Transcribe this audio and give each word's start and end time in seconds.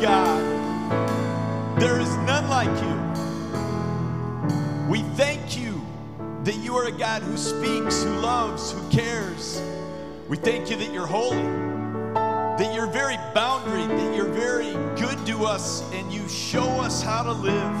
God. 0.00 1.80
There 1.80 1.98
is 2.00 2.16
none 2.18 2.48
like 2.48 2.68
you. 2.82 3.04
We 4.88 5.02
thank 5.16 5.56
you 5.56 5.84
that 6.44 6.56
you 6.56 6.76
are 6.76 6.86
a 6.86 6.92
God 6.92 7.22
who 7.22 7.36
speaks, 7.36 8.02
who 8.02 8.10
loves, 8.20 8.72
who 8.72 8.88
cares. 8.90 9.60
We 10.28 10.36
thank 10.36 10.70
you 10.70 10.76
that 10.76 10.92
you're 10.92 11.06
holy, 11.06 11.42
that 12.12 12.72
you're 12.74 12.86
very 12.86 13.16
boundary, 13.34 13.86
that 13.86 14.16
you're 14.16 14.32
very 14.32 14.72
good 14.94 15.26
to 15.26 15.46
us, 15.46 15.82
and 15.92 16.12
you 16.12 16.28
show 16.28 16.68
us 16.80 17.02
how 17.02 17.22
to 17.22 17.32
live. 17.32 17.76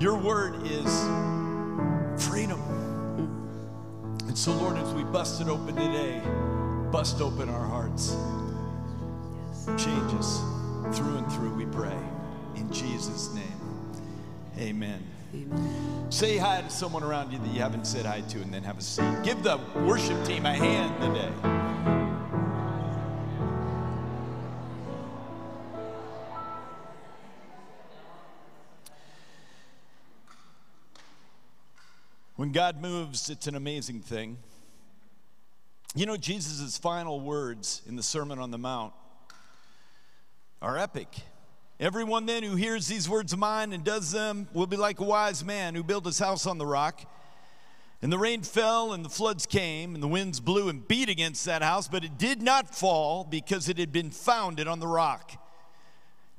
Your 0.00 0.16
word 0.16 0.66
is 0.66 0.88
freedom. 2.26 2.60
And 4.28 4.38
so, 4.38 4.52
Lord, 4.52 4.78
as 4.78 4.94
we 4.94 5.02
bust 5.04 5.40
it 5.40 5.48
open 5.48 5.76
today, 5.76 6.22
bust 6.90 7.20
open 7.20 7.48
our 7.48 7.66
hearts. 7.66 8.16
Change 9.76 10.14
us 10.14 10.49
through 10.94 11.16
and 11.16 11.32
through, 11.32 11.54
we 11.54 11.66
pray. 11.66 11.98
In 12.56 12.70
Jesus' 12.72 13.32
name, 13.34 13.44
amen. 14.58 15.02
Amen. 15.34 16.06
Say 16.10 16.38
hi 16.38 16.60
to 16.60 16.70
someone 16.70 17.04
around 17.04 17.32
you 17.32 17.38
that 17.38 17.48
you 17.48 17.60
haven't 17.60 17.86
said 17.86 18.04
hi 18.04 18.20
to, 18.20 18.40
and 18.40 18.52
then 18.52 18.64
have 18.64 18.78
a 18.78 18.82
seat. 18.82 19.22
Give 19.22 19.40
the 19.42 19.60
worship 19.86 20.24
team 20.24 20.44
a 20.44 20.52
hand 20.52 21.00
today. 21.00 21.30
When 32.34 32.52
God 32.52 32.80
moves, 32.80 33.30
it's 33.30 33.46
an 33.46 33.54
amazing 33.54 34.00
thing. 34.00 34.38
You 35.94 36.06
know, 36.06 36.16
Jesus' 36.16 36.78
final 36.78 37.20
words 37.20 37.82
in 37.86 37.96
the 37.96 38.02
Sermon 38.02 38.38
on 38.38 38.50
the 38.50 38.58
Mount 38.58 38.94
are 40.62 40.76
epic. 40.76 41.08
Everyone 41.78 42.26
then 42.26 42.42
who 42.42 42.56
hears 42.56 42.86
these 42.86 43.08
words 43.08 43.32
of 43.32 43.38
mine 43.38 43.72
and 43.72 43.82
does 43.82 44.12
them 44.12 44.46
will 44.52 44.66
be 44.66 44.76
like 44.76 45.00
a 45.00 45.04
wise 45.04 45.42
man 45.42 45.74
who 45.74 45.82
built 45.82 46.04
his 46.04 46.18
house 46.18 46.46
on 46.46 46.58
the 46.58 46.66
rock. 46.66 47.00
And 48.02 48.12
the 48.12 48.18
rain 48.18 48.42
fell, 48.42 48.92
and 48.92 49.04
the 49.04 49.10
floods 49.10 49.46
came, 49.46 49.94
and 49.94 50.02
the 50.02 50.08
winds 50.08 50.40
blew 50.40 50.68
and 50.68 50.86
beat 50.86 51.08
against 51.08 51.44
that 51.44 51.62
house, 51.62 51.88
but 51.88 52.04
it 52.04 52.18
did 52.18 52.42
not 52.42 52.74
fall 52.74 53.24
because 53.24 53.68
it 53.68 53.78
had 53.78 53.92
been 53.92 54.10
founded 54.10 54.68
on 54.68 54.80
the 54.80 54.86
rock. 54.86 55.32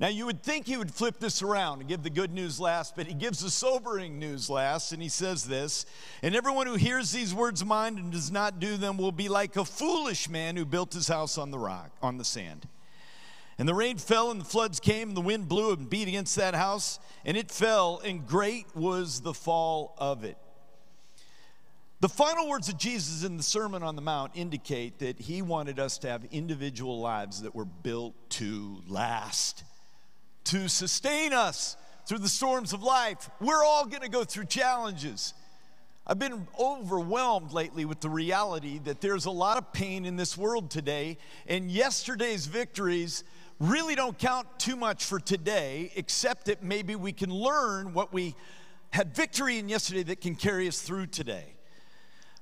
Now, 0.00 0.08
you 0.08 0.26
would 0.26 0.42
think 0.42 0.66
he 0.66 0.76
would 0.76 0.92
flip 0.92 1.20
this 1.20 1.42
around 1.42 1.78
and 1.78 1.88
give 1.88 2.02
the 2.02 2.10
good 2.10 2.32
news 2.32 2.58
last, 2.58 2.96
but 2.96 3.06
he 3.06 3.14
gives 3.14 3.40
the 3.40 3.50
sobering 3.50 4.18
news 4.18 4.50
last, 4.50 4.92
and 4.92 5.00
he 5.00 5.08
says 5.08 5.44
this 5.44 5.86
And 6.22 6.34
everyone 6.34 6.66
who 6.66 6.74
hears 6.74 7.12
these 7.12 7.32
words 7.32 7.62
of 7.62 7.68
mine 7.68 7.96
and 7.98 8.10
does 8.10 8.32
not 8.32 8.58
do 8.58 8.76
them 8.76 8.98
will 8.98 9.12
be 9.12 9.28
like 9.28 9.56
a 9.56 9.64
foolish 9.64 10.28
man 10.28 10.56
who 10.56 10.64
built 10.64 10.92
his 10.92 11.06
house 11.06 11.38
on 11.38 11.52
the 11.52 11.58
rock, 11.58 11.92
on 12.02 12.18
the 12.18 12.24
sand. 12.24 12.66
And 13.62 13.68
the 13.68 13.74
rain 13.74 13.96
fell, 13.96 14.32
and 14.32 14.40
the 14.40 14.44
floods 14.44 14.80
came, 14.80 15.10
and 15.10 15.16
the 15.16 15.20
wind 15.20 15.48
blew 15.48 15.72
and 15.72 15.88
beat 15.88 16.08
against 16.08 16.34
that 16.34 16.56
house, 16.56 16.98
and 17.24 17.36
it 17.36 17.48
fell, 17.48 18.02
and 18.04 18.26
great 18.26 18.66
was 18.74 19.20
the 19.20 19.32
fall 19.32 19.94
of 19.98 20.24
it. 20.24 20.36
The 22.00 22.08
final 22.08 22.48
words 22.48 22.68
of 22.68 22.76
Jesus 22.76 23.22
in 23.22 23.36
the 23.36 23.42
Sermon 23.44 23.84
on 23.84 23.94
the 23.94 24.02
Mount 24.02 24.32
indicate 24.34 24.98
that 24.98 25.20
he 25.20 25.42
wanted 25.42 25.78
us 25.78 25.96
to 25.98 26.08
have 26.08 26.24
individual 26.32 26.98
lives 26.98 27.42
that 27.42 27.54
were 27.54 27.64
built 27.64 28.16
to 28.30 28.82
last, 28.88 29.62
to 30.46 30.68
sustain 30.68 31.32
us 31.32 31.76
through 32.08 32.18
the 32.18 32.28
storms 32.28 32.72
of 32.72 32.82
life. 32.82 33.30
We're 33.40 33.64
all 33.64 33.86
gonna 33.86 34.08
go 34.08 34.24
through 34.24 34.46
challenges. 34.46 35.34
I've 36.04 36.18
been 36.18 36.48
overwhelmed 36.58 37.52
lately 37.52 37.84
with 37.84 38.00
the 38.00 38.10
reality 38.10 38.80
that 38.80 39.00
there's 39.00 39.26
a 39.26 39.30
lot 39.30 39.56
of 39.56 39.72
pain 39.72 40.04
in 40.04 40.16
this 40.16 40.36
world 40.36 40.68
today, 40.68 41.16
and 41.46 41.70
yesterday's 41.70 42.46
victories 42.46 43.22
really 43.62 43.94
don't 43.94 44.18
count 44.18 44.48
too 44.58 44.74
much 44.74 45.04
for 45.04 45.20
today, 45.20 45.92
except 45.94 46.46
that 46.46 46.62
maybe 46.62 46.96
we 46.96 47.12
can 47.12 47.30
learn 47.30 47.94
what 47.94 48.12
we 48.12 48.34
had 48.90 49.14
victory 49.14 49.58
in 49.58 49.68
yesterday 49.68 50.02
that 50.02 50.20
can 50.20 50.34
carry 50.34 50.66
us 50.66 50.82
through 50.82 51.06
today. 51.06 51.54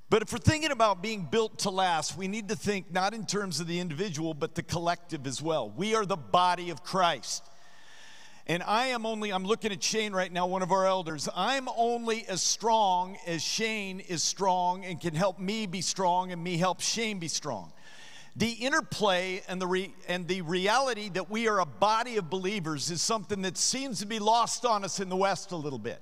But 0.08 0.22
if 0.22 0.32
we're 0.32 0.38
thinking 0.38 0.72
about 0.72 1.02
being 1.02 1.28
built 1.30 1.58
to 1.60 1.70
last, 1.70 2.16
we 2.16 2.26
need 2.26 2.48
to 2.48 2.56
think 2.56 2.90
not 2.90 3.14
in 3.14 3.26
terms 3.26 3.60
of 3.60 3.66
the 3.66 3.78
individual, 3.78 4.34
but 4.34 4.54
the 4.54 4.62
collective 4.62 5.26
as 5.26 5.40
well. 5.40 5.70
We 5.70 5.94
are 5.94 6.06
the 6.06 6.16
body 6.16 6.70
of 6.70 6.82
Christ. 6.82 7.44
And 8.46 8.62
I 8.64 8.86
am 8.86 9.06
only, 9.06 9.30
I'm 9.30 9.44
looking 9.44 9.70
at 9.70 9.80
Shane 9.80 10.12
right 10.12 10.32
now, 10.32 10.46
one 10.46 10.62
of 10.62 10.72
our 10.72 10.86
elders. 10.86 11.28
I'm 11.36 11.68
only 11.76 12.26
as 12.26 12.42
strong 12.42 13.16
as 13.26 13.42
Shane 13.42 14.00
is 14.00 14.24
strong 14.24 14.84
and 14.84 15.00
can 15.00 15.14
help 15.14 15.38
me 15.38 15.66
be 15.66 15.82
strong 15.82 16.32
and 16.32 16.42
me 16.42 16.56
help 16.56 16.80
Shane 16.80 17.20
be 17.20 17.28
strong. 17.28 17.72
The 18.36 18.50
interplay 18.50 19.42
and 19.48 19.60
the, 19.60 19.66
re, 19.66 19.94
and 20.06 20.28
the 20.28 20.42
reality 20.42 21.08
that 21.10 21.30
we 21.30 21.48
are 21.48 21.60
a 21.60 21.66
body 21.66 22.16
of 22.16 22.30
believers 22.30 22.90
is 22.90 23.02
something 23.02 23.42
that 23.42 23.56
seems 23.56 23.98
to 24.00 24.06
be 24.06 24.18
lost 24.18 24.64
on 24.64 24.84
us 24.84 25.00
in 25.00 25.08
the 25.08 25.16
West 25.16 25.50
a 25.52 25.56
little 25.56 25.78
bit. 25.78 26.00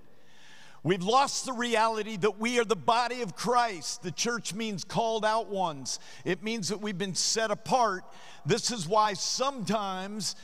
We've 0.83 1.03
lost 1.03 1.45
the 1.45 1.53
reality 1.53 2.17
that 2.19 2.39
we 2.39 2.59
are 2.61 2.65
the 2.65 2.77
body 2.77 3.23
of 3.23 3.35
Christ. 3.35 4.03
The 4.03 4.13
church 4.13 4.55
means 4.55 4.85
called 4.85 5.25
out 5.25 5.49
ones, 5.49 5.99
it 6.25 6.43
means 6.43 6.69
that 6.69 6.81
we've 6.81 6.99
been 6.99 7.15
set 7.15 7.51
apart. 7.51 8.05
This 8.47 8.71
is 8.71 8.87
why 8.87 9.15
sometimes, 9.15 10.37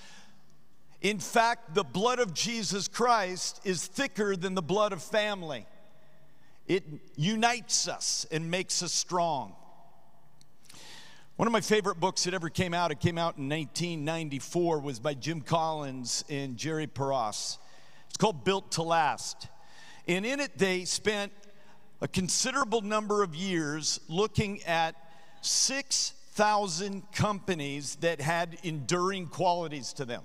in 1.02 1.18
fact, 1.18 1.74
the 1.74 1.84
blood 1.84 2.18
of 2.18 2.34
Jesus 2.34 2.88
Christ 2.88 3.60
is 3.64 3.86
thicker 3.86 4.36
than 4.36 4.54
the 4.54 4.62
blood 4.62 4.92
of 4.92 5.02
family. 5.02 5.66
It 6.66 6.84
unites 7.14 7.88
us 7.88 8.26
and 8.30 8.50
makes 8.50 8.82
us 8.82 8.92
strong. 8.92 9.54
One 11.36 11.48
of 11.48 11.52
my 11.52 11.62
favorite 11.62 11.98
books 11.98 12.22
that 12.24 12.34
ever 12.34 12.48
came 12.48 12.72
out, 12.72 12.92
it 12.92 13.00
came 13.00 13.18
out 13.18 13.38
in 13.38 13.48
1994, 13.48 14.78
was 14.78 15.00
by 15.00 15.14
Jim 15.14 15.40
Collins 15.40 16.24
and 16.30 16.56
Jerry 16.56 16.86
Porras. 16.86 17.58
It's 18.06 18.16
called 18.16 18.44
Built 18.44 18.70
to 18.72 18.84
Last. 18.84 19.48
And 20.06 20.24
in 20.24 20.38
it, 20.38 20.56
they 20.56 20.84
spent 20.84 21.32
a 22.00 22.06
considerable 22.06 22.82
number 22.82 23.24
of 23.24 23.34
years 23.34 23.98
looking 24.08 24.62
at 24.62 24.94
6,000 25.40 27.02
companies 27.10 27.96
that 27.96 28.20
had 28.20 28.56
enduring 28.62 29.26
qualities 29.26 29.92
to 29.94 30.04
them. 30.04 30.22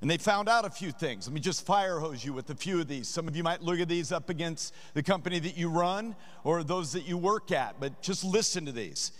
And 0.00 0.10
they 0.10 0.18
found 0.18 0.48
out 0.48 0.64
a 0.64 0.70
few 0.70 0.90
things. 0.90 1.28
Let 1.28 1.32
me 1.34 1.40
just 1.40 1.64
fire 1.64 2.00
hose 2.00 2.24
you 2.24 2.32
with 2.32 2.50
a 2.50 2.56
few 2.56 2.80
of 2.80 2.88
these. 2.88 3.06
Some 3.06 3.28
of 3.28 3.36
you 3.36 3.44
might 3.44 3.62
look 3.62 3.78
at 3.78 3.88
these 3.88 4.10
up 4.10 4.30
against 4.30 4.74
the 4.94 5.02
company 5.04 5.38
that 5.38 5.56
you 5.56 5.68
run 5.68 6.16
or 6.42 6.64
those 6.64 6.90
that 6.94 7.06
you 7.06 7.16
work 7.16 7.52
at, 7.52 7.78
but 7.78 8.02
just 8.02 8.24
listen 8.24 8.66
to 8.66 8.72
these. 8.72 9.12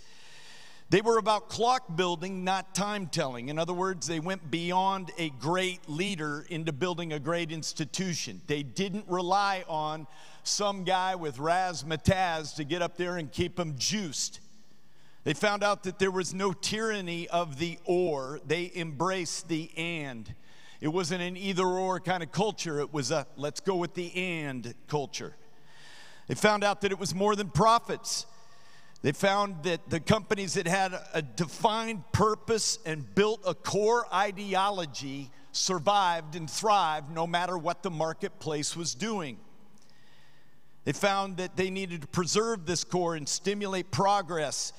They 0.93 1.01
were 1.01 1.17
about 1.17 1.49
clock 1.49 1.95
building, 1.95 2.43
not 2.43 2.75
time 2.75 3.07
telling. 3.07 3.49
In 3.49 3.57
other 3.57 3.73
words, 3.73 4.05
they 4.05 4.19
went 4.19 4.51
beyond 4.51 5.09
a 5.17 5.31
great 5.31 5.89
leader 5.89 6.45
into 6.51 6.71
building 6.71 7.13
a 7.13 7.19
great 7.19 7.51
institution. 7.51 8.41
They 8.45 8.61
didn't 8.61 9.05
rely 9.07 9.65
on 9.67 10.05
some 10.43 10.83
guy 10.83 11.15
with 11.15 11.37
razzmatazz 11.37 12.53
to 12.57 12.63
get 12.63 12.83
up 12.83 12.95
there 12.95 13.17
and 13.17 13.31
keep 13.31 13.55
them 13.55 13.73
juiced. 13.75 14.39
They 15.23 15.33
found 15.33 15.63
out 15.63 15.81
that 15.85 15.97
there 15.97 16.11
was 16.11 16.31
no 16.31 16.53
tyranny 16.53 17.27
of 17.27 17.57
the 17.57 17.79
or, 17.85 18.39
they 18.45 18.71
embraced 18.75 19.47
the 19.47 19.71
and. 19.75 20.31
It 20.79 20.89
wasn't 20.89 21.23
an 21.23 21.35
either 21.35 21.65
or 21.65 21.99
kind 22.01 22.21
of 22.21 22.31
culture, 22.31 22.79
it 22.79 22.93
was 22.93 23.09
a 23.09 23.25
let's 23.35 23.61
go 23.61 23.77
with 23.77 23.95
the 23.95 24.13
and 24.15 24.75
culture. 24.87 25.33
They 26.27 26.35
found 26.35 26.63
out 26.63 26.81
that 26.81 26.91
it 26.91 26.99
was 26.99 27.15
more 27.15 27.35
than 27.35 27.49
profits. 27.49 28.27
They 29.03 29.11
found 29.11 29.63
that 29.63 29.89
the 29.89 29.99
companies 29.99 30.53
that 30.53 30.65
had 30.65 30.97
a 31.13 31.21
defined 31.21 32.09
purpose 32.13 32.79
and 32.85 33.13
built 33.13 33.41
a 33.45 33.53
core 33.53 34.07
ideology 34.13 35.29
survived 35.51 36.35
and 36.37 36.49
thrived 36.49 37.11
no 37.11 37.27
matter 37.27 37.57
what 37.57 37.83
the 37.83 37.91
marketplace 37.91 38.77
was 38.77 38.95
doing. 38.95 39.39
They 40.85 40.93
found 40.93 41.35
that 41.37 41.57
they 41.57 41.69
needed 41.69 42.01
to 42.01 42.07
preserve 42.07 42.65
this 42.65 42.85
core 42.85 43.15
and 43.15 43.27
stimulate 43.27 43.91
progress 43.91 44.71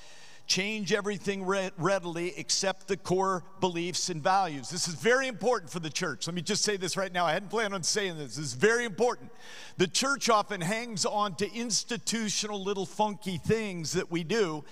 change 0.47 0.93
everything 0.93 1.45
readily 1.45 2.35
except 2.37 2.87
the 2.87 2.97
core 2.97 3.45
beliefs 3.61 4.11
and 4.11 4.23
values. 4.23 4.69
This 4.69 4.87
is 4.89 4.95
very 4.95 5.27
important 5.27 5.71
for 5.71 5.81
the 5.81 5.91
church. 5.91 6.27
Let 6.27 6.35
me 6.35 6.43
just 6.43 6.63
say 6.63 6.77
this 6.77 6.97
right 6.97 7.13
now. 7.13 7.25
I 7.25 7.33
hadn't 7.33 7.49
planned 7.49 7.75
on 7.75 7.83
saying 7.83 8.19
this. 8.19 8.37
This 8.37 8.47
is 8.47 8.55
very 8.55 8.85
important. 8.85 9.31
The 9.79 9.87
church 9.87 10.29
often 10.29 10.61
hangs 10.61 11.07
on 11.07 11.35
to 11.37 11.51
institutional 11.53 12.63
little 12.63 12.87
funky 12.87 13.39
things 13.39 13.93
that 13.93 14.11
we 14.11 14.23
do. 14.23 14.65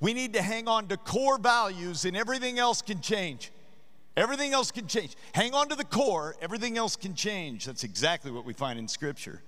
We 0.00 0.14
need 0.14 0.32
to 0.34 0.42
hang 0.42 0.68
on 0.68 0.86
to 0.88 0.96
core 0.96 1.38
values, 1.38 2.04
and 2.04 2.16
everything 2.16 2.58
else 2.58 2.80
can 2.82 3.00
change. 3.00 3.52
Everything 4.16 4.52
else 4.52 4.70
can 4.70 4.86
change. 4.86 5.14
Hang 5.32 5.54
on 5.54 5.68
to 5.68 5.76
the 5.76 5.84
core, 5.84 6.36
everything 6.40 6.78
else 6.78 6.96
can 6.96 7.14
change. 7.14 7.66
That's 7.66 7.84
exactly 7.84 8.30
what 8.30 8.44
we 8.44 8.52
find 8.52 8.78
in 8.78 8.88
Scripture. 8.88 9.42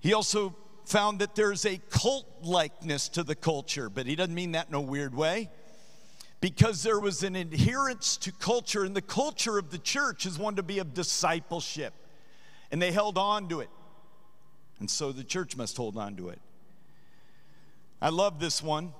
He 0.00 0.14
also 0.14 0.54
found 0.84 1.20
that 1.20 1.34
there's 1.34 1.64
a 1.64 1.80
cult 1.90 2.26
likeness 2.42 3.08
to 3.10 3.22
the 3.22 3.34
culture, 3.34 3.88
but 3.88 4.06
he 4.06 4.16
doesn't 4.16 4.34
mean 4.34 4.52
that 4.52 4.68
in 4.68 4.74
a 4.74 4.80
weird 4.80 5.14
way. 5.14 5.50
Because 6.40 6.82
there 6.82 6.98
was 6.98 7.22
an 7.22 7.36
adherence 7.36 8.16
to 8.18 8.32
culture, 8.32 8.84
and 8.84 8.96
the 8.96 9.02
culture 9.02 9.58
of 9.58 9.70
the 9.70 9.78
church 9.78 10.26
is 10.26 10.38
one 10.38 10.56
to 10.56 10.62
be 10.62 10.80
of 10.80 10.92
discipleship. 10.92 11.94
And 12.72 12.82
they 12.82 12.90
held 12.90 13.16
on 13.16 13.48
to 13.48 13.60
it. 13.60 13.70
And 14.80 14.90
so 14.90 15.12
the 15.12 15.22
church 15.22 15.56
must 15.56 15.76
hold 15.76 15.96
on 15.96 16.16
to 16.16 16.30
it. 16.30 16.40
I 18.00 18.08
love 18.08 18.40
this 18.40 18.60
one. 18.60 18.92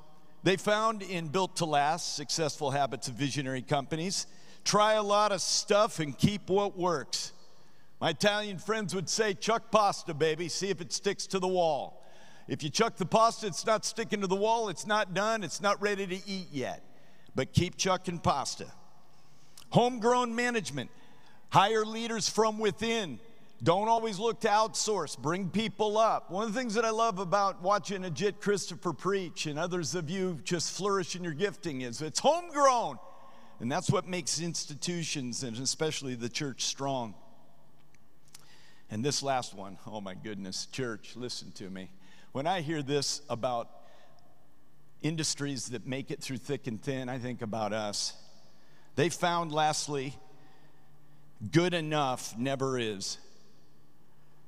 They 0.45 0.57
found 0.57 1.03
in 1.03 1.29
Built 1.29 1.57
to 1.57 1.65
Last 1.65 2.15
Successful 2.15 2.71
Habits 2.71 3.09
of 3.09 3.15
Visionary 3.15 3.63
Companies 3.63 4.27
try 4.65 4.95
a 4.95 5.03
lot 5.03 5.33
of 5.33 5.41
stuff 5.41 5.99
and 5.99 6.17
keep 6.17 6.49
what 6.49 6.79
works. 6.79 7.33
My 8.03 8.11
Italian 8.11 8.59
friends 8.59 8.97
would 8.97 9.09
say, 9.09 9.33
chuck 9.33 9.71
pasta, 9.71 10.13
baby, 10.13 10.49
see 10.49 10.71
if 10.71 10.81
it 10.81 10.93
sticks 10.93 11.25
to 11.29 11.39
the 11.39 11.47
wall. 11.47 12.05
If 12.49 12.65
you 12.65 12.69
chuck 12.69 12.97
the 12.97 13.07
pasta, 13.07 13.47
it's 13.47 13.65
not 13.65 13.85
sticking 13.85 14.23
to 14.23 14.27
the 14.27 14.35
wall, 14.35 14.71
it's 14.71 14.89
not 14.89 15.15
done, 15.15 15.45
it's 15.45 15.61
not 15.61 15.81
ready 15.81 16.09
to 16.09 16.17
eat 16.29 16.49
yet. 16.51 16.83
But 17.37 17.53
keep 17.53 17.77
chucking 17.77 18.19
pasta. 18.19 18.67
Homegrown 19.71 20.35
management, 20.35 20.91
hire 21.51 21.85
leaders 21.85 22.29
from 22.29 22.59
within. 22.59 23.21
Don't 23.63 23.87
always 23.87 24.19
look 24.19 24.41
to 24.41 24.49
outsource, 24.49 25.17
bring 25.17 25.49
people 25.49 25.97
up. 25.97 26.29
One 26.29 26.49
of 26.49 26.53
the 26.53 26.59
things 26.59 26.75
that 26.75 26.85
I 26.85 26.91
love 26.91 27.21
about 27.21 27.63
watching 27.63 28.03
Ajit 28.03 28.41
Christopher 28.41 28.93
preach 28.93 29.47
and 29.47 29.61
others 29.61 29.95
of 29.95 30.11
you 30.11 30.41
just 30.43 30.77
flourish 30.77 31.15
in 31.15 31.23
your 31.23 31.35
gifting 31.35 31.83
is 31.83 32.03
it's 32.03 32.19
homegrown. 32.19 32.99
And 33.61 33.71
that's 33.71 33.91
what 33.91 34.09
makes 34.09 34.41
institutions 34.41 35.45
and 35.45 35.57
especially 35.57 36.17
the 36.17 36.29
church 36.29 36.65
strong. 36.65 37.15
And 38.93 39.03
this 39.03 39.23
last 39.23 39.55
one, 39.55 39.79
oh 39.87 40.03
my 40.03 40.13
goodness, 40.13 40.67
church, 40.67 41.15
listen 41.17 41.51
to 41.53 41.71
me. 41.71 41.91
When 42.33 42.47
I 42.47 42.61
hear 42.61 42.83
this 42.83 43.23
about 43.31 43.71
industries 45.01 45.71
that 45.71 45.87
make 45.87 46.11
it 46.11 46.21
through 46.21 46.37
thick 46.37 46.67
and 46.67 46.81
thin, 46.81 47.09
I 47.09 47.17
think 47.17 47.41
about 47.41 47.73
us. 47.73 48.13
They 48.95 49.09
found, 49.09 49.51
lastly, 49.51 50.15
good 51.53 51.73
enough 51.73 52.37
never 52.37 52.79
is. 52.79 53.17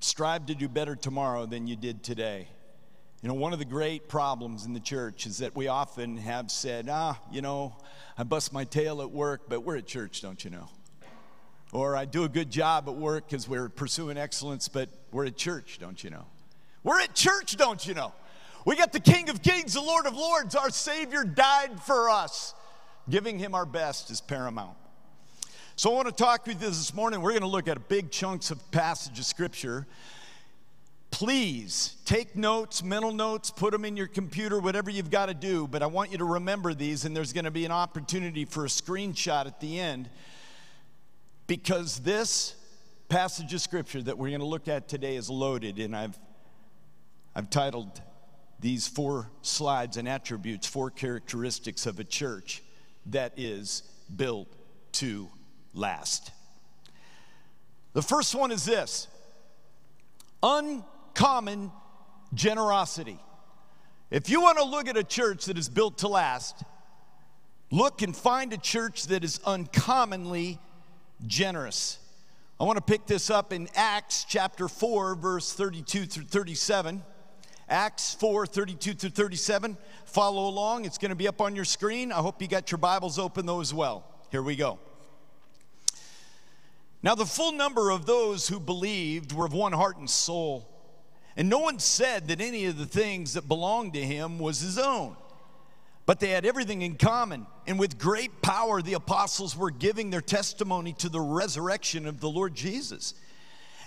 Strive 0.01 0.45
to 0.45 0.55
do 0.55 0.69
better 0.69 0.95
tomorrow 0.95 1.47
than 1.47 1.67
you 1.67 1.75
did 1.75 2.03
today. 2.03 2.47
You 3.23 3.29
know, 3.31 3.35
one 3.37 3.55
of 3.55 3.59
the 3.59 3.65
great 3.65 4.11
problems 4.11 4.67
in 4.67 4.75
the 4.75 4.79
church 4.79 5.25
is 5.25 5.39
that 5.39 5.57
we 5.57 5.69
often 5.69 6.19
have 6.19 6.51
said, 6.51 6.91
ah, 6.91 7.19
you 7.33 7.41
know, 7.41 7.79
I 8.19 8.25
bust 8.25 8.53
my 8.53 8.65
tail 8.65 9.01
at 9.01 9.11
work, 9.11 9.49
but 9.49 9.61
we're 9.61 9.79
at 9.79 9.87
church, 9.87 10.21
don't 10.21 10.45
you 10.45 10.51
know? 10.51 10.69
Or 11.75 11.97
I 11.97 12.05
do 12.05 12.23
a 12.23 12.29
good 12.29 12.53
job 12.53 12.89
at 12.89 12.95
work 12.95 13.29
because 13.29 13.49
we're 13.49 13.69
pursuing 13.69 14.17
excellence, 14.17 14.69
but 14.69 14.89
we're 15.11 15.27
at 15.27 15.37
church, 15.37 15.79
don't 15.81 16.03
you 16.05 16.09
know? 16.09 16.25
We're 16.85 17.01
at 17.01 17.17
church, 17.17 17.57
don't 17.57 17.85
you 17.85 17.95
know? 17.95 18.13
We 18.65 18.77
got 18.77 18.93
the 18.93 19.01
King 19.01 19.29
of 19.29 19.43
Kings, 19.43 19.75
the 19.75 19.81
Lord 19.81 20.07
of 20.07 20.15
Lords. 20.15 20.55
Our 20.55 20.71
Savior 20.71 21.25
died 21.25 21.83
for 21.83 22.09
us. 22.09 22.55
Giving 23.11 23.41
him 23.41 23.57
our 23.57 23.67
best 23.67 24.09
is 24.13 24.21
paramount. 24.21 24.77
So 25.75 25.91
I 25.91 25.97
want 25.97 26.07
to 26.07 26.15
talk 26.15 26.47
with 26.47 26.63
you 26.63 26.69
this 26.69 26.95
morning. 26.95 27.21
We're 27.21 27.33
going 27.33 27.43
to 27.43 27.49
look 27.49 27.67
at 27.67 27.89
big 27.89 28.13
chunks 28.13 28.53
of 28.53 28.71
passage 28.71 29.19
of 29.19 29.25
scripture. 29.25 29.85
Please 31.11 31.97
take 32.05 32.37
notes, 32.37 32.85
mental 32.85 33.13
notes, 33.13 33.51
put 33.51 33.73
them 33.73 33.85
in 33.85 33.97
your 33.97 34.07
computer, 34.07 34.61
whatever 34.61 34.91
you've 34.91 35.11
got 35.11 35.27
to 35.27 35.35
do. 35.35 35.67
But 35.67 35.83
I 35.83 35.87
want 35.87 36.13
you 36.13 36.19
to 36.19 36.25
remember 36.25 36.73
these, 36.73 37.05
and 37.05 37.17
there's 37.17 37.33
going 37.33 37.47
to 37.47 37.51
be 37.51 37.65
an 37.65 37.73
opportunity 37.73 38.45
for 38.45 38.65
a 38.65 38.69
screenshot 38.69 39.47
at 39.47 39.59
the 39.59 39.81
end 39.81 40.09
because 41.47 41.99
this 42.01 42.55
passage 43.09 43.53
of 43.53 43.61
scripture 43.61 44.03
that 44.03 44.17
we're 44.17 44.29
going 44.29 44.41
to 44.41 44.47
look 44.47 44.69
at 44.69 44.89
today 44.89 45.17
is 45.17 45.29
loaded, 45.29 45.79
and 45.79 45.95
I've, 45.95 46.19
I've 47.35 47.51
titled 47.51 48.01
these 48.61 48.89
four 48.89 49.31
slides 49.43 49.97
and 49.97 50.09
attributes, 50.09 50.67
four 50.67 50.91
characteristics 50.91 51.87
of 51.87 52.01
a 52.01 52.05
church 52.05 52.63
that 53.07 53.35
is 53.37 53.83
built 54.15 54.49
to 54.93 55.29
last. 55.75 56.31
The 57.93 58.03
first 58.03 58.35
one 58.35 58.51
is 58.51 58.65
this 58.65 59.07
uncommon 60.43 61.71
generosity. 62.33 63.19
If 64.11 64.31
you 64.31 64.41
want 64.41 64.59
to 64.59 64.65
look 64.65 64.89
at 64.89 64.97
a 64.97 65.05
church 65.05 65.47
that 65.47 65.59
is 65.59 65.69
built 65.69 65.99
to 65.99 66.09
last, 66.09 66.63
look 67.71 68.03
and 68.03 68.17
find 68.17 68.53
a 68.53 68.59
church 68.59 69.09
that 69.09 69.25
is 69.25 69.41
uncommonly 69.45 70.59
generous. 71.27 71.99
I 72.61 72.65
want 72.65 72.77
to 72.77 72.83
pick 72.83 73.07
this 73.07 73.31
up 73.31 73.53
in 73.53 73.69
Acts 73.75 74.25
chapter 74.29 74.69
4, 74.69 75.17
verse 75.17 75.53
32 75.53 76.07
through 76.07 76.25
37. 76.25 77.03
Acts 77.69 78.15
4, 78.15 78.47
32 78.47 78.95
through 78.95 79.11
37. 79.11 79.77
Follow 80.05 80.49
along, 80.49 80.85
it's 80.85 80.99
going 80.99 81.11
to 81.11 81.17
be 81.17 81.27
up 81.27 81.41
on 81.41 81.57
your 81.57 81.65
screen. 81.65 82.13
I 82.13 82.17
hope 82.17 82.41
you 82.41 82.49
got 82.49 82.71
your 82.71 82.79
Bibles 82.79 83.19
open 83.19 83.47
though 83.47 83.61
as 83.61 83.75
well. 83.75 84.05
Here 84.31 84.43
we 84.43 84.57
go. 84.57 84.79
Now, 87.03 87.15
the 87.15 87.27
full 87.27 87.53
number 87.53 87.91
of 87.91 88.07
those 88.07 88.49
who 88.49 88.59
believed 88.59 89.33
were 89.33 89.45
of 89.45 89.53
one 89.53 89.73
heart 89.73 89.99
and 89.99 90.09
soul. 90.09 90.67
And 91.37 91.51
no 91.51 91.59
one 91.59 91.79
said 91.79 92.29
that 92.29 92.41
any 92.41 92.65
of 92.65 92.79
the 92.79 92.87
things 92.87 93.35
that 93.35 93.47
belonged 93.47 93.93
to 93.93 94.01
him 94.01 94.39
was 94.39 94.61
his 94.61 94.79
own. 94.79 95.17
But 96.07 96.21
they 96.21 96.31
had 96.31 96.45
everything 96.45 96.83
in 96.83 96.97
common. 96.97 97.47
And 97.67 97.79
with 97.79 97.99
great 97.99 98.43
power, 98.43 98.83
the 98.83 98.95
apostles 98.95 99.57
were 99.57 99.71
giving 99.71 100.11
their 100.11 100.21
testimony 100.21 100.93
to 100.95 101.09
the 101.09 101.21
resurrection 101.21 102.07
of 102.07 102.21
the 102.21 102.29
Lord 102.29 102.55
Jesus. 102.55 103.15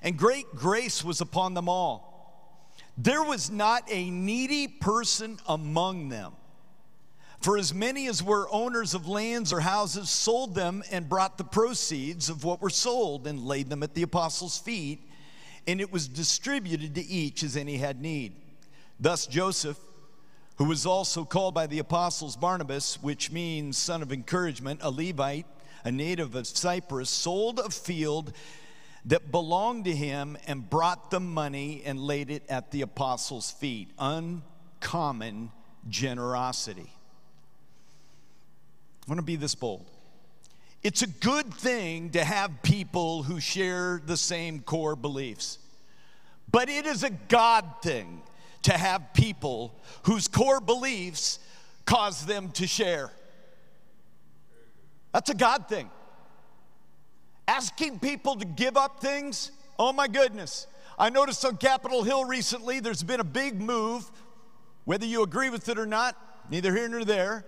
And 0.01 0.17
great 0.17 0.47
grace 0.55 1.03
was 1.03 1.21
upon 1.21 1.53
them 1.53 1.69
all. 1.69 2.73
There 2.97 3.23
was 3.23 3.51
not 3.51 3.83
a 3.89 4.09
needy 4.09 4.67
person 4.67 5.37
among 5.47 6.09
them. 6.09 6.33
For 7.41 7.57
as 7.57 7.71
many 7.71 8.07
as 8.07 8.23
were 8.23 8.51
owners 8.51 8.95
of 8.95 9.07
lands 9.07 9.53
or 9.53 9.59
houses 9.59 10.09
sold 10.09 10.55
them 10.55 10.83
and 10.89 11.07
brought 11.07 11.37
the 11.37 11.43
proceeds 11.43 12.29
of 12.29 12.43
what 12.43 12.61
were 12.61 12.71
sold 12.71 13.27
and 13.27 13.45
laid 13.45 13.69
them 13.69 13.83
at 13.83 13.93
the 13.93 14.01
apostles' 14.01 14.57
feet, 14.57 15.07
and 15.67 15.79
it 15.79 15.91
was 15.91 16.07
distributed 16.07 16.95
to 16.95 17.05
each 17.05 17.43
as 17.43 17.55
any 17.55 17.77
had 17.77 18.01
need. 18.01 18.33
Thus 18.99 19.27
Joseph, 19.27 19.77
who 20.57 20.65
was 20.65 20.85
also 20.85 21.23
called 21.23 21.53
by 21.53 21.67
the 21.67 21.79
apostles 21.79 22.35
Barnabas, 22.35 23.01
which 23.01 23.31
means 23.31 23.77
son 23.77 24.01
of 24.01 24.11
encouragement, 24.11 24.79
a 24.83 24.89
Levite, 24.89 25.45
a 25.83 25.91
native 25.91 26.35
of 26.35 26.47
Cyprus, 26.47 27.09
sold 27.09 27.59
a 27.59 27.69
field 27.69 28.33
that 29.05 29.31
belonged 29.31 29.85
to 29.85 29.95
him 29.95 30.37
and 30.47 30.69
brought 30.69 31.11
the 31.11 31.19
money 31.19 31.81
and 31.85 31.99
laid 31.99 32.29
it 32.29 32.43
at 32.49 32.71
the 32.71 32.81
apostles' 32.81 33.51
feet. 33.51 33.89
Uncommon 33.99 35.51
generosity. 35.87 36.91
I 39.05 39.11
want 39.11 39.19
to 39.19 39.25
be 39.25 39.37
this 39.37 39.55
bold. 39.55 39.85
It's 40.83 41.01
a 41.03 41.07
good 41.07 41.53
thing 41.53 42.09
to 42.11 42.23
have 42.23 42.63
people 42.63 43.23
who 43.23 43.39
share 43.39 44.01
the 44.05 44.17
same 44.17 44.59
core 44.59 44.95
beliefs, 44.95 45.59
but 46.51 46.67
it 46.67 46.85
is 46.85 47.03
a 47.03 47.09
God 47.09 47.65
thing 47.81 48.21
to 48.67 48.77
have 48.77 49.13
people 49.13 49.73
whose 50.03 50.27
core 50.27 50.59
beliefs 50.59 51.39
cause 51.85 52.25
them 52.25 52.51
to 52.51 52.67
share. 52.67 53.09
That's 55.13 55.29
a 55.29 55.33
God 55.33 55.69
thing. 55.69 55.89
Asking 57.47 57.99
people 57.99 58.35
to 58.35 58.45
give 58.45 58.75
up 58.75 58.99
things, 58.99 59.51
oh 59.79 59.93
my 59.93 60.09
goodness. 60.09 60.67
I 60.99 61.09
noticed 61.09 61.45
on 61.45 61.55
Capitol 61.55 62.03
Hill 62.03 62.25
recently 62.25 62.81
there's 62.81 63.03
been 63.03 63.21
a 63.21 63.23
big 63.23 63.61
move, 63.61 64.11
whether 64.83 65.05
you 65.05 65.23
agree 65.23 65.49
with 65.49 65.69
it 65.69 65.79
or 65.79 65.85
not, 65.85 66.17
neither 66.49 66.75
here 66.75 66.89
nor 66.89 67.05
there 67.05 67.45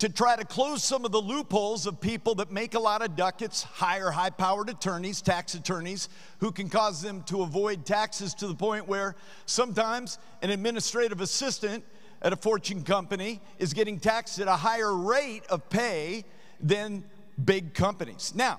to 0.00 0.08
try 0.08 0.34
to 0.34 0.46
close 0.46 0.82
some 0.82 1.04
of 1.04 1.12
the 1.12 1.20
loopholes 1.20 1.86
of 1.86 2.00
people 2.00 2.34
that 2.34 2.50
make 2.50 2.74
a 2.74 2.78
lot 2.78 3.02
of 3.02 3.16
ducats, 3.16 3.62
hire 3.62 4.10
high 4.10 4.30
powered 4.30 4.70
attorneys, 4.70 5.20
tax 5.20 5.54
attorneys, 5.54 6.08
who 6.38 6.50
can 6.50 6.70
cause 6.70 7.02
them 7.02 7.22
to 7.24 7.42
avoid 7.42 7.84
taxes 7.84 8.32
to 8.32 8.46
the 8.48 8.54
point 8.54 8.88
where 8.88 9.14
sometimes 9.44 10.18
an 10.40 10.48
administrative 10.48 11.20
assistant 11.20 11.84
at 12.22 12.32
a 12.32 12.36
fortune 12.36 12.82
company 12.82 13.42
is 13.58 13.74
getting 13.74 14.00
taxed 14.00 14.40
at 14.40 14.48
a 14.48 14.56
higher 14.56 14.96
rate 14.96 15.42
of 15.50 15.68
pay 15.68 16.24
than 16.60 17.04
big 17.44 17.74
companies. 17.74 18.32
Now, 18.34 18.58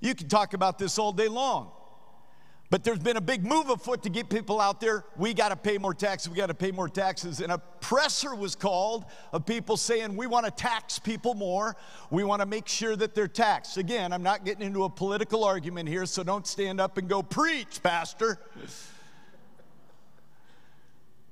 you 0.00 0.14
can 0.14 0.28
talk 0.28 0.52
about 0.52 0.78
this 0.78 0.98
all 0.98 1.12
day 1.12 1.28
long. 1.28 1.70
But 2.68 2.82
there's 2.82 2.98
been 2.98 3.16
a 3.16 3.20
big 3.20 3.44
move 3.44 3.70
afoot 3.70 4.02
to 4.02 4.08
get 4.08 4.28
people 4.28 4.60
out 4.60 4.80
there. 4.80 5.04
We 5.16 5.34
got 5.34 5.50
to 5.50 5.56
pay 5.56 5.78
more 5.78 5.94
taxes. 5.94 6.28
We 6.28 6.36
got 6.36 6.48
to 6.48 6.54
pay 6.54 6.72
more 6.72 6.88
taxes. 6.88 7.40
And 7.40 7.52
a 7.52 7.58
presser 7.58 8.34
was 8.34 8.56
called 8.56 9.04
of 9.32 9.46
people 9.46 9.76
saying, 9.76 10.16
we 10.16 10.26
want 10.26 10.46
to 10.46 10.50
tax 10.50 10.98
people 10.98 11.34
more. 11.34 11.76
We 12.10 12.24
want 12.24 12.42
to 12.42 12.46
make 12.46 12.66
sure 12.66 12.96
that 12.96 13.14
they're 13.14 13.28
taxed. 13.28 13.76
Again, 13.76 14.12
I'm 14.12 14.24
not 14.24 14.44
getting 14.44 14.66
into 14.66 14.82
a 14.82 14.90
political 14.90 15.44
argument 15.44 15.88
here, 15.88 16.06
so 16.06 16.24
don't 16.24 16.46
stand 16.46 16.80
up 16.80 16.98
and 16.98 17.08
go, 17.08 17.22
preach, 17.22 17.80
Pastor. 17.84 18.38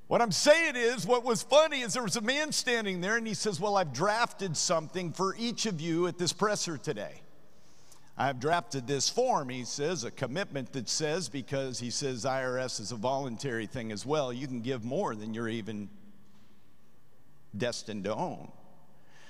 What 0.07 0.21
I'm 0.21 0.31
saying 0.31 0.75
is, 0.77 1.05
what 1.05 1.23
was 1.23 1.41
funny 1.41 1.81
is 1.81 1.93
there 1.93 2.03
was 2.03 2.15
a 2.15 2.21
man 2.21 2.51
standing 2.51 3.01
there 3.01 3.17
and 3.17 3.25
he 3.25 3.33
says, 3.33 3.59
Well, 3.59 3.75
I've 3.75 3.91
drafted 3.91 4.55
something 4.55 5.11
for 5.11 5.35
each 5.35 5.65
of 5.65 5.81
you 5.81 6.05
at 6.05 6.19
this 6.19 6.31
presser 6.31 6.77
today. 6.77 7.21
I've 8.17 8.39
drafted 8.39 8.87
this 8.87 9.09
form, 9.09 9.49
he 9.49 9.65
says, 9.65 10.05
a 10.05 10.11
commitment 10.11 10.71
that 10.71 10.87
says, 10.87 11.27
because 11.27 11.79
he 11.79 11.89
says 11.89 12.23
IRS 12.23 12.79
is 12.79 12.93
a 12.93 12.95
voluntary 12.95 13.65
thing 13.65 13.91
as 13.91 14.05
well, 14.05 14.31
you 14.31 14.47
can 14.47 14.61
give 14.61 14.85
more 14.85 15.15
than 15.15 15.33
you're 15.33 15.49
even 15.49 15.89
destined 17.57 18.05
to 18.05 18.15
own. 18.15 18.51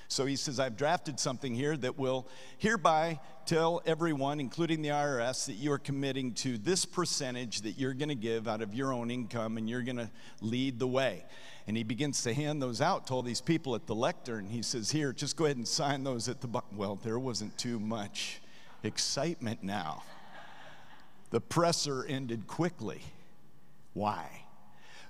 So 0.07 0.25
he 0.25 0.35
says, 0.35 0.59
I've 0.59 0.77
drafted 0.77 1.19
something 1.19 1.55
here 1.55 1.75
that 1.77 1.97
will 1.97 2.27
hereby 2.59 3.19
tell 3.47 3.81
everyone, 3.87 4.39
including 4.39 4.83
the 4.83 4.89
IRS, 4.89 5.47
that 5.47 5.53
you 5.53 5.71
are 5.71 5.79
committing 5.79 6.33
to 6.35 6.59
this 6.59 6.85
percentage 6.85 7.61
that 7.61 7.79
you're 7.79 7.95
going 7.95 8.09
to 8.09 8.15
give 8.15 8.47
out 8.47 8.61
of 8.61 8.75
your 8.75 8.93
own 8.93 9.09
income 9.09 9.57
and 9.57 9.67
you're 9.67 9.81
going 9.81 9.97
to 9.97 10.11
lead 10.41 10.77
the 10.77 10.87
way. 10.87 11.25
And 11.67 11.75
he 11.75 11.83
begins 11.83 12.21
to 12.21 12.33
hand 12.35 12.61
those 12.61 12.81
out 12.81 13.07
to 13.07 13.13
all 13.13 13.23
these 13.23 13.41
people 13.41 13.73
at 13.73 13.87
the 13.87 13.95
lectern. 13.95 14.47
He 14.47 14.61
says, 14.61 14.91
Here, 14.91 15.11
just 15.11 15.35
go 15.35 15.45
ahead 15.45 15.57
and 15.57 15.67
sign 15.67 16.03
those 16.03 16.29
at 16.29 16.39
the 16.39 16.47
bottom. 16.47 16.77
Well, 16.77 16.99
there 17.03 17.17
wasn't 17.17 17.57
too 17.57 17.79
much 17.79 18.39
excitement 18.85 19.63
now. 19.63 20.03
The 21.31 21.41
presser 21.41 22.05
ended 22.05 22.47
quickly. 22.47 23.01
Why? 23.93 24.45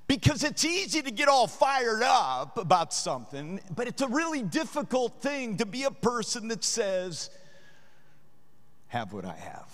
Because 0.07 0.43
it's 0.43 0.63
easy 0.63 1.01
to 1.01 1.11
get 1.11 1.27
all 1.27 1.47
fired 1.47 2.03
up 2.03 2.57
about 2.57 2.93
something, 2.93 3.59
but 3.75 3.87
it's 3.87 4.01
a 4.01 4.07
really 4.07 4.43
difficult 4.43 5.21
thing 5.21 5.57
to 5.57 5.65
be 5.65 5.83
a 5.83 5.91
person 5.91 6.47
that 6.49 6.63
says, 6.63 7.29
Have 8.87 9.13
what 9.13 9.25
I 9.25 9.35
have. 9.35 9.71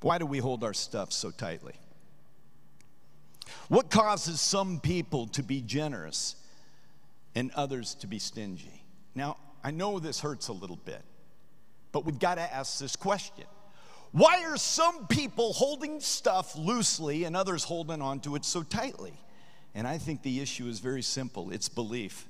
Why 0.00 0.18
do 0.18 0.26
we 0.26 0.38
hold 0.38 0.62
our 0.62 0.74
stuff 0.74 1.12
so 1.12 1.30
tightly? 1.30 1.74
What 3.68 3.90
causes 3.90 4.40
some 4.40 4.78
people 4.80 5.26
to 5.28 5.42
be 5.42 5.60
generous 5.60 6.36
and 7.34 7.50
others 7.52 7.94
to 7.96 8.06
be 8.06 8.20
stingy? 8.20 8.84
Now, 9.14 9.38
I 9.64 9.72
know 9.72 9.98
this 9.98 10.20
hurts 10.20 10.46
a 10.46 10.52
little 10.52 10.78
bit, 10.84 11.02
but 11.96 12.04
we've 12.04 12.18
got 12.18 12.34
to 12.34 12.54
ask 12.54 12.78
this 12.78 12.94
question 12.94 13.46
why 14.12 14.44
are 14.44 14.58
some 14.58 15.06
people 15.06 15.54
holding 15.54 15.98
stuff 15.98 16.54
loosely 16.54 17.24
and 17.24 17.34
others 17.34 17.64
holding 17.64 18.02
onto 18.02 18.36
it 18.36 18.44
so 18.44 18.62
tightly? 18.62 19.14
And 19.74 19.88
I 19.88 19.96
think 19.96 20.20
the 20.20 20.40
issue 20.40 20.66
is 20.66 20.78
very 20.78 21.00
simple 21.00 21.50
it's 21.50 21.70
belief. 21.70 22.28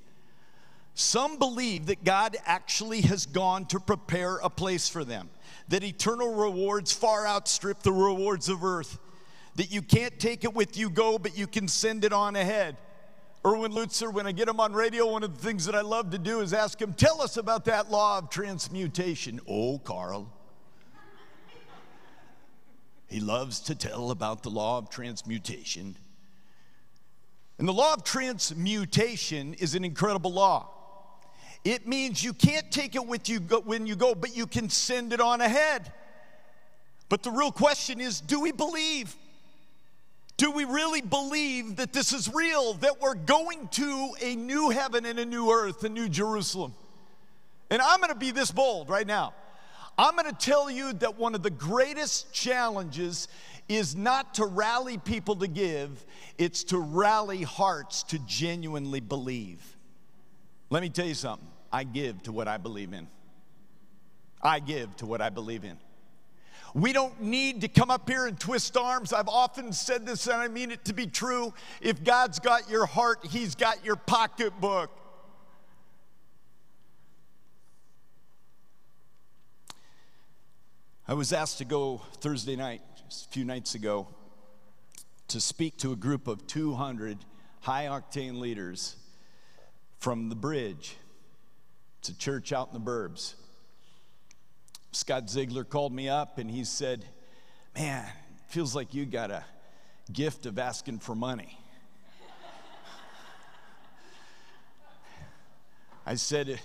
Some 0.94 1.40
believe 1.40 1.86
that 1.86 2.04
God 2.04 2.36
actually 2.46 3.00
has 3.02 3.26
gone 3.26 3.66
to 3.66 3.80
prepare 3.80 4.36
a 4.36 4.48
place 4.48 4.88
for 4.88 5.04
them, 5.04 5.30
that 5.66 5.82
eternal 5.82 6.32
rewards 6.32 6.92
far 6.92 7.26
outstrip 7.26 7.82
the 7.82 7.90
rewards 7.90 8.48
of 8.48 8.62
earth, 8.62 9.00
that 9.56 9.72
you 9.72 9.82
can't 9.82 10.16
take 10.20 10.44
it 10.44 10.54
with 10.54 10.76
you 10.76 10.90
go, 10.90 11.18
but 11.18 11.36
you 11.36 11.48
can 11.48 11.66
send 11.66 12.04
it 12.04 12.12
on 12.12 12.36
ahead. 12.36 12.76
Erwin 13.46 13.70
Lutzer, 13.70 14.12
when 14.12 14.26
I 14.26 14.32
get 14.32 14.48
him 14.48 14.58
on 14.58 14.72
radio, 14.72 15.06
one 15.06 15.22
of 15.22 15.36
the 15.36 15.40
things 15.40 15.66
that 15.66 15.76
I 15.76 15.80
love 15.80 16.10
to 16.10 16.18
do 16.18 16.40
is 16.40 16.52
ask 16.52 16.82
him, 16.82 16.92
Tell 16.92 17.22
us 17.22 17.36
about 17.36 17.64
that 17.66 17.92
law 17.92 18.18
of 18.18 18.28
transmutation. 18.28 19.40
Oh, 19.48 19.78
Carl. 19.78 20.32
He 23.06 23.20
loves 23.20 23.60
to 23.60 23.76
tell 23.76 24.10
about 24.10 24.42
the 24.42 24.50
law 24.50 24.78
of 24.78 24.90
transmutation. 24.90 25.96
And 27.58 27.68
the 27.68 27.72
law 27.72 27.94
of 27.94 28.02
transmutation 28.02 29.54
is 29.54 29.76
an 29.76 29.84
incredible 29.84 30.32
law. 30.32 30.72
It 31.62 31.86
means 31.86 32.24
you 32.24 32.32
can't 32.32 32.68
take 32.72 32.96
it 32.96 33.06
with 33.06 33.28
you 33.28 33.38
when 33.38 33.86
you 33.86 33.94
go, 33.94 34.16
but 34.16 34.36
you 34.36 34.48
can 34.48 34.68
send 34.68 35.12
it 35.12 35.20
on 35.20 35.40
ahead. 35.40 35.92
But 37.08 37.22
the 37.22 37.30
real 37.30 37.52
question 37.52 38.00
is 38.00 38.20
do 38.20 38.40
we 38.40 38.50
believe? 38.50 39.14
Do 40.36 40.50
we 40.50 40.64
really 40.64 41.00
believe 41.00 41.76
that 41.76 41.92
this 41.92 42.12
is 42.12 42.32
real, 42.32 42.74
that 42.74 43.00
we're 43.00 43.14
going 43.14 43.68
to 43.68 44.14
a 44.20 44.36
new 44.36 44.70
heaven 44.70 45.06
and 45.06 45.18
a 45.18 45.24
new 45.24 45.50
earth, 45.50 45.82
a 45.84 45.88
new 45.88 46.08
Jerusalem? 46.08 46.74
And 47.70 47.80
I'm 47.80 48.00
gonna 48.00 48.14
be 48.14 48.30
this 48.32 48.50
bold 48.50 48.90
right 48.90 49.06
now. 49.06 49.32
I'm 49.98 50.14
going 50.14 50.30
to 50.30 50.38
tell 50.38 50.70
you 50.70 50.92
that 50.94 51.16
one 51.16 51.34
of 51.34 51.42
the 51.42 51.50
greatest 51.50 52.32
challenges 52.32 53.28
is 53.68 53.96
not 53.96 54.34
to 54.34 54.44
rally 54.44 54.98
people 54.98 55.36
to 55.36 55.48
give, 55.48 56.04
it's 56.38 56.64
to 56.64 56.78
rally 56.78 57.42
hearts 57.42 58.02
to 58.04 58.18
genuinely 58.20 59.00
believe. 59.00 59.76
Let 60.68 60.82
me 60.82 60.90
tell 60.90 61.06
you 61.06 61.14
something 61.14 61.48
I 61.72 61.84
give 61.84 62.22
to 62.24 62.32
what 62.32 62.46
I 62.46 62.58
believe 62.58 62.92
in. 62.92 63.08
I 64.42 64.60
give 64.60 64.94
to 64.96 65.06
what 65.06 65.22
I 65.22 65.30
believe 65.30 65.64
in. 65.64 65.78
We 66.76 66.92
don't 66.92 67.22
need 67.22 67.62
to 67.62 67.68
come 67.68 67.90
up 67.90 68.06
here 68.06 68.26
and 68.26 68.38
twist 68.38 68.76
arms. 68.76 69.14
I've 69.14 69.30
often 69.30 69.72
said 69.72 70.04
this 70.04 70.26
and 70.26 70.36
I 70.36 70.48
mean 70.48 70.70
it 70.70 70.84
to 70.84 70.92
be 70.92 71.06
true. 71.06 71.54
If 71.80 72.04
God's 72.04 72.38
got 72.38 72.68
your 72.68 72.84
heart, 72.84 73.20
He's 73.30 73.54
got 73.54 73.82
your 73.82 73.96
pocketbook. 73.96 74.90
I 81.08 81.14
was 81.14 81.32
asked 81.32 81.56
to 81.58 81.64
go 81.64 82.02
Thursday 82.20 82.56
night, 82.56 82.82
just 83.08 83.24
a 83.24 83.28
few 83.30 83.46
nights 83.46 83.74
ago, 83.74 84.08
to 85.28 85.40
speak 85.40 85.78
to 85.78 85.92
a 85.92 85.96
group 85.96 86.28
of 86.28 86.46
200 86.46 87.16
high 87.62 87.86
octane 87.86 88.38
leaders 88.38 88.96
from 89.98 90.28
the 90.28 90.36
bridge. 90.36 90.98
It's 92.00 92.10
a 92.10 92.18
church 92.18 92.52
out 92.52 92.68
in 92.68 92.74
the 92.74 92.90
burbs. 92.90 93.32
Scott 94.92 95.28
Ziegler 95.28 95.64
called 95.64 95.92
me 95.92 96.08
up 96.08 96.38
and 96.38 96.50
he 96.50 96.64
said, 96.64 97.04
Man, 97.74 98.04
feels 98.48 98.74
like 98.74 98.94
you 98.94 99.04
got 99.04 99.30
a 99.30 99.44
gift 100.12 100.46
of 100.46 100.58
asking 100.58 101.00
for 101.00 101.14
money. 101.14 101.58
I 106.06 106.14
said, 106.14 106.60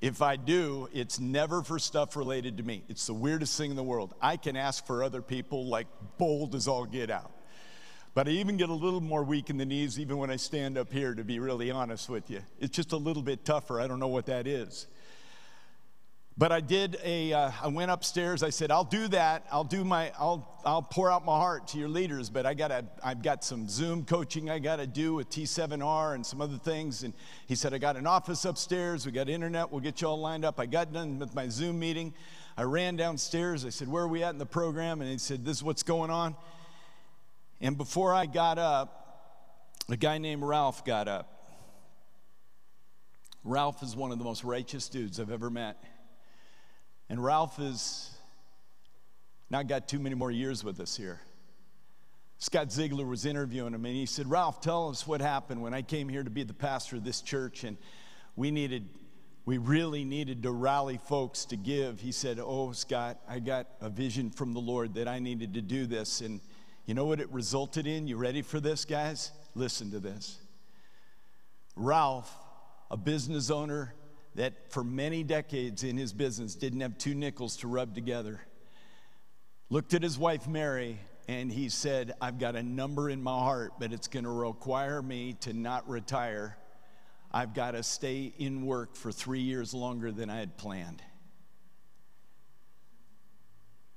if 0.00 0.22
I 0.22 0.36
do, 0.36 0.88
it's 0.92 1.18
never 1.18 1.62
for 1.62 1.78
stuff 1.78 2.16
related 2.16 2.56
to 2.58 2.62
me. 2.62 2.84
It's 2.88 3.06
the 3.06 3.14
weirdest 3.14 3.58
thing 3.58 3.70
in 3.70 3.76
the 3.76 3.82
world. 3.82 4.14
I 4.20 4.36
can 4.36 4.56
ask 4.56 4.86
for 4.86 5.02
other 5.02 5.20
people 5.20 5.66
like 5.66 5.86
bold 6.16 6.54
as 6.54 6.68
all 6.68 6.84
get 6.84 7.10
out. 7.10 7.32
But 8.14 8.28
I 8.28 8.32
even 8.32 8.56
get 8.56 8.68
a 8.68 8.74
little 8.74 9.00
more 9.00 9.24
weak 9.24 9.48
in 9.48 9.56
the 9.56 9.64
knees 9.64 9.98
even 9.98 10.18
when 10.18 10.30
I 10.30 10.36
stand 10.36 10.76
up 10.76 10.92
here, 10.92 11.14
to 11.14 11.24
be 11.24 11.38
really 11.38 11.70
honest 11.70 12.08
with 12.08 12.30
you. 12.30 12.40
It's 12.60 12.76
just 12.76 12.92
a 12.92 12.96
little 12.96 13.22
bit 13.22 13.44
tougher. 13.44 13.80
I 13.80 13.86
don't 13.86 14.00
know 14.00 14.08
what 14.08 14.26
that 14.26 14.46
is. 14.46 14.86
But 16.38 16.50
I 16.50 16.60
did 16.60 16.96
a. 17.04 17.32
Uh, 17.32 17.50
I 17.62 17.68
went 17.68 17.90
upstairs. 17.90 18.42
I 18.42 18.48
said, 18.48 18.70
I'll 18.70 18.84
do 18.84 19.06
that. 19.08 19.46
I'll 19.52 19.64
do 19.64 19.84
my, 19.84 20.12
I'll, 20.18 20.60
I'll 20.64 20.82
pour 20.82 21.10
out 21.10 21.26
my 21.26 21.36
heart 21.36 21.68
to 21.68 21.78
your 21.78 21.88
leaders, 21.88 22.30
but 22.30 22.46
I 22.46 22.54
gotta, 22.54 22.86
I've 23.04 23.22
got 23.22 23.44
some 23.44 23.68
Zoom 23.68 24.04
coaching 24.04 24.48
I 24.48 24.58
gotta 24.58 24.86
do 24.86 25.14
with 25.14 25.28
T7R 25.28 26.14
and 26.14 26.24
some 26.24 26.40
other 26.40 26.56
things. 26.56 27.02
And 27.02 27.12
he 27.46 27.54
said, 27.54 27.74
I 27.74 27.78
got 27.78 27.96
an 27.96 28.06
office 28.06 28.46
upstairs. 28.46 29.04
We 29.04 29.12
got 29.12 29.28
internet. 29.28 29.70
We'll 29.70 29.80
get 29.80 30.00
you 30.00 30.08
all 30.08 30.20
lined 30.20 30.44
up. 30.46 30.58
I 30.58 30.64
got 30.64 30.92
done 30.92 31.18
with 31.18 31.34
my 31.34 31.48
Zoom 31.48 31.78
meeting. 31.78 32.14
I 32.56 32.62
ran 32.62 32.96
downstairs. 32.96 33.66
I 33.66 33.70
said, 33.70 33.88
Where 33.88 34.04
are 34.04 34.08
we 34.08 34.22
at 34.22 34.30
in 34.30 34.38
the 34.38 34.46
program? 34.46 35.02
And 35.02 35.10
he 35.10 35.18
said, 35.18 35.44
This 35.44 35.58
is 35.58 35.62
what's 35.62 35.82
going 35.82 36.10
on. 36.10 36.34
And 37.60 37.76
before 37.76 38.14
I 38.14 38.24
got 38.24 38.58
up, 38.58 39.02
a 39.90 39.96
guy 39.96 40.16
named 40.16 40.42
Ralph 40.42 40.84
got 40.84 41.08
up. 41.08 41.28
Ralph 43.44 43.82
is 43.82 43.94
one 43.94 44.12
of 44.12 44.18
the 44.18 44.24
most 44.24 44.44
righteous 44.44 44.88
dudes 44.88 45.20
I've 45.20 45.30
ever 45.30 45.50
met. 45.50 45.76
And 47.12 47.22
Ralph 47.22 47.58
has 47.58 48.10
not 49.50 49.66
got 49.66 49.86
too 49.86 49.98
many 49.98 50.14
more 50.14 50.30
years 50.30 50.64
with 50.64 50.80
us 50.80 50.96
here. 50.96 51.20
Scott 52.38 52.72
Ziegler 52.72 53.04
was 53.04 53.26
interviewing 53.26 53.74
him, 53.74 53.84
and 53.84 53.94
he 53.94 54.06
said, 54.06 54.30
Ralph, 54.30 54.62
tell 54.62 54.88
us 54.88 55.06
what 55.06 55.20
happened 55.20 55.60
when 55.60 55.74
I 55.74 55.82
came 55.82 56.08
here 56.08 56.22
to 56.22 56.30
be 56.30 56.42
the 56.42 56.54
pastor 56.54 56.96
of 56.96 57.04
this 57.04 57.20
church, 57.20 57.64
and 57.64 57.76
we 58.34 58.50
needed, 58.50 58.88
we 59.44 59.58
really 59.58 60.04
needed 60.04 60.42
to 60.44 60.52
rally 60.52 60.98
folks 61.06 61.44
to 61.44 61.56
give. 61.58 62.00
He 62.00 62.12
said, 62.12 62.40
Oh, 62.40 62.72
Scott, 62.72 63.18
I 63.28 63.40
got 63.40 63.66
a 63.82 63.90
vision 63.90 64.30
from 64.30 64.54
the 64.54 64.60
Lord 64.60 64.94
that 64.94 65.06
I 65.06 65.18
needed 65.18 65.52
to 65.52 65.60
do 65.60 65.84
this. 65.84 66.22
And 66.22 66.40
you 66.86 66.94
know 66.94 67.04
what 67.04 67.20
it 67.20 67.30
resulted 67.30 67.86
in? 67.86 68.08
You 68.08 68.16
ready 68.16 68.40
for 68.40 68.58
this, 68.58 68.86
guys? 68.86 69.32
Listen 69.54 69.90
to 69.90 70.00
this. 70.00 70.38
Ralph, 71.76 72.34
a 72.90 72.96
business 72.96 73.50
owner 73.50 73.92
that 74.34 74.70
for 74.70 74.82
many 74.82 75.22
decades 75.22 75.84
in 75.84 75.96
his 75.96 76.12
business 76.12 76.54
didn't 76.54 76.80
have 76.80 76.96
two 76.98 77.14
nickels 77.14 77.56
to 77.58 77.68
rub 77.68 77.94
together, 77.94 78.40
looked 79.70 79.94
at 79.94 80.02
his 80.02 80.18
wife 80.18 80.48
Mary 80.48 80.98
and 81.28 81.52
he 81.52 81.68
said, 81.68 82.14
I've 82.20 82.38
got 82.38 82.56
a 82.56 82.62
number 82.62 83.08
in 83.08 83.22
my 83.22 83.38
heart, 83.38 83.74
but 83.78 83.92
it's 83.92 84.08
going 84.08 84.24
to 84.24 84.30
require 84.30 85.02
me 85.02 85.34
to 85.40 85.52
not 85.52 85.88
retire. 85.88 86.56
I've 87.30 87.54
got 87.54 87.72
to 87.72 87.82
stay 87.82 88.32
in 88.38 88.66
work 88.66 88.96
for 88.96 89.12
three 89.12 89.40
years 89.40 89.72
longer 89.72 90.10
than 90.12 90.28
I 90.28 90.38
had 90.38 90.56
planned. 90.56 91.02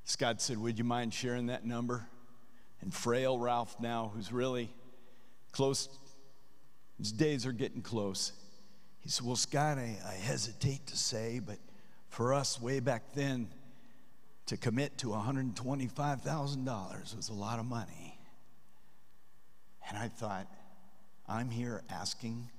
Scott 0.03 0.41
said, 0.41 0.57
Would 0.57 0.77
you 0.77 0.85
mind 0.85 1.13
sharing 1.13 1.47
that 1.47 1.65
number? 1.65 2.07
And 2.81 2.93
frail 2.93 3.39
Ralph, 3.39 3.75
now, 3.79 4.11
who's 4.13 4.31
really 4.31 4.71
close, 5.51 5.89
his 6.99 7.11
days 7.11 7.45
are 7.45 7.51
getting 7.51 7.81
close. 7.81 8.31
He 9.05 9.11
said, 9.11 9.25
Well, 9.25 9.35
Scott, 9.35 9.77
I, 9.77 9.97
I 10.03 10.13
hesitate 10.13 10.87
to 10.87 10.97
say, 10.97 11.39
but 11.39 11.59
for 12.09 12.33
us 12.33 12.59
way 12.59 12.79
back 12.79 13.13
then, 13.13 13.49
to 14.47 14.57
commit 14.57 14.97
to 14.99 15.07
$125,000 15.09 17.15
was 17.15 17.29
a 17.29 17.33
lot 17.33 17.59
of 17.59 17.65
money. 17.65 18.19
And 19.87 19.95
I 19.97 20.07
thought, 20.07 20.47
I'm 21.27 21.51
here 21.51 21.83
asking. 21.89 22.49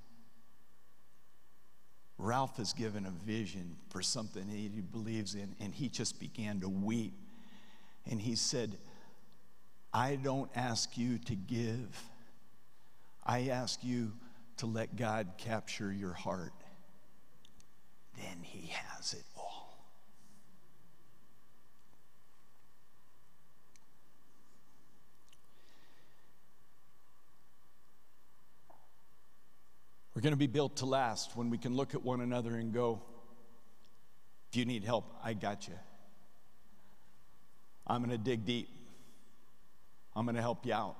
Ralph 2.17 2.57
has 2.57 2.73
given 2.73 3.05
a 3.05 3.11
vision 3.11 3.77
for 3.89 4.01
something 4.01 4.47
he 4.47 4.69
believes 4.69 5.35
in, 5.35 5.55
and 5.59 5.73
he 5.73 5.89
just 5.89 6.19
began 6.19 6.61
to 6.61 6.69
weep. 6.69 7.13
And 8.09 8.21
he 8.21 8.35
said, 8.35 8.77
I 9.93 10.15
don't 10.15 10.49
ask 10.55 10.97
you 10.97 11.17
to 11.19 11.35
give, 11.35 12.01
I 13.25 13.49
ask 13.49 13.83
you 13.83 14.13
to 14.57 14.65
let 14.65 14.95
God 14.95 15.33
capture 15.37 15.91
your 15.91 16.13
heart. 16.13 16.53
then 18.15 18.41
He 18.41 18.67
has 18.67 19.13
it 19.13 19.23
all. 19.35 19.77
We're 30.17 30.21
going 30.21 30.33
to 30.33 30.37
be 30.37 30.47
built 30.47 30.77
to 30.77 30.87
last 30.87 31.35
when 31.35 31.51
we 31.51 31.59
can 31.59 31.75
look 31.75 31.93
at 31.93 32.03
one 32.03 32.21
another 32.21 32.55
and 32.55 32.73
go, 32.73 33.03
if 34.49 34.57
you 34.57 34.65
need 34.65 34.83
help, 34.83 35.05
I 35.23 35.33
got 35.33 35.67
you. 35.67 35.75
I'm 37.85 37.99
going 38.03 38.09
to 38.09 38.17
dig 38.17 38.43
deep. 38.43 38.67
I'm 40.15 40.25
going 40.25 40.35
to 40.35 40.41
help 40.41 40.65
you 40.65 40.73
out. 40.73 40.95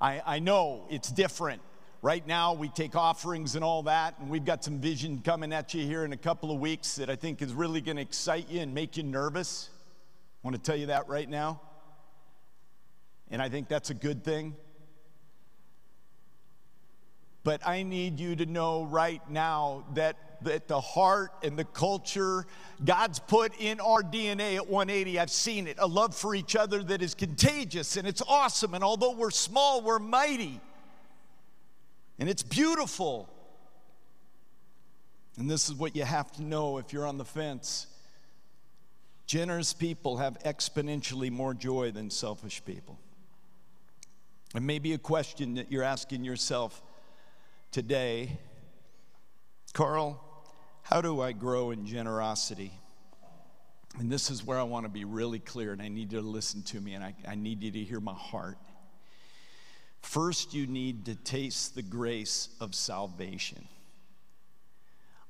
I, 0.00 0.22
I 0.24 0.38
know 0.38 0.86
it's 0.88 1.10
different. 1.10 1.60
Right 2.02 2.26
now, 2.26 2.52
we 2.52 2.68
take 2.68 2.94
offerings 2.94 3.54
and 3.54 3.64
all 3.64 3.84
that, 3.84 4.18
and 4.20 4.28
we've 4.28 4.44
got 4.44 4.62
some 4.62 4.78
vision 4.78 5.20
coming 5.24 5.52
at 5.52 5.72
you 5.72 5.84
here 5.84 6.04
in 6.04 6.12
a 6.12 6.16
couple 6.16 6.50
of 6.50 6.60
weeks 6.60 6.96
that 6.96 7.08
I 7.08 7.16
think 7.16 7.40
is 7.40 7.54
really 7.54 7.80
going 7.80 7.96
to 7.96 8.02
excite 8.02 8.50
you 8.50 8.60
and 8.60 8.74
make 8.74 8.98
you 8.98 9.02
nervous. 9.02 9.70
I 10.44 10.46
want 10.46 10.56
to 10.56 10.62
tell 10.62 10.78
you 10.78 10.86
that 10.86 11.08
right 11.08 11.28
now. 11.28 11.60
And 13.30 13.40
I 13.40 13.48
think 13.48 13.68
that's 13.68 13.88
a 13.88 13.94
good 13.94 14.22
thing. 14.22 14.54
But 17.44 17.66
I 17.66 17.82
need 17.82 18.20
you 18.20 18.36
to 18.36 18.46
know 18.46 18.84
right 18.84 19.22
now 19.30 19.84
that, 19.94 20.16
that 20.42 20.68
the 20.68 20.80
heart 20.80 21.30
and 21.42 21.58
the 21.58 21.64
culture 21.64 22.44
God's 22.84 23.20
put 23.20 23.58
in 23.58 23.80
our 23.80 24.02
DNA 24.02 24.56
at 24.56 24.68
180, 24.68 25.18
I've 25.18 25.30
seen 25.30 25.66
it, 25.66 25.76
a 25.78 25.86
love 25.86 26.14
for 26.14 26.34
each 26.34 26.56
other 26.56 26.82
that 26.82 27.00
is 27.00 27.14
contagious 27.14 27.96
and 27.96 28.06
it's 28.06 28.22
awesome. 28.28 28.74
And 28.74 28.84
although 28.84 29.12
we're 29.12 29.30
small, 29.30 29.80
we're 29.80 29.98
mighty. 29.98 30.60
And 32.18 32.28
it's 32.28 32.42
beautiful. 32.42 33.28
And 35.38 35.50
this 35.50 35.68
is 35.68 35.74
what 35.74 35.94
you 35.94 36.04
have 36.04 36.32
to 36.32 36.42
know 36.42 36.78
if 36.78 36.92
you're 36.92 37.06
on 37.06 37.18
the 37.18 37.24
fence. 37.24 37.86
Generous 39.26 39.72
people 39.72 40.18
have 40.18 40.38
exponentially 40.44 41.30
more 41.30 41.52
joy 41.52 41.90
than 41.90 42.10
selfish 42.10 42.64
people. 42.64 42.98
And 44.54 44.66
maybe 44.66 44.92
a 44.94 44.98
question 44.98 45.54
that 45.56 45.70
you're 45.70 45.82
asking 45.82 46.24
yourself 46.24 46.82
today 47.70 48.38
Carl, 49.74 50.22
how 50.80 51.02
do 51.02 51.20
I 51.20 51.32
grow 51.32 51.70
in 51.70 51.84
generosity? 51.84 52.72
And 53.98 54.10
this 54.10 54.30
is 54.30 54.42
where 54.42 54.58
I 54.58 54.62
want 54.62 54.86
to 54.86 54.88
be 54.88 55.04
really 55.04 55.38
clear, 55.38 55.72
and 55.72 55.82
I 55.82 55.88
need 55.88 56.12
you 56.12 56.20
to 56.20 56.26
listen 56.26 56.62
to 56.62 56.80
me, 56.80 56.94
and 56.94 57.04
I, 57.04 57.14
I 57.28 57.34
need 57.34 57.62
you 57.62 57.70
to 57.70 57.78
hear 57.84 58.00
my 58.00 58.14
heart. 58.14 58.56
First, 60.06 60.54
you 60.54 60.68
need 60.68 61.06
to 61.06 61.16
taste 61.16 61.74
the 61.74 61.82
grace 61.82 62.48
of 62.60 62.76
salvation. 62.76 63.66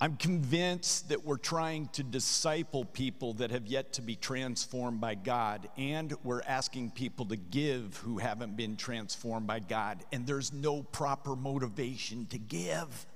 I'm 0.03 0.17
convinced 0.17 1.09
that 1.09 1.25
we're 1.25 1.39
trying 1.39 1.89
to 1.95 2.03
disciple 2.03 2.85
people 2.85 3.33
that 3.35 3.51
have 3.51 3.67
yet 3.67 3.95
to 3.95 4.03
be 4.03 4.17
transformed 4.17 5.01
by 5.01 5.15
God, 5.15 5.67
and 5.79 6.13
we're 6.23 6.43
asking 6.43 6.91
people 6.91 7.25
to 7.25 7.37
give 7.37 7.97
who 8.05 8.19
haven't 8.19 8.55
been 8.55 8.77
transformed 8.77 9.47
by 9.47 9.61
God, 9.61 10.05
and 10.13 10.27
there's 10.27 10.53
no 10.53 10.83
proper 10.83 11.35
motivation 11.35 12.27
to 12.27 12.39
give. 12.39 13.07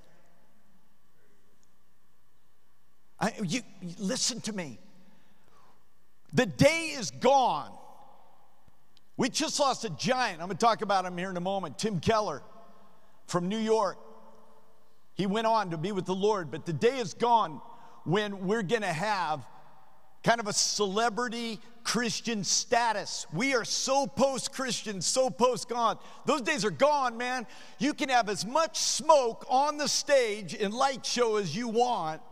I, 3.19 3.33
you, 3.43 3.61
listen 3.99 4.41
to 4.41 4.53
me. 4.53 4.79
The 6.33 6.47
day 6.47 6.95
is 6.97 7.11
gone. 7.11 7.71
We 9.21 9.29
just 9.29 9.59
lost 9.59 9.85
a 9.85 9.91
giant. 9.91 10.41
I'm 10.41 10.47
going 10.47 10.57
to 10.57 10.65
talk 10.65 10.81
about 10.81 11.05
him 11.05 11.15
here 11.15 11.29
in 11.29 11.37
a 11.37 11.41
moment. 11.41 11.77
Tim 11.77 11.99
Keller 11.99 12.41
from 13.27 13.49
New 13.49 13.59
York. 13.59 13.99
He 15.13 15.27
went 15.27 15.45
on 15.45 15.69
to 15.69 15.77
be 15.77 15.91
with 15.91 16.07
the 16.07 16.15
Lord, 16.15 16.49
but 16.49 16.65
the 16.65 16.73
day 16.73 16.97
is 16.97 17.13
gone 17.13 17.61
when 18.03 18.47
we're 18.47 18.63
going 18.63 18.81
to 18.81 18.87
have 18.87 19.45
kind 20.23 20.39
of 20.39 20.47
a 20.47 20.53
celebrity 20.53 21.59
Christian 21.83 22.43
status. 22.43 23.27
We 23.31 23.53
are 23.53 23.63
so 23.63 24.07
post 24.07 24.53
Christian, 24.53 25.01
so 25.03 25.29
post 25.29 25.69
God. 25.69 25.99
Those 26.25 26.41
days 26.41 26.65
are 26.65 26.71
gone, 26.71 27.15
man. 27.15 27.45
You 27.77 27.93
can 27.93 28.09
have 28.09 28.27
as 28.27 28.43
much 28.43 28.79
smoke 28.79 29.45
on 29.47 29.77
the 29.77 29.87
stage 29.87 30.55
and 30.55 30.73
light 30.73 31.05
show 31.05 31.37
as 31.37 31.55
you 31.55 31.67
want. 31.67 32.23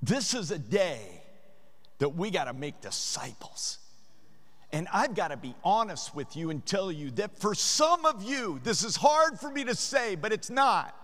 This 0.00 0.32
is 0.32 0.50
a 0.50 0.58
day 0.58 1.22
that 1.98 2.08
we 2.08 2.30
got 2.30 2.44
to 2.44 2.54
make 2.54 2.80
disciples. 2.80 3.80
And 4.72 4.88
I've 4.92 5.14
got 5.14 5.28
to 5.28 5.36
be 5.36 5.54
honest 5.62 6.14
with 6.14 6.34
you 6.34 6.48
and 6.48 6.64
tell 6.64 6.90
you 6.90 7.10
that 7.12 7.38
for 7.38 7.54
some 7.54 8.06
of 8.06 8.22
you, 8.22 8.58
this 8.64 8.82
is 8.82 8.96
hard 8.96 9.38
for 9.38 9.50
me 9.50 9.64
to 9.64 9.74
say, 9.74 10.14
but 10.14 10.32
it's 10.32 10.48
not. 10.48 10.96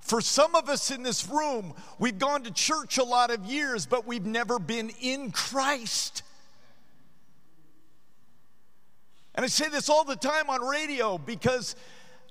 For 0.00 0.22
some 0.22 0.54
of 0.54 0.70
us 0.70 0.90
in 0.90 1.02
this 1.02 1.28
room, 1.28 1.74
we've 1.98 2.18
gone 2.18 2.42
to 2.44 2.50
church 2.50 2.96
a 2.96 3.04
lot 3.04 3.30
of 3.30 3.44
years, 3.44 3.84
but 3.84 4.06
we've 4.06 4.24
never 4.24 4.58
been 4.58 4.90
in 5.00 5.30
Christ. 5.30 6.22
And 9.34 9.44
I 9.44 9.48
say 9.48 9.68
this 9.68 9.90
all 9.90 10.04
the 10.04 10.16
time 10.16 10.48
on 10.48 10.62
radio 10.62 11.18
because 11.18 11.76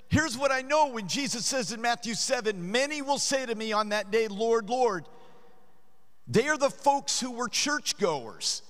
here's 0.07 0.35
what 0.35 0.51
I 0.51 0.62
know 0.62 0.89
when 0.89 1.07
Jesus 1.07 1.45
says 1.45 1.71
in 1.71 1.79
Matthew 1.79 2.15
7 2.15 2.71
Many 2.71 3.03
will 3.03 3.19
say 3.19 3.45
to 3.45 3.53
me 3.53 3.71
on 3.71 3.89
that 3.89 4.09
day, 4.09 4.27
Lord, 4.27 4.69
Lord. 4.69 5.05
They 6.27 6.47
are 6.47 6.57
the 6.57 6.69
folks 6.69 7.19
who 7.19 7.31
were 7.31 7.47
churchgoers. 7.47 8.63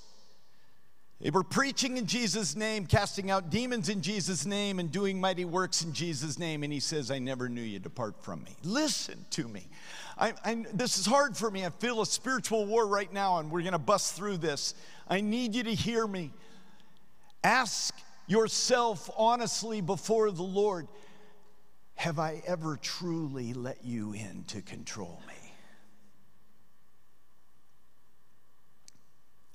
They 1.21 1.31
were 1.31 1.43
preaching 1.43 1.97
in 1.97 2.05
Jesus' 2.05 2.55
name, 2.55 2.85
casting 2.85 3.29
out 3.29 3.49
demons 3.49 3.89
in 3.89 4.01
Jesus' 4.01 4.45
name, 4.45 4.79
and 4.79 4.89
doing 4.89 5.19
mighty 5.19 5.43
works 5.43 5.83
in 5.83 5.91
Jesus' 5.91 6.39
name. 6.39 6.63
And 6.63 6.71
he 6.71 6.79
says, 6.79 7.11
I 7.11 7.19
never 7.19 7.49
knew 7.49 7.61
you. 7.61 7.77
Depart 7.77 8.23
from 8.23 8.41
me. 8.43 8.55
Listen 8.63 9.25
to 9.31 9.47
me. 9.49 9.67
I, 10.17 10.33
I, 10.45 10.65
this 10.73 10.97
is 10.97 11.05
hard 11.05 11.35
for 11.35 11.51
me. 11.51 11.65
I 11.65 11.71
feel 11.71 12.01
a 12.01 12.05
spiritual 12.05 12.65
war 12.65 12.87
right 12.87 13.11
now, 13.11 13.39
and 13.39 13.51
we're 13.51 13.61
going 13.61 13.73
to 13.73 13.79
bust 13.79 14.15
through 14.15 14.37
this. 14.37 14.75
I 15.09 15.19
need 15.19 15.55
you 15.55 15.63
to 15.63 15.73
hear 15.73 16.07
me. 16.07 16.31
Ask 17.43 17.93
yourself 18.27 19.09
honestly 19.17 19.81
before 19.81 20.31
the 20.31 20.43
Lord 20.43 20.87
Have 21.95 22.17
I 22.17 22.41
ever 22.47 22.77
truly 22.77 23.53
let 23.53 23.83
you 23.83 24.13
in 24.13 24.45
to 24.47 24.61
control 24.61 25.21
me? 25.27 25.48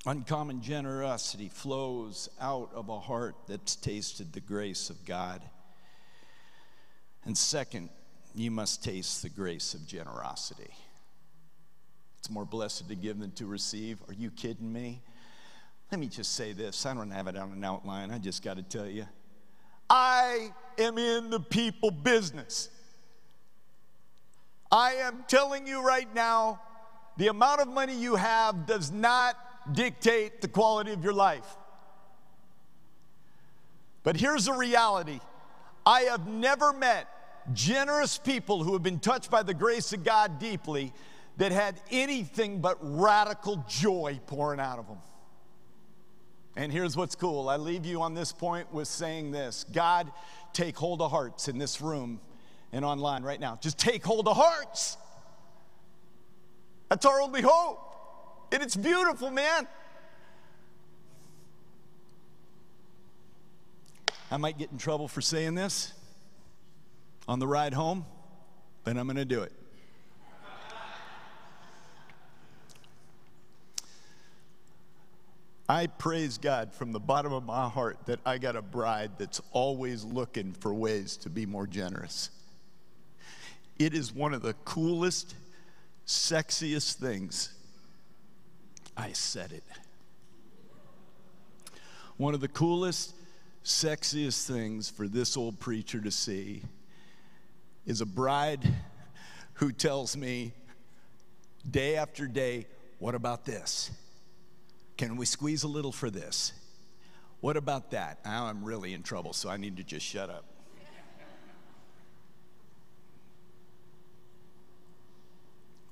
Uncommon 0.07 0.61
generosity 0.61 1.49
flows 1.49 2.29
out 2.39 2.71
of 2.75 2.91
a 2.91 3.01
heart 3.01 3.37
that's 3.49 3.75
tasted 3.75 4.33
the 4.33 4.41
grace 4.41 4.91
of 4.91 5.03
God. 5.07 5.41
And 7.25 7.37
second, 7.37 7.89
you 8.35 8.51
must 8.51 8.85
taste 8.85 9.23
the 9.23 9.31
grace 9.31 9.73
of 9.73 9.87
generosity. 9.87 10.75
It's 12.19 12.29
more 12.29 12.45
blessed 12.45 12.89
to 12.89 12.95
give 12.95 13.19
than 13.19 13.33
to 13.33 13.47
receive. 13.47 13.99
Are 14.07 14.13
you 14.13 14.31
kidding 14.31 14.71
me? 14.71 15.01
Let 15.91 16.01
me 16.01 16.09
just 16.09 16.35
say 16.35 16.53
this. 16.53 16.85
I 16.85 16.93
don't 16.93 17.11
have 17.11 17.27
it 17.27 17.37
on 17.37 17.53
an 17.53 17.65
outline. 17.65 18.11
I 18.11 18.19
just 18.19 18.43
got 18.43 18.57
to 18.57 18.63
tell 18.63 18.87
you. 18.87 19.07
I 19.89 20.53
am 20.79 20.99
in 20.99 21.31
the 21.31 21.41
people 21.41 21.91
business. 21.91 22.69
I 24.71 24.95
am 24.95 25.25
telling 25.29 25.67
you 25.67 25.83
right 25.83 26.13
now, 26.15 26.61
the 27.17 27.29
amount 27.29 27.61
of 27.61 27.69
money 27.69 27.97
you 27.97 28.17
have 28.17 28.67
does 28.67 28.91
not 28.91 29.37
dictate 29.73 30.41
the 30.41 30.49
quality 30.49 30.93
of 30.93 31.03
your 31.03 31.13
life. 31.13 31.57
But 34.03 34.17
here's 34.17 34.45
the 34.45 34.53
reality 34.53 35.21
I 35.87 36.03
have 36.03 36.27
never 36.27 36.73
met 36.73 37.09
generous 37.53 38.17
people 38.19 38.63
who 38.63 38.73
have 38.73 38.83
been 38.83 39.01
touched 39.01 39.31
by 39.31 39.43
the 39.43 39.55
grace 39.55 39.93
of 39.93 40.05
God 40.05 40.39
deeply 40.39 40.93
that 41.37 41.53
had 41.53 41.81
anything 41.91 42.61
but 42.61 42.79
radical 42.81 43.65
joy 43.69 44.21
pouring 44.27 44.61
out 44.61 44.79
of 44.79 44.87
them. 44.87 44.99
And 46.57 46.73
here's 46.73 46.97
what's 46.97 47.15
cool 47.15 47.49
I 47.49 47.57
leave 47.57 47.85
you 47.85 48.03
on 48.03 48.15
this 48.15 48.33
point 48.33 48.73
with 48.73 48.89
saying 48.89 49.33
this 49.33 49.65
God, 49.73 50.11
take 50.53 50.77
hold 50.77 51.01
of 51.01 51.11
hearts 51.11 51.49
in 51.49 51.59
this 51.59 51.81
room 51.81 52.21
and 52.73 52.85
online 52.85 53.23
right 53.23 53.41
now. 53.41 53.59
Just 53.61 53.79
take 53.79 54.05
hold 54.05 54.29
of 54.29 54.37
hearts. 54.37 54.97
That's 56.89 57.07
our 57.07 57.21
only 57.21 57.43
hope. 57.43 57.94
And 58.55 58.63
it's 58.63 58.77
beautiful, 58.77 59.33
man. 59.33 59.67
I 64.31 64.37
might 64.37 64.57
get 64.57 64.71
in 64.71 64.79
trouble 64.79 65.09
for 65.09 65.21
saying 65.21 65.57
this 65.57 65.93
on 67.27 67.41
the 67.41 67.49
ride 67.49 67.75
home, 67.75 68.07
but 68.85 68.97
I'm 68.97 69.07
going 69.09 69.17
to 69.17 69.25
do 69.25 69.43
it. 69.43 69.51
I 75.69 75.89
praise 75.89 76.39
God 76.39 76.73
from 76.73 76.93
the 76.93 77.01
bottom 77.01 77.33
of 77.33 77.45
my 77.45 77.69
heart 77.69 78.07
that 78.07 78.21
I 78.25 78.39
got 78.39 78.55
a 78.55 78.63
bride 78.63 79.11
that's 79.19 79.41
always 79.51 80.05
looking 80.05 80.53
for 80.53 80.73
ways 80.73 81.17
to 81.17 81.29
be 81.29 81.45
more 81.45 81.67
generous. 81.67 82.31
It 83.81 83.95
is 83.95 84.15
one 84.15 84.33
of 84.33 84.43
the 84.43 84.55
coolest, 84.65 85.35
sexiest 86.07 86.93
things 86.93 87.54
I 88.97 89.13
said 89.13 89.53
it. 89.53 89.65
One 92.17 92.35
of 92.35 92.41
the 92.41 92.49
coolest, 92.49 93.15
sexiest 93.65 94.47
things 94.47 94.89
for 94.89 95.09
this 95.09 95.37
old 95.37 95.59
preacher 95.59 96.01
to 96.01 96.11
see 96.11 96.63
is 97.87 98.01
a 98.01 98.07
bride 98.07 98.73
who 99.55 99.73
tells 99.73 100.17
me, 100.17 100.53
day 101.69 101.97
after 101.97 102.27
day, 102.27 102.67
what 102.99 103.15
about 103.15 103.45
this? 103.45 103.91
Can 104.97 105.17
we 105.17 105.27
squeeze 105.27 105.65
a 105.65 105.69
little 105.69 105.93
for 105.93 106.09
this? 106.09 106.53
What 107.41 107.57
about 107.57 107.91
that? 107.91 108.25
Now 108.25 108.47
I'm 108.47 108.65
really 108.65 108.95
in 108.95 109.03
trouble, 109.03 109.33
so 109.33 109.49
I 109.51 109.57
need 109.57 109.77
to 109.77 109.83
just 109.83 110.07
shut 110.07 110.31
up. 110.31 110.45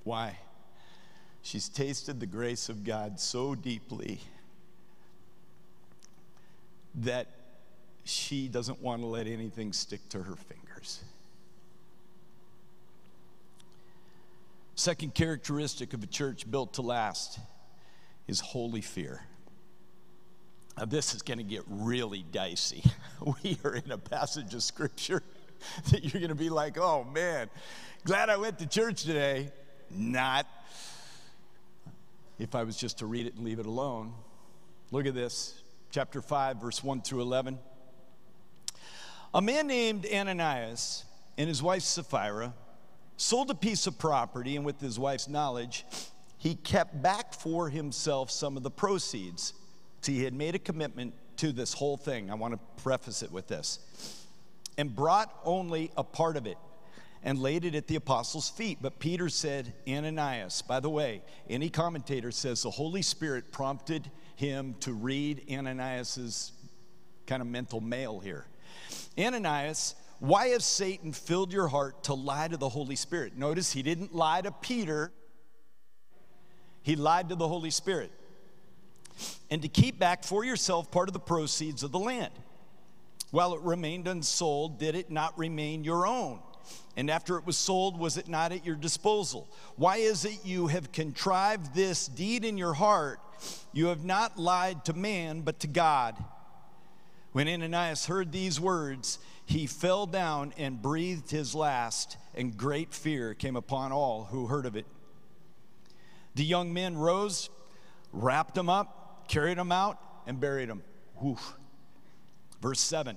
Why? 0.05 0.39
She's 1.43 1.69
tasted 1.69 2.21
the 2.21 2.27
grace 2.27 2.69
of 2.69 2.85
God 2.85 3.19
so 3.19 3.55
deeply 3.55 4.21
that 6.95 7.27
she 8.05 8.49
doesn't 8.49 8.81
want 8.81 9.03
to 9.03 9.07
let 9.07 9.27
anything 9.27 9.73
stick 9.73 10.09
to 10.11 10.23
her 10.23 10.37
fingers. 10.37 11.03
Second 14.75 15.15
characteristic 15.15 15.93
of 15.93 16.03
a 16.03 16.07
church 16.07 16.51
built 16.51 16.75
to 16.75 16.83
last 16.83 17.39
is 18.27 18.41
holy 18.41 18.81
fear. 18.81 19.21
Now, 20.79 20.87
this 20.87 21.15
is 21.15 21.23
going 21.23 21.39
to 21.39 21.45
get 21.45 21.65
really 21.69 22.25
dicey. 22.33 22.83
We 23.45 23.57
are 23.65 23.77
in 23.77 23.93
a 23.93 23.99
passage 23.99 24.53
of 24.53 24.65
scripture 24.65 25.23
that 25.93 26.03
you're 26.03 26.19
going 26.19 26.31
to 26.31 26.35
be 26.35 26.51
like, 26.51 26.77
oh 26.77 27.05
man, 27.05 27.49
glad 28.05 28.31
I 28.31 28.37
went 28.37 28.59
to 28.59 28.67
church 28.67 29.05
today. 29.05 29.53
Not 29.91 30.45
if 32.39 32.55
I 32.55 32.63
was 32.65 32.77
just 32.77 32.99
to 32.99 33.07
read 33.07 33.27
it 33.27 33.35
and 33.35 33.45
leave 33.45 33.59
it 33.59 33.67
alone. 33.67 34.13
Look 34.91 35.07
at 35.07 35.15
this, 35.15 35.61
chapter 35.91 36.21
5, 36.21 36.61
verse 36.61 36.83
1 36.83 37.03
through 37.03 37.23
11. 37.23 37.59
A 39.35 39.41
man 39.41 39.67
named 39.67 40.07
Ananias 40.13 41.05
and 41.39 41.49
his 41.49 41.63
wife 41.63 41.83
Sapphira 41.83 42.53
sold 43.17 43.51
a 43.51 43.55
piece 43.55 43.87
of 43.87 43.99
property, 43.99 44.57
and 44.57 44.65
with 44.65 44.81
his 44.81 44.99
wife's 44.99 45.29
knowledge, 45.29 45.85
he 46.39 46.55
kept 46.55 47.01
back 47.01 47.33
for 47.35 47.71
himself 47.71 48.31
some 48.31 48.57
of 48.57 48.63
the 48.63 48.71
proceeds. 48.71 49.55
See, 50.01 50.17
he 50.17 50.25
had 50.25 50.35
made 50.35 50.55
a 50.55 50.59
commitment 50.59 51.15
to 51.37 51.53
this 51.53 51.73
whole 51.73 51.97
thing. 51.97 52.31
I 52.31 52.35
want 52.35 52.55
to 52.55 52.83
preface 52.83 53.23
it 53.23 53.31
with 53.31 53.47
this. 53.49 53.79
And 54.77 54.95
brought 54.95 55.33
only 55.45 55.91
a 55.97 56.03
part 56.03 56.37
of 56.37 56.47
it 56.47 56.59
and 57.25 57.39
laid 57.39 57.65
it 57.65 57.75
at 57.75 57.87
the 57.87 57.97
apostles' 57.97 58.49
feet. 58.49 58.79
But 58.81 58.99
Peter 58.99 59.29
said, 59.29 59.73
Ananias, 59.89 60.63
by 60.63 60.81
the 60.81 60.91
way, 60.91 61.23
any 61.49 61.69
commentator 61.69 62.31
says 62.31 62.63
the 62.63 62.71
Holy 62.71 63.03
Spirit 63.03 63.53
prompted 63.53 64.11
him 64.37 64.75
to 64.81 64.93
read 64.93 65.45
Ananias's 65.51 66.53
kind 67.27 67.41
of 67.41 67.49
mental 67.49 67.81
mail 67.81 68.19
here. 68.19 68.47
Ananias, 69.19 69.95
why 70.19 70.49
has 70.49 70.65
Satan 70.65 71.13
filled 71.13 71.53
your 71.53 71.69
heart 71.69 72.05
to 72.05 72.15
lie 72.15 72.49
to 72.49 72.57
the 72.57 72.69
Holy 72.69 72.97
Spirit? 72.97 73.37
Notice 73.37 73.73
he 73.73 73.83
didn't 73.83 74.15
lie 74.15 74.41
to 74.41 74.51
Peter, 74.51 75.13
he 76.83 76.97
lied 76.97 77.29
to 77.29 77.37
the 77.37 77.49
Holy 77.49 77.71
Spirit. 77.71 78.11
And 79.51 79.63
to 79.63 79.69
keep 79.69 79.99
back 79.99 80.25
for 80.25 80.45
yourself 80.45 80.91
part 80.91 81.09
of 81.09 81.13
the 81.13 81.21
proceeds 81.21 81.83
of 81.83 81.93
the 81.93 81.99
land. 81.99 82.33
While 83.31 83.55
it 83.55 83.61
remained 83.61 84.09
unsold, 84.09 84.79
did 84.79 84.95
it 84.95 85.11
not 85.11 85.39
remain 85.39 85.85
your 85.85 86.07
own? 86.07 86.41
And 86.97 87.11
after 87.11 87.39
it 87.39 87.47
was 87.47 87.57
sold, 87.57 87.99
was 87.99 88.17
it 88.17 88.29
not 88.29 88.53
at 88.53 88.67
your 88.67 88.77
disposal? 88.77 89.49
Why 89.77 89.97
is 89.97 90.25
it 90.25 90.45
you 90.45 90.67
have 90.67 90.93
contrived 90.93 91.75
this 91.75 92.07
deed 92.07 92.45
in 92.45 92.59
your 92.59 92.75
heart? 92.75 93.21
You 93.73 93.87
have 93.87 94.05
not 94.05 94.39
lied 94.39 94.85
to 94.87 94.93
man, 94.93 95.41
but 95.41 95.61
to 95.61 95.67
God. 95.67 96.17
When 97.33 97.49
Ananias 97.49 98.07
heard 98.07 98.31
these 98.31 98.61
words, 98.61 99.19
he 99.47 99.67
fell 99.67 100.07
down 100.07 100.53
and 100.59 100.83
breathed 100.83 101.31
his 101.31 101.55
last, 101.55 102.19
and 102.35 102.57
great 102.57 102.93
fear 102.93 103.35
came 103.35 103.57
upon 103.57 103.91
all 103.91 104.25
who 104.25 104.47
heard 104.47 104.67
of 104.67 104.77
it. 104.77 104.87
The 106.35 106.45
young 106.45 106.73
men 106.73 106.97
rose, 106.97 107.51
wrapped 108.13 108.57
him 108.57 108.69
up, 108.69 109.29
carried 109.29 109.59
him 109.59 109.73
out, 109.73 109.99
and 110.27 110.41
buried 110.41 110.69
him. 110.69 110.83
Woof. 111.21 111.55
Verse 112.61 112.81
7. 112.81 113.17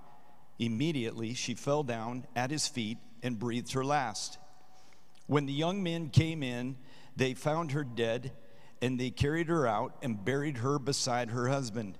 Immediately 0.61 1.33
she 1.33 1.55
fell 1.55 1.81
down 1.81 2.27
at 2.35 2.51
his 2.51 2.67
feet 2.67 2.99
and 3.23 3.39
breathed 3.39 3.73
her 3.73 3.83
last. 3.83 4.37
When 5.25 5.47
the 5.47 5.53
young 5.53 5.81
men 5.81 6.09
came 6.09 6.43
in, 6.43 6.77
they 7.15 7.33
found 7.33 7.71
her 7.71 7.83
dead, 7.83 8.31
and 8.79 8.99
they 8.99 9.09
carried 9.09 9.47
her 9.47 9.65
out 9.65 9.97
and 10.03 10.23
buried 10.23 10.57
her 10.57 10.77
beside 10.77 11.31
her 11.31 11.47
husband. 11.47 11.97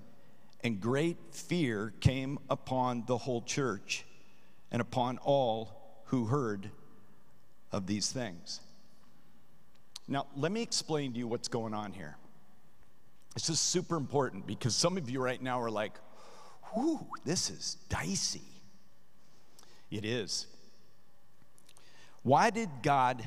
And 0.62 0.80
great 0.80 1.16
fear 1.32 1.92
came 1.98 2.38
upon 2.48 3.02
the 3.06 3.18
whole 3.18 3.42
church 3.42 4.04
and 4.70 4.80
upon 4.80 5.18
all 5.18 6.04
who 6.06 6.26
heard 6.26 6.70
of 7.72 7.88
these 7.88 8.12
things. 8.12 8.60
Now, 10.06 10.28
let 10.36 10.52
me 10.52 10.62
explain 10.62 11.14
to 11.14 11.18
you 11.18 11.26
what's 11.26 11.48
going 11.48 11.74
on 11.74 11.92
here. 11.92 12.16
This 13.34 13.50
is 13.50 13.58
super 13.58 13.96
important 13.96 14.46
because 14.46 14.76
some 14.76 14.96
of 14.96 15.10
you 15.10 15.20
right 15.20 15.42
now 15.42 15.60
are 15.60 15.70
like, 15.70 15.94
whew, 16.72 17.04
this 17.24 17.50
is 17.50 17.76
dicey. 17.88 18.51
It 19.92 20.06
is. 20.06 20.46
Why 22.22 22.48
did 22.48 22.70
God 22.82 23.22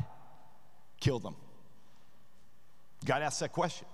kill 0.99 1.19
them? 1.19 1.35
God 3.05 3.21
asked 3.21 3.39
that 3.41 3.51
question. 3.51 3.87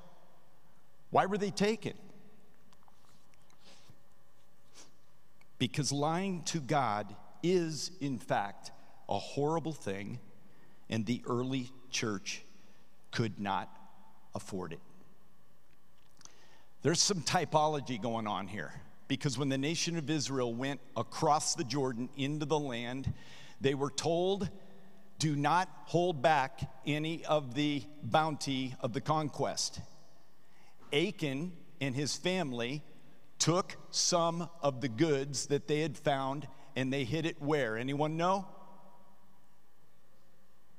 Why 1.09 1.25
were 1.25 1.37
they 1.37 1.51
taken? 1.51 1.93
Because 5.59 5.91
lying 5.91 6.43
to 6.43 6.61
God 6.61 7.13
is, 7.43 7.91
in 7.99 8.17
fact, 8.17 8.71
a 9.09 9.19
horrible 9.19 9.73
thing, 9.73 10.19
and 10.89 11.05
the 11.05 11.21
early 11.27 11.69
church 11.89 12.41
could 13.11 13.37
not 13.37 13.69
afford 14.33 14.71
it. 14.71 14.79
There's 16.83 17.01
some 17.01 17.19
typology 17.19 18.01
going 18.01 18.27
on 18.27 18.47
here 18.47 18.73
because 19.11 19.37
when 19.37 19.49
the 19.49 19.57
nation 19.57 19.97
of 19.97 20.09
Israel 20.09 20.53
went 20.53 20.79
across 20.95 21.53
the 21.53 21.65
Jordan 21.65 22.07
into 22.15 22.45
the 22.45 22.57
land, 22.57 23.13
they 23.59 23.75
were 23.75 23.89
told 23.89 24.49
do 25.19 25.35
not 25.35 25.67
hold 25.83 26.21
back 26.21 26.61
any 26.87 27.25
of 27.25 27.53
the 27.53 27.83
bounty 28.01 28.73
of 28.79 28.93
the 28.93 29.01
conquest. 29.01 29.81
Achan 30.93 31.51
and 31.81 31.93
his 31.93 32.15
family 32.15 32.83
took 33.37 33.75
some 33.89 34.49
of 34.61 34.79
the 34.79 34.87
goods 34.87 35.47
that 35.47 35.67
they 35.67 35.81
had 35.81 35.97
found 35.97 36.47
and 36.77 36.93
they 36.93 37.03
hid 37.03 37.25
it 37.25 37.41
where? 37.41 37.77
Anyone 37.77 38.15
know? 38.15 38.47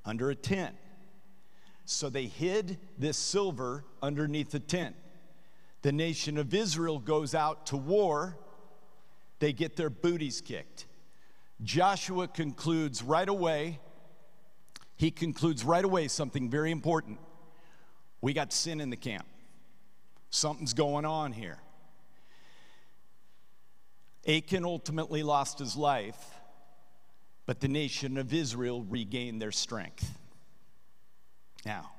Under 0.07 0.31
a 0.31 0.35
tent. 0.35 0.75
So 1.85 2.09
they 2.09 2.29
hid 2.29 2.79
this 2.97 3.19
silver 3.19 3.85
underneath 4.01 4.53
the 4.53 4.59
tent. 4.59 4.97
The 5.83 5.93
nation 5.93 6.39
of 6.39 6.55
Israel 6.55 6.99
goes 6.99 7.35
out 7.35 7.67
to 7.67 7.77
war, 7.77 8.37
they 9.41 9.53
get 9.53 9.77
their 9.77 9.91
booties 9.91 10.41
kicked. 10.41 10.87
Joshua 11.63 12.29
concludes 12.29 13.03
right 13.03 13.29
away 13.29 13.81
he 15.03 15.11
concludes 15.11 15.65
right 15.65 15.85
away 15.85 16.07
something 16.07 16.49
very 16.49 16.71
important. 16.71 17.19
We 18.21 18.33
got 18.33 18.53
sin 18.53 18.81
in 18.81 18.89
the 18.89 18.97
camp. 18.97 19.27
Something's 20.31 20.75
going 20.75 21.05
on 21.05 21.33
here. 21.33 21.59
Achan 24.25 24.65
ultimately 24.65 25.25
lost 25.25 25.59
his 25.59 25.77
life, 25.77 26.17
but 27.47 27.59
the 27.59 27.67
nation 27.67 28.17
of 28.17 28.33
Israel 28.33 28.85
regained 28.85 29.43
their 29.43 29.51
strength. 29.51 30.17
Now, 31.67 31.91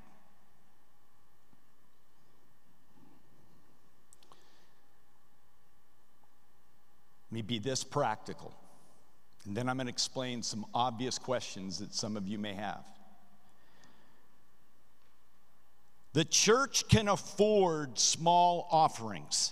let 7.22 7.22
me 7.33 7.41
be 7.41 7.59
this 7.59 7.83
practical. 7.83 8.53
And 9.45 9.57
then 9.57 9.67
I'm 9.67 9.77
going 9.77 9.87
to 9.87 9.91
explain 9.91 10.41
some 10.43 10.65
obvious 10.73 11.17
questions 11.17 11.79
that 11.79 11.93
some 11.93 12.15
of 12.15 12.27
you 12.27 12.37
may 12.37 12.53
have. 12.53 12.85
The 16.13 16.23
church 16.23 16.87
can 16.87 17.07
afford 17.07 17.97
small 17.97 18.67
offerings, 18.71 19.51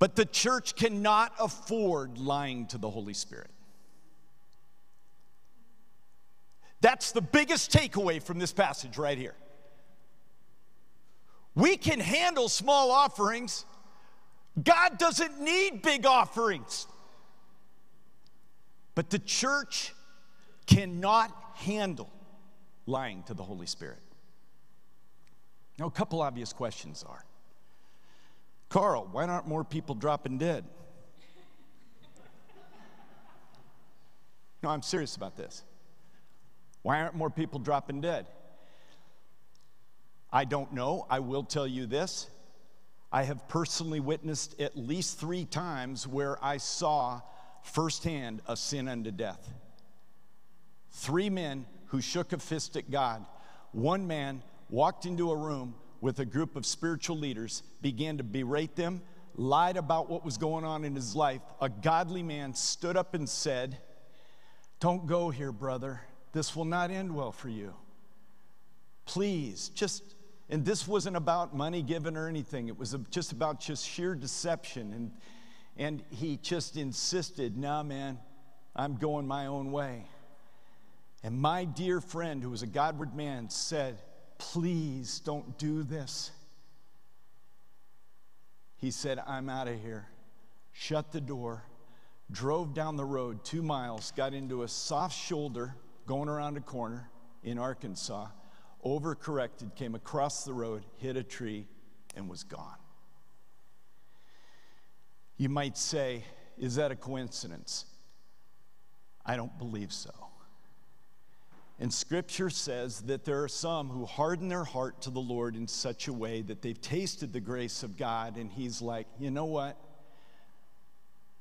but 0.00 0.16
the 0.16 0.24
church 0.24 0.74
cannot 0.74 1.32
afford 1.38 2.18
lying 2.18 2.66
to 2.66 2.78
the 2.78 2.90
Holy 2.90 3.14
Spirit. 3.14 3.50
That's 6.80 7.12
the 7.12 7.20
biggest 7.20 7.70
takeaway 7.70 8.20
from 8.22 8.38
this 8.38 8.52
passage 8.52 8.98
right 8.98 9.16
here. 9.16 9.34
We 11.54 11.76
can 11.76 12.00
handle 12.00 12.48
small 12.48 12.90
offerings. 12.90 13.64
God 14.62 14.98
doesn't 14.98 15.40
need 15.40 15.82
big 15.82 16.06
offerings. 16.06 16.86
But 18.94 19.10
the 19.10 19.18
church 19.18 19.94
cannot 20.66 21.32
handle 21.54 22.10
lying 22.86 23.22
to 23.24 23.34
the 23.34 23.42
Holy 23.42 23.66
Spirit. 23.66 23.98
Now, 25.78 25.86
a 25.86 25.90
couple 25.90 26.20
obvious 26.20 26.52
questions 26.52 27.04
are 27.08 27.24
Carl, 28.68 29.08
why 29.10 29.26
aren't 29.26 29.48
more 29.48 29.64
people 29.64 29.94
dropping 29.94 30.38
dead? 30.38 30.64
No, 34.62 34.68
I'm 34.68 34.82
serious 34.82 35.16
about 35.16 35.36
this. 35.36 35.64
Why 36.82 37.00
aren't 37.00 37.14
more 37.14 37.30
people 37.30 37.58
dropping 37.58 38.00
dead? 38.00 38.26
I 40.32 40.44
don't 40.44 40.72
know. 40.72 41.06
I 41.10 41.20
will 41.20 41.42
tell 41.42 41.66
you 41.66 41.86
this. 41.86 42.28
I 43.12 43.24
have 43.24 43.48
personally 43.48 44.00
witnessed 44.00 44.60
at 44.60 44.76
least 44.76 45.18
three 45.18 45.44
times 45.44 46.06
where 46.06 46.42
I 46.44 46.58
saw 46.58 47.20
firsthand 47.62 48.42
a 48.46 48.56
sin 48.56 48.88
unto 48.88 49.10
death. 49.10 49.50
Three 50.92 51.30
men 51.30 51.66
who 51.86 52.00
shook 52.00 52.32
a 52.32 52.38
fist 52.38 52.76
at 52.76 52.90
God. 52.90 53.26
One 53.72 54.06
man 54.06 54.42
walked 54.68 55.06
into 55.06 55.30
a 55.30 55.36
room 55.36 55.74
with 56.00 56.20
a 56.20 56.24
group 56.24 56.56
of 56.56 56.64
spiritual 56.64 57.18
leaders, 57.18 57.62
began 57.82 58.16
to 58.18 58.24
berate 58.24 58.76
them, 58.76 59.02
lied 59.36 59.76
about 59.76 60.08
what 60.08 60.24
was 60.24 60.38
going 60.38 60.64
on 60.64 60.84
in 60.84 60.94
his 60.94 61.14
life. 61.14 61.40
A 61.60 61.68
godly 61.68 62.22
man 62.22 62.54
stood 62.54 62.96
up 62.96 63.14
and 63.14 63.28
said, 63.28 63.78
Don't 64.78 65.06
go 65.06 65.30
here, 65.30 65.52
brother. 65.52 66.00
This 66.32 66.54
will 66.54 66.64
not 66.64 66.90
end 66.90 67.14
well 67.14 67.32
for 67.32 67.48
you. 67.48 67.74
Please, 69.04 69.70
just, 69.70 70.14
and 70.50 70.64
this 70.64 70.86
wasn't 70.86 71.16
about 71.16 71.54
money 71.54 71.80
given 71.80 72.16
or 72.16 72.28
anything. 72.28 72.66
It 72.66 72.76
was 72.76 72.96
just 73.10 73.30
about 73.30 73.60
just 73.60 73.86
sheer 73.86 74.16
deception. 74.16 74.92
And, 74.92 75.12
and 75.76 76.02
he 76.10 76.36
just 76.36 76.76
insisted, 76.76 77.56
Nah, 77.56 77.84
man, 77.84 78.18
I'm 78.74 78.96
going 78.96 79.28
my 79.28 79.46
own 79.46 79.70
way. 79.70 80.06
And 81.22 81.40
my 81.40 81.64
dear 81.64 82.00
friend, 82.00 82.42
who 82.42 82.50
was 82.50 82.62
a 82.62 82.66
Godward 82.66 83.14
man, 83.14 83.48
said, 83.48 84.02
Please 84.38 85.20
don't 85.20 85.56
do 85.56 85.84
this. 85.84 86.32
He 88.76 88.90
said, 88.90 89.20
I'm 89.24 89.48
out 89.48 89.68
of 89.68 89.80
here. 89.80 90.08
Shut 90.72 91.12
the 91.12 91.20
door, 91.20 91.62
drove 92.30 92.74
down 92.74 92.96
the 92.96 93.04
road 93.04 93.44
two 93.44 93.62
miles, 93.62 94.12
got 94.16 94.34
into 94.34 94.62
a 94.62 94.68
soft 94.68 95.16
shoulder 95.16 95.76
going 96.06 96.28
around 96.28 96.56
a 96.56 96.60
corner 96.60 97.08
in 97.44 97.58
Arkansas, 97.58 98.28
overcorrected, 98.84 99.74
came 99.74 99.94
across 99.94 100.44
the 100.44 100.52
road, 100.52 100.84
hit 100.98 101.16
a 101.16 101.22
tree, 101.22 101.66
and 102.16 102.28
was 102.28 102.42
gone. 102.44 102.76
You 105.36 105.48
might 105.48 105.78
say, 105.78 106.24
Is 106.58 106.76
that 106.76 106.90
a 106.90 106.96
coincidence? 106.96 107.86
I 109.24 109.36
don't 109.36 109.56
believe 109.58 109.92
so. 109.92 110.10
And 111.78 111.92
scripture 111.92 112.50
says 112.50 113.00
that 113.02 113.24
there 113.24 113.42
are 113.42 113.48
some 113.48 113.88
who 113.88 114.04
harden 114.04 114.48
their 114.48 114.64
heart 114.64 115.00
to 115.02 115.10
the 115.10 115.20
Lord 115.20 115.56
in 115.56 115.66
such 115.66 116.08
a 116.08 116.12
way 116.12 116.42
that 116.42 116.60
they've 116.60 116.80
tasted 116.80 117.32
the 117.32 117.40
grace 117.40 117.82
of 117.82 117.96
God, 117.96 118.36
and 118.36 118.50
He's 118.50 118.82
like, 118.82 119.06
you 119.18 119.30
know 119.30 119.46
what? 119.46 119.78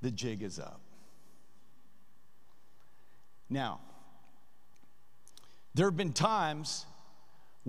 The 0.02 0.12
jig 0.12 0.42
is 0.42 0.60
up. 0.60 0.80
Now, 3.50 3.82
there 5.74 5.88
have 5.88 5.98
been 5.98 6.14
times 6.14 6.86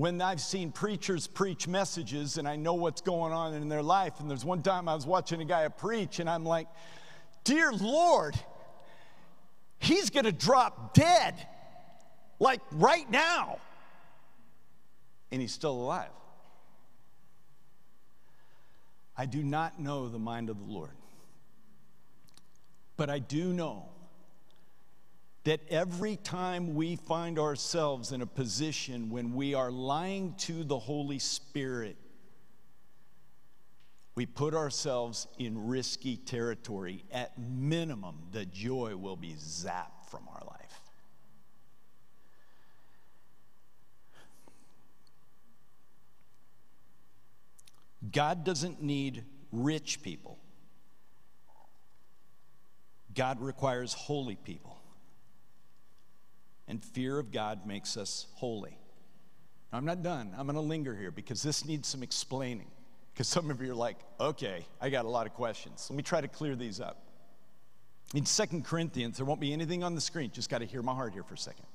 when 0.00 0.22
I've 0.22 0.40
seen 0.40 0.72
preachers 0.72 1.26
preach 1.26 1.68
messages 1.68 2.38
and 2.38 2.48
I 2.48 2.56
know 2.56 2.72
what's 2.72 3.02
going 3.02 3.34
on 3.34 3.52
in 3.52 3.68
their 3.68 3.82
life. 3.82 4.18
And 4.18 4.30
there's 4.30 4.46
one 4.46 4.62
time 4.62 4.88
I 4.88 4.94
was 4.94 5.04
watching 5.04 5.42
a 5.42 5.44
guy 5.44 5.68
preach, 5.68 6.20
and 6.20 6.30
I'm 6.30 6.42
like, 6.42 6.68
Dear 7.44 7.70
Lord, 7.70 8.34
he's 9.78 10.08
gonna 10.08 10.32
drop 10.32 10.94
dead 10.94 11.34
like 12.38 12.62
right 12.72 13.10
now. 13.10 13.58
And 15.30 15.42
he's 15.42 15.52
still 15.52 15.72
alive. 15.72 16.08
I 19.18 19.26
do 19.26 19.42
not 19.42 19.78
know 19.78 20.08
the 20.08 20.18
mind 20.18 20.48
of 20.48 20.58
the 20.58 20.72
Lord. 20.72 20.96
But 22.96 23.10
I 23.10 23.18
do 23.18 23.52
know 23.52 23.84
that 25.44 25.60
every 25.70 26.16
time 26.16 26.74
we 26.74 26.96
find 26.96 27.38
ourselves 27.38 28.12
in 28.12 28.20
a 28.20 28.26
position 28.26 29.10
when 29.10 29.34
we 29.34 29.54
are 29.54 29.70
lying 29.70 30.34
to 30.38 30.64
the 30.64 30.78
Holy 30.78 31.18
Spirit, 31.18 31.96
we 34.14 34.26
put 34.26 34.54
ourselves 34.54 35.26
in 35.38 35.68
risky 35.68 36.16
territory. 36.16 37.04
At 37.10 37.38
minimum, 37.38 38.16
the 38.32 38.44
joy 38.44 38.96
will 38.96 39.16
be 39.16 39.34
zapped 39.34 40.10
from 40.10 40.28
our 40.28 40.42
life. 40.46 40.80
God 48.12 48.44
doesn't 48.44 48.82
need 48.82 49.24
rich 49.52 50.02
people. 50.02 50.38
God 53.14 53.40
requires 53.40 53.92
holy 53.92 54.36
people. 54.36 54.79
And 56.70 56.84
fear 56.84 57.18
of 57.18 57.32
God 57.32 57.66
makes 57.66 57.96
us 57.96 58.28
holy. 58.34 58.78
Now, 59.72 59.78
I'm 59.78 59.84
not 59.84 60.04
done. 60.04 60.32
I'm 60.38 60.46
going 60.46 60.54
to 60.54 60.60
linger 60.60 60.94
here 60.94 61.10
because 61.10 61.42
this 61.42 61.64
needs 61.64 61.88
some 61.88 62.04
explaining. 62.04 62.68
Because 63.12 63.26
some 63.26 63.50
of 63.50 63.60
you 63.60 63.72
are 63.72 63.74
like, 63.74 63.96
okay, 64.20 64.64
I 64.80 64.88
got 64.88 65.04
a 65.04 65.08
lot 65.08 65.26
of 65.26 65.34
questions. 65.34 65.88
Let 65.90 65.96
me 65.96 66.04
try 66.04 66.20
to 66.20 66.28
clear 66.28 66.54
these 66.54 66.80
up. 66.80 67.02
In 68.14 68.24
Second 68.24 68.64
Corinthians, 68.64 69.16
there 69.16 69.26
won't 69.26 69.40
be 69.40 69.52
anything 69.52 69.82
on 69.82 69.96
the 69.96 70.00
screen. 70.00 70.30
Just 70.32 70.48
got 70.48 70.58
to 70.58 70.64
hear 70.64 70.80
my 70.80 70.94
heart 70.94 71.12
here 71.12 71.24
for 71.24 71.34
a 71.34 71.38
second. 71.38 71.66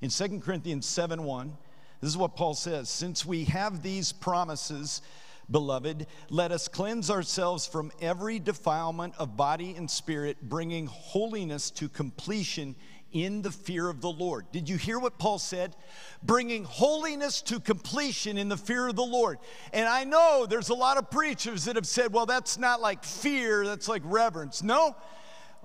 In 0.00 0.08
Second 0.08 0.44
Corinthians 0.44 0.86
7 0.86 1.24
1, 1.24 1.56
this 2.00 2.08
is 2.08 2.16
what 2.16 2.36
Paul 2.36 2.54
says 2.54 2.88
Since 2.88 3.26
we 3.26 3.42
have 3.46 3.82
these 3.82 4.12
promises, 4.12 5.02
Beloved, 5.50 6.06
let 6.28 6.50
us 6.50 6.66
cleanse 6.68 7.10
ourselves 7.10 7.66
from 7.66 7.92
every 8.00 8.38
defilement 8.38 9.14
of 9.18 9.36
body 9.36 9.74
and 9.76 9.90
spirit, 9.90 10.36
bringing 10.42 10.86
holiness 10.86 11.70
to 11.72 11.88
completion 11.88 12.74
in 13.12 13.42
the 13.42 13.50
fear 13.50 13.88
of 13.88 14.00
the 14.00 14.10
Lord. 14.10 14.46
Did 14.52 14.68
you 14.68 14.76
hear 14.76 14.98
what 14.98 15.18
Paul 15.18 15.38
said? 15.38 15.76
Bringing 16.22 16.64
holiness 16.64 17.40
to 17.42 17.60
completion 17.60 18.36
in 18.36 18.48
the 18.48 18.56
fear 18.56 18.88
of 18.88 18.96
the 18.96 19.04
Lord. 19.04 19.38
And 19.72 19.88
I 19.88 20.04
know 20.04 20.46
there's 20.48 20.68
a 20.68 20.74
lot 20.74 20.96
of 20.96 21.10
preachers 21.10 21.64
that 21.64 21.76
have 21.76 21.86
said, 21.86 22.12
well, 22.12 22.26
that's 22.26 22.58
not 22.58 22.80
like 22.80 23.04
fear, 23.04 23.64
that's 23.64 23.88
like 23.88 24.02
reverence. 24.04 24.62
No, 24.62 24.96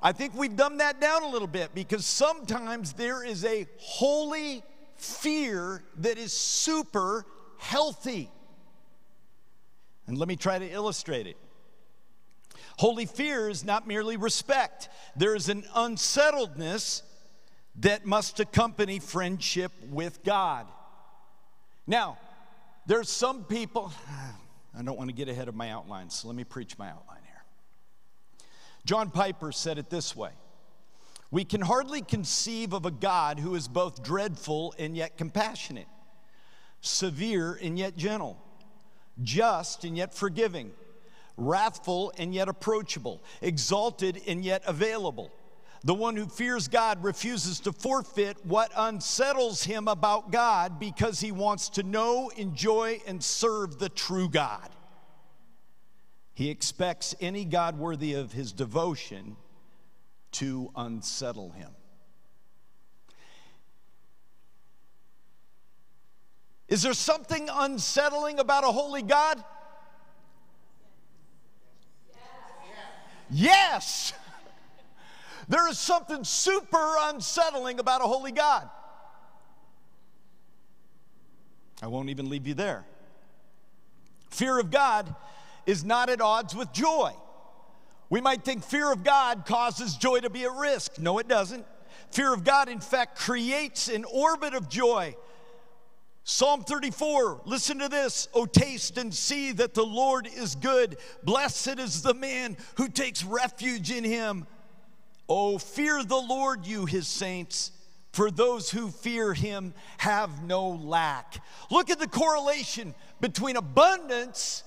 I 0.02 0.12
think 0.12 0.34
we've 0.36 0.56
dumbed 0.56 0.80
that 0.80 1.02
down 1.02 1.24
a 1.24 1.30
little 1.30 1.48
bit 1.48 1.76
because 1.76 2.06
sometimes 2.06 2.94
there 2.94 3.24
is 3.24 3.46
a 3.46 3.68
holy 3.78 4.64
fear 4.96 5.84
that 5.98 6.18
is 6.18 6.34
super 6.34 7.26
healthy. 7.58 8.32
And 10.08 10.18
let 10.18 10.28
me 10.28 10.36
try 10.36 10.58
to 10.58 10.70
illustrate 10.70 11.28
it. 11.28 11.38
Holy 12.78 13.06
fear 13.06 13.50
is 13.50 13.64
not 13.64 13.88
merely 13.88 14.18
respect, 14.18 14.90
there 15.16 15.36
is 15.36 15.50
an 15.50 15.64
unsettledness 15.76 17.04
that 17.78 18.06
must 18.06 18.40
accompany 18.40 19.00
friendship 19.00 19.72
with 19.90 20.24
God. 20.24 20.68
Now, 21.88 22.18
there's 22.86 23.10
some 23.10 23.44
people, 23.44 23.92
I 24.78 24.82
don't 24.82 24.98
want 24.98 25.10
to 25.10 25.16
get 25.16 25.30
ahead 25.30 25.48
of 25.48 25.56
my 25.56 25.70
outline, 25.70 26.10
so 26.10 26.28
let 26.28 26.36
me 26.38 26.44
preach 26.44 26.78
my 26.78 26.90
outline 26.90 27.22
here. 27.26 27.44
John 28.86 29.10
Piper 29.10 29.52
said 29.52 29.78
it 29.78 29.90
this 29.90 30.16
way 30.16 30.32
We 31.32 31.46
can 31.46 31.62
hardly 31.62 32.02
conceive 32.02 32.74
of 32.74 32.86
a 32.86 32.92
God 32.92 33.40
who 33.40 33.56
is 33.56 33.68
both 33.68 34.04
dreadful 34.04 34.74
and 34.78 34.96
yet 34.96 35.18
compassionate, 35.18 35.88
severe 36.82 37.58
and 37.62 37.78
yet 37.78 37.96
gentle 37.96 38.38
just 39.24 39.84
and 39.84 39.98
yet 39.98 40.14
forgiving, 40.14 40.72
wrathful 41.38 42.14
and 42.18 42.34
yet 42.34 42.48
approachable, 42.48 43.22
exalted 43.42 44.22
and 44.28 44.44
yet 44.44 44.64
available. 44.66 45.32
The 45.84 45.96
one 45.96 46.16
who 46.16 46.28
fears 46.28 46.68
God 46.68 47.04
refuses 47.04 47.60
to 47.62 47.72
forfeit 47.72 48.38
what 48.46 48.72
unsettles 48.76 49.64
him 49.64 49.88
about 49.88 50.32
God 50.32 50.80
because 50.80 51.20
he 51.20 51.32
wants 51.32 51.70
to 51.70 51.84
know, 51.84 52.30
enjoy, 52.38 53.02
and 53.08 53.24
serve 53.24 53.80
the 53.80 53.90
true 53.90 54.30
God. 54.30 54.70
He 56.36 56.50
expects 56.50 57.16
any 57.20 57.46
God 57.46 57.80
worthy 57.80 58.14
of 58.14 58.32
his 58.32 58.52
devotion 58.52 59.38
to 60.34 60.72
unsettle 60.76 61.52
him. 61.52 61.72
Is 66.68 66.84
there 66.84 66.94
something 66.94 67.50
unsettling 67.52 68.40
about 68.40 68.64
a 68.64 68.72
holy 68.72 69.02
God? 69.02 69.44
Yes. 73.30 74.14
There 75.48 75.68
is 75.70 75.78
something 75.78 76.24
super 76.24 76.96
unsettling 77.02 77.80
about 77.80 78.02
a 78.02 78.06
holy 78.06 78.32
God. 78.32 78.70
I 81.82 81.88
won't 81.88 82.10
even 82.10 82.30
leave 82.30 82.48
you 82.48 82.54
there. 82.54 82.86
Fear 84.30 84.60
of 84.60 84.72
God 84.72 85.14
is 85.66 85.84
not 85.84 86.10
at 86.10 86.22
odds 86.22 86.56
with 86.56 86.72
joy. 86.72 87.12
We 88.10 88.22
might 88.22 88.44
think 88.44 88.64
fear 88.64 88.92
of 88.92 89.04
God 89.04 89.46
causes 89.46 89.96
joy 89.96 90.20
to 90.20 90.30
be 90.30 90.44
at 90.44 90.52
risk. 90.52 91.00
No, 91.00 91.18
it 91.18 91.28
doesn't. 91.28 91.66
Fear 92.12 92.34
of 92.34 92.44
God, 92.44 92.70
in 92.70 92.80
fact, 92.80 93.18
creates 93.18 93.88
an 93.88 94.04
orbit 94.06 94.54
of 94.54 94.70
joy. 94.70 95.16
Psalm 96.24 96.64
34, 96.64 97.42
listen 97.46 97.80
to 97.80 97.90
this. 97.90 98.28
Oh, 98.34 98.46
taste 98.46 98.98
and 98.98 99.14
see 99.14 99.54
that 99.54 99.74
the 99.74 99.86
Lord 99.86 100.28
is 100.28 100.56
good. 100.56 100.98
Blessed 101.24 101.80
is 101.80 102.04
the 102.04 102.14
man 102.14 102.58
who 102.76 102.90
takes 102.90 103.24
refuge 103.24 103.92
in 103.92 104.04
him. 104.04 104.46
Oh, 105.34 105.58
fear 105.58 106.04
the 106.04 106.18
Lord, 106.18 106.68
you 106.68 106.86
his 106.86 107.08
saints, 107.08 107.72
for 108.12 108.30
those 108.30 108.70
who 108.70 108.90
fear 108.90 109.34
him 109.34 109.74
have 109.98 110.44
no 110.44 110.72
lack. 110.72 111.42
Look 111.70 111.90
at 111.90 112.00
the 112.00 112.08
correlation 112.08 112.94
between 113.22 113.56
abundance 113.56 114.66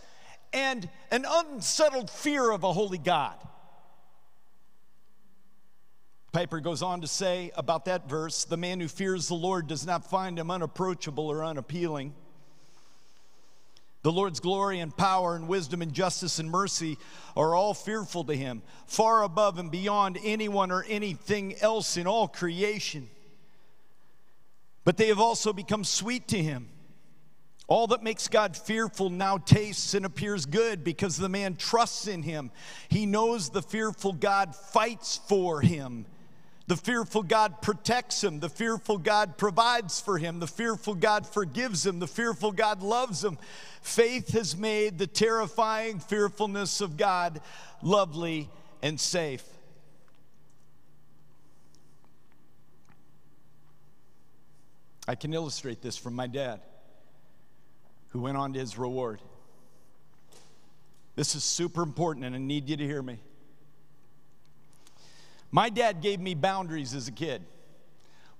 and 0.54 0.88
an 1.10 1.26
unsettled 1.28 2.08
fear 2.08 2.50
of 2.50 2.64
a 2.64 2.72
holy 2.72 2.96
God. 2.96 3.36
Piper 6.32 6.60
goes 6.60 6.80
on 6.80 7.02
to 7.02 7.08
say 7.08 7.50
about 7.58 7.84
that 7.84 8.08
verse 8.08 8.46
the 8.46 8.56
man 8.56 8.80
who 8.80 8.88
fears 8.88 9.28
the 9.28 9.34
Lord 9.34 9.66
does 9.66 9.84
not 9.84 10.08
find 10.08 10.38
him 10.38 10.50
unapproachable 10.50 11.30
or 11.30 11.44
unappealing. 11.44 12.14
The 14.04 14.12
Lord's 14.12 14.38
glory 14.38 14.80
and 14.80 14.94
power 14.94 15.34
and 15.34 15.48
wisdom 15.48 15.80
and 15.80 15.90
justice 15.90 16.38
and 16.38 16.50
mercy 16.50 16.98
are 17.34 17.54
all 17.54 17.72
fearful 17.72 18.22
to 18.24 18.34
him, 18.34 18.60
far 18.86 19.22
above 19.22 19.58
and 19.58 19.70
beyond 19.70 20.18
anyone 20.22 20.70
or 20.70 20.84
anything 20.86 21.56
else 21.62 21.96
in 21.96 22.06
all 22.06 22.28
creation. 22.28 23.08
But 24.84 24.98
they 24.98 25.08
have 25.08 25.20
also 25.20 25.54
become 25.54 25.84
sweet 25.84 26.28
to 26.28 26.38
him. 26.38 26.68
All 27.66 27.86
that 27.86 28.02
makes 28.02 28.28
God 28.28 28.58
fearful 28.58 29.08
now 29.08 29.38
tastes 29.38 29.94
and 29.94 30.04
appears 30.04 30.44
good 30.44 30.84
because 30.84 31.16
the 31.16 31.30
man 31.30 31.56
trusts 31.56 32.06
in 32.06 32.22
him. 32.22 32.50
He 32.90 33.06
knows 33.06 33.48
the 33.48 33.62
fearful 33.62 34.12
God 34.12 34.54
fights 34.54 35.18
for 35.26 35.62
him. 35.62 36.04
The 36.66 36.76
fearful 36.76 37.22
God 37.22 37.60
protects 37.60 38.24
him. 38.24 38.40
The 38.40 38.48
fearful 38.48 38.96
God 38.96 39.36
provides 39.36 40.00
for 40.00 40.16
him. 40.16 40.40
The 40.40 40.46
fearful 40.46 40.94
God 40.94 41.26
forgives 41.26 41.84
him. 41.84 41.98
The 41.98 42.06
fearful 42.06 42.52
God 42.52 42.82
loves 42.82 43.22
him. 43.22 43.36
Faith 43.82 44.32
has 44.32 44.56
made 44.56 44.98
the 44.98 45.06
terrifying 45.06 45.98
fearfulness 45.98 46.80
of 46.80 46.96
God 46.96 47.42
lovely 47.82 48.48
and 48.82 48.98
safe. 48.98 49.44
I 55.06 55.16
can 55.16 55.34
illustrate 55.34 55.82
this 55.82 55.98
from 55.98 56.14
my 56.14 56.26
dad, 56.26 56.62
who 58.08 58.20
went 58.20 58.38
on 58.38 58.54
to 58.54 58.58
his 58.58 58.78
reward. 58.78 59.20
This 61.14 61.34
is 61.34 61.44
super 61.44 61.82
important, 61.82 62.24
and 62.24 62.34
I 62.34 62.38
need 62.38 62.70
you 62.70 62.78
to 62.78 62.84
hear 62.84 63.02
me. 63.02 63.18
My 65.54 65.68
dad 65.68 66.00
gave 66.00 66.18
me 66.18 66.34
boundaries 66.34 66.94
as 66.94 67.06
a 67.06 67.12
kid. 67.12 67.40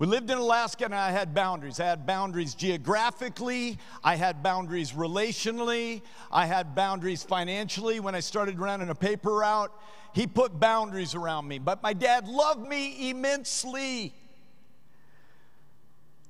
We 0.01 0.09
lived 0.09 0.31
in 0.31 0.37
Alaska 0.37 0.87
and 0.87 0.95
I 0.97 1.13
had 1.13 1.33
boundaries. 1.33 1.79
I 1.79 1.85
had 1.85 2.07
boundaries 2.07 2.57
geographically, 2.57 3.79
I 4.03 4.17
had 4.17 4.43
boundaries 4.43 4.91
relationally, 4.91 6.03
I 6.33 6.47
had 6.47 6.75
boundaries 6.75 7.23
financially 7.23 8.01
when 8.01 8.17
I 8.17 8.19
started 8.19 8.59
running 8.59 8.89
a 8.89 8.97
paper 8.97 9.33
route. 9.33 9.71
He 10.13 10.27
put 10.27 10.59
boundaries 10.59 11.15
around 11.15 11.47
me, 11.47 11.61
but 11.61 11.85
my 11.85 11.93
dad 11.93 12.27
loved 12.27 12.67
me 12.67 13.11
immensely. 13.11 14.13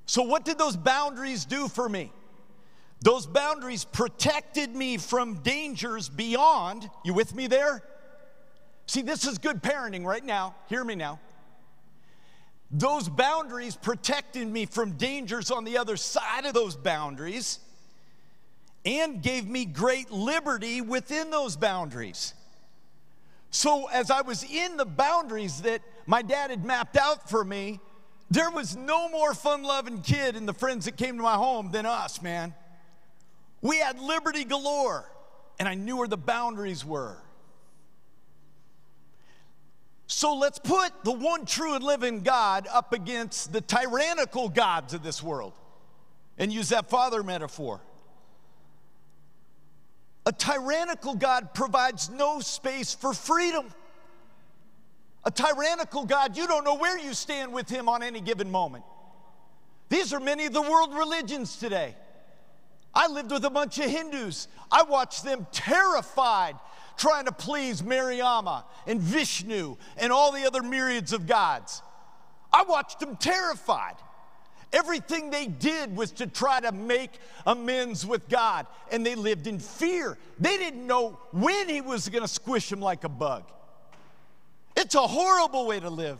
So, 0.04 0.20
what 0.20 0.44
did 0.44 0.58
those 0.58 0.76
boundaries 0.76 1.46
do 1.46 1.66
for 1.68 1.88
me? 1.88 2.12
Those 3.00 3.26
boundaries 3.26 3.86
protected 3.86 4.76
me 4.76 4.98
from 4.98 5.36
dangers 5.36 6.10
beyond. 6.10 6.90
You 7.06 7.14
with 7.14 7.34
me 7.34 7.46
there? 7.46 7.82
See, 8.86 9.02
this 9.02 9.26
is 9.26 9.38
good 9.38 9.62
parenting 9.62 10.04
right 10.04 10.24
now. 10.24 10.54
Hear 10.68 10.84
me 10.84 10.94
now. 10.94 11.18
Those 12.70 13.08
boundaries 13.08 13.76
protected 13.76 14.48
me 14.48 14.66
from 14.66 14.92
dangers 14.92 15.50
on 15.50 15.64
the 15.64 15.78
other 15.78 15.96
side 15.96 16.44
of 16.44 16.54
those 16.54 16.76
boundaries 16.76 17.60
and 18.84 19.22
gave 19.22 19.46
me 19.46 19.64
great 19.64 20.10
liberty 20.10 20.80
within 20.80 21.30
those 21.30 21.56
boundaries. 21.56 22.34
So, 23.50 23.86
as 23.86 24.10
I 24.10 24.22
was 24.22 24.42
in 24.42 24.76
the 24.76 24.84
boundaries 24.84 25.62
that 25.62 25.80
my 26.06 26.22
dad 26.22 26.50
had 26.50 26.64
mapped 26.64 26.96
out 26.96 27.30
for 27.30 27.44
me, 27.44 27.80
there 28.30 28.50
was 28.50 28.76
no 28.76 29.08
more 29.08 29.32
fun 29.32 29.62
loving 29.62 30.02
kid 30.02 30.34
in 30.34 30.44
the 30.44 30.52
friends 30.52 30.86
that 30.86 30.96
came 30.96 31.16
to 31.16 31.22
my 31.22 31.34
home 31.34 31.70
than 31.70 31.86
us, 31.86 32.20
man. 32.20 32.52
We 33.62 33.78
had 33.78 33.98
liberty 34.00 34.44
galore, 34.44 35.08
and 35.58 35.68
I 35.68 35.74
knew 35.74 35.96
where 35.96 36.08
the 36.08 36.16
boundaries 36.16 36.84
were. 36.84 37.16
So 40.06 40.34
let's 40.34 40.58
put 40.58 40.92
the 41.02 41.12
one 41.12 41.46
true 41.46 41.74
and 41.74 41.82
living 41.82 42.20
God 42.20 42.68
up 42.70 42.92
against 42.92 43.52
the 43.52 43.60
tyrannical 43.60 44.48
gods 44.48 44.92
of 44.92 45.02
this 45.02 45.22
world 45.22 45.54
and 46.38 46.52
use 46.52 46.68
that 46.70 46.90
father 46.90 47.22
metaphor. 47.22 47.80
A 50.26 50.32
tyrannical 50.32 51.14
God 51.14 51.54
provides 51.54 52.10
no 52.10 52.40
space 52.40 52.94
for 52.94 53.12
freedom. 53.12 53.66
A 55.24 55.30
tyrannical 55.30 56.04
God, 56.04 56.36
you 56.36 56.46
don't 56.46 56.64
know 56.64 56.76
where 56.76 56.98
you 56.98 57.14
stand 57.14 57.52
with 57.52 57.68
him 57.68 57.88
on 57.88 58.02
any 58.02 58.20
given 58.20 58.50
moment. 58.50 58.84
These 59.88 60.12
are 60.12 60.20
many 60.20 60.46
of 60.46 60.52
the 60.52 60.62
world 60.62 60.94
religions 60.94 61.56
today. 61.56 61.94
I 62.94 63.08
lived 63.08 63.30
with 63.30 63.44
a 63.44 63.50
bunch 63.50 63.78
of 63.78 63.90
Hindus. 63.90 64.48
I 64.70 64.82
watched 64.82 65.24
them 65.24 65.46
terrified 65.50 66.56
trying 66.96 67.26
to 67.26 67.32
please 67.32 67.82
Mariamma 67.82 68.64
and 68.86 69.00
Vishnu 69.00 69.76
and 69.96 70.12
all 70.12 70.32
the 70.32 70.46
other 70.46 70.62
myriads 70.62 71.12
of 71.12 71.26
gods. 71.26 71.82
I 72.52 72.62
watched 72.62 73.00
them 73.00 73.16
terrified. 73.16 73.96
Everything 74.72 75.30
they 75.30 75.46
did 75.46 75.96
was 75.96 76.10
to 76.12 76.26
try 76.26 76.60
to 76.60 76.72
make 76.72 77.12
amends 77.46 78.04
with 78.04 78.28
God, 78.28 78.66
and 78.90 79.06
they 79.06 79.14
lived 79.14 79.46
in 79.46 79.60
fear. 79.60 80.18
They 80.40 80.56
didn't 80.56 80.84
know 80.84 81.18
when 81.30 81.68
He 81.68 81.80
was 81.80 82.08
going 82.08 82.22
to 82.22 82.28
squish 82.28 82.70
them 82.70 82.80
like 82.80 83.04
a 83.04 83.08
bug. 83.08 83.44
It's 84.76 84.96
a 84.96 85.06
horrible 85.06 85.66
way 85.66 85.78
to 85.78 85.90
live. 85.90 86.18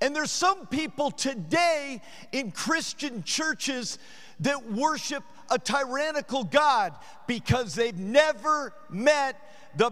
And 0.00 0.14
there's 0.14 0.30
some 0.30 0.66
people 0.66 1.10
today 1.10 2.00
in 2.32 2.52
Christian 2.52 3.22
churches 3.24 3.98
that 4.40 4.70
worship 4.70 5.22
a 5.50 5.58
tyrannical 5.58 6.44
God 6.44 6.94
because 7.26 7.74
they've 7.74 7.98
never 7.98 8.72
met 8.88 9.36
the, 9.76 9.90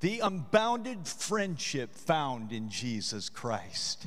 the 0.00 0.20
unbounded 0.20 1.06
friendship 1.06 1.94
found 1.94 2.52
in 2.52 2.70
Jesus 2.70 3.28
Christ. 3.28 4.06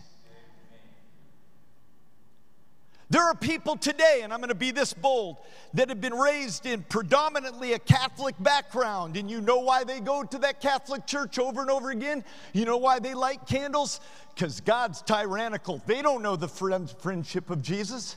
There 3.14 3.22
are 3.22 3.36
people 3.36 3.76
today, 3.76 4.22
and 4.24 4.34
I'm 4.34 4.40
going 4.40 4.50
to 4.50 4.56
be 4.56 4.72
this 4.72 4.92
bold, 4.92 5.38
that 5.76 5.90
have 5.90 6.02
been 6.02 6.16
raised 6.16 6.66
in 6.66 6.82
predominantly 6.82 7.74
a 7.74 7.80
Catholic 7.80 8.34
background, 8.40 9.18
and 9.18 9.30
you 9.30 9.40
know 9.40 9.60
why 9.60 9.84
they 9.84 10.00
go 10.00 10.24
to 10.24 10.38
that 10.40 10.60
Catholic 10.62 11.06
church 11.06 11.38
over 11.38 11.62
and 11.62 11.70
over 11.70 11.92
again? 11.92 12.24
You 12.54 12.66
know 12.66 12.78
why 12.78 12.98
they 12.98 13.14
light 13.14 13.46
candles? 13.46 14.00
Because 14.34 14.62
God's 14.62 15.04
tyrannical. 15.04 15.80
They 15.86 16.02
don't 16.02 16.24
know 16.24 16.36
the 16.36 16.48
friendship 16.48 17.52
of 17.52 17.62
Jesus. 17.62 18.16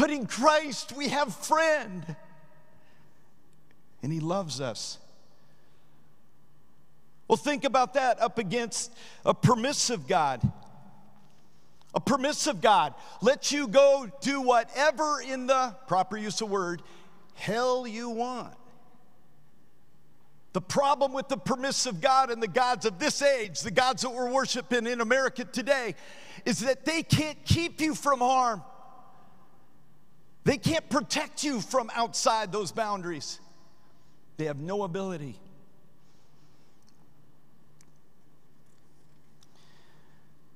But 0.00 0.10
in 0.10 0.24
Christ 0.24 0.94
we 0.96 1.08
have 1.08 1.34
friend. 1.34 2.16
And 4.02 4.10
he 4.10 4.18
loves 4.18 4.58
us. 4.58 4.98
Well, 7.28 7.36
think 7.36 7.64
about 7.64 7.92
that 7.94 8.18
up 8.18 8.38
against 8.38 8.94
a 9.26 9.34
permissive 9.34 10.08
God. 10.08 10.40
A 11.92 12.00
permissive 12.00 12.62
God 12.62 12.94
lets 13.20 13.52
you 13.52 13.68
go 13.68 14.10
do 14.22 14.40
whatever 14.40 15.20
in 15.20 15.46
the 15.46 15.76
proper 15.86 16.16
use 16.16 16.40
of 16.40 16.48
word 16.48 16.80
hell 17.34 17.86
you 17.86 18.08
want. 18.08 18.54
The 20.54 20.62
problem 20.62 21.12
with 21.12 21.28
the 21.28 21.36
permissive 21.36 22.00
God 22.00 22.30
and 22.30 22.42
the 22.42 22.48
gods 22.48 22.86
of 22.86 22.98
this 22.98 23.20
age, 23.20 23.60
the 23.60 23.70
gods 23.70 24.00
that 24.00 24.10
we're 24.10 24.32
worshiping 24.32 24.86
in 24.86 25.02
America 25.02 25.44
today, 25.44 25.94
is 26.46 26.60
that 26.60 26.86
they 26.86 27.02
can't 27.02 27.44
keep 27.44 27.82
you 27.82 27.94
from 27.94 28.20
harm. 28.20 28.62
They 30.44 30.56
can't 30.56 30.88
protect 30.88 31.44
you 31.44 31.60
from 31.60 31.90
outside 31.94 32.50
those 32.50 32.72
boundaries. 32.72 33.40
They 34.36 34.46
have 34.46 34.58
no 34.58 34.84
ability. 34.84 35.38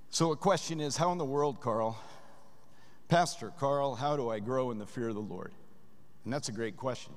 So, 0.08 0.32
a 0.32 0.36
question 0.36 0.80
is 0.80 0.96
how 0.96 1.12
in 1.12 1.18
the 1.18 1.24
world, 1.24 1.60
Carl, 1.60 2.00
Pastor 3.08 3.52
Carl, 3.58 3.94
how 3.94 4.16
do 4.16 4.30
I 4.30 4.38
grow 4.38 4.70
in 4.70 4.78
the 4.78 4.86
fear 4.86 5.08
of 5.08 5.14
the 5.14 5.20
Lord? 5.20 5.52
And 6.24 6.32
that's 6.32 6.48
a 6.48 6.52
great 6.52 6.76
question. 6.76 7.12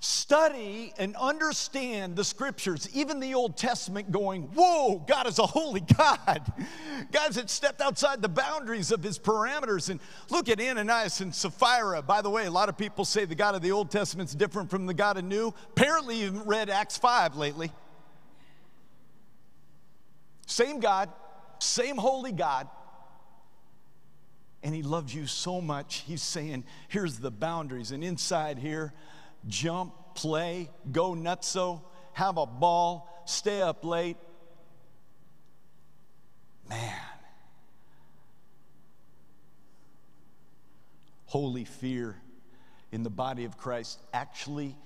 Study 0.00 0.94
and 0.98 1.14
understand 1.16 2.16
the 2.16 2.24
scriptures, 2.24 2.88
even 2.94 3.20
the 3.20 3.34
Old 3.34 3.56
Testament, 3.56 4.10
going, 4.10 4.44
Whoa, 4.54 4.98
God 5.06 5.26
is 5.26 5.38
a 5.38 5.46
holy 5.46 5.80
God. 5.80 6.52
Guys 7.12 7.36
that 7.36 7.50
stepped 7.50 7.82
outside 7.82 8.22
the 8.22 8.28
boundaries 8.28 8.90
of 8.90 9.02
his 9.02 9.18
parameters. 9.18 9.90
And 9.90 10.00
look 10.30 10.48
at 10.48 10.60
Ananias 10.60 11.20
and 11.20 11.34
Sapphira. 11.34 12.00
By 12.02 12.22
the 12.22 12.30
way, 12.30 12.46
a 12.46 12.50
lot 12.50 12.70
of 12.70 12.78
people 12.78 13.04
say 13.04 13.26
the 13.26 13.34
God 13.34 13.54
of 13.54 13.60
the 13.60 13.72
Old 13.72 13.90
Testament 13.90 14.30
is 14.30 14.34
different 14.34 14.70
from 14.70 14.86
the 14.86 14.94
God 14.94 15.18
of 15.18 15.24
New. 15.24 15.52
Apparently, 15.76 16.20
you've 16.20 16.46
read 16.46 16.70
Acts 16.70 16.96
5 16.96 17.36
lately. 17.36 17.70
Same 20.46 20.80
God, 20.80 21.10
same 21.58 21.96
holy 21.96 22.32
God. 22.32 22.68
And 24.62 24.74
he 24.74 24.82
loves 24.82 25.14
you 25.14 25.26
so 25.26 25.60
much, 25.60 26.04
he's 26.06 26.22
saying, 26.22 26.64
Here's 26.88 27.18
the 27.18 27.30
boundaries. 27.30 27.92
And 27.92 28.02
inside 28.02 28.58
here, 28.58 28.94
jump, 29.48 29.92
play, 30.14 30.70
go 30.92 31.14
nutso, 31.14 31.82
have 32.12 32.36
a 32.36 32.46
ball, 32.46 33.22
stay 33.26 33.62
up 33.62 33.84
late. 33.84 34.16
Man. 36.68 36.94
Holy 41.26 41.64
fear 41.64 42.16
in 42.92 43.02
the 43.02 43.10
body 43.10 43.44
of 43.44 43.56
Christ 43.56 44.00
actually 44.12 44.76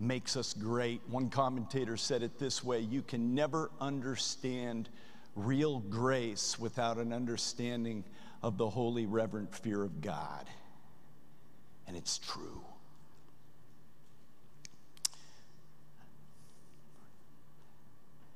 makes 0.00 0.36
us 0.36 0.52
great. 0.52 1.00
One 1.08 1.30
commentator 1.30 1.96
said 1.96 2.22
it 2.22 2.38
this 2.38 2.62
way 2.64 2.80
you 2.80 3.02
can 3.02 3.34
never 3.34 3.70
understand 3.80 4.88
real 5.36 5.78
grace 5.78 6.58
without 6.58 6.98
an 6.98 7.12
understanding 7.12 8.04
of 8.42 8.58
the 8.58 8.68
holy, 8.68 9.06
reverent 9.06 9.54
fear 9.54 9.82
of 9.82 10.00
God. 10.00 10.48
And 11.86 11.96
it's 11.96 12.18
true. 12.18 12.62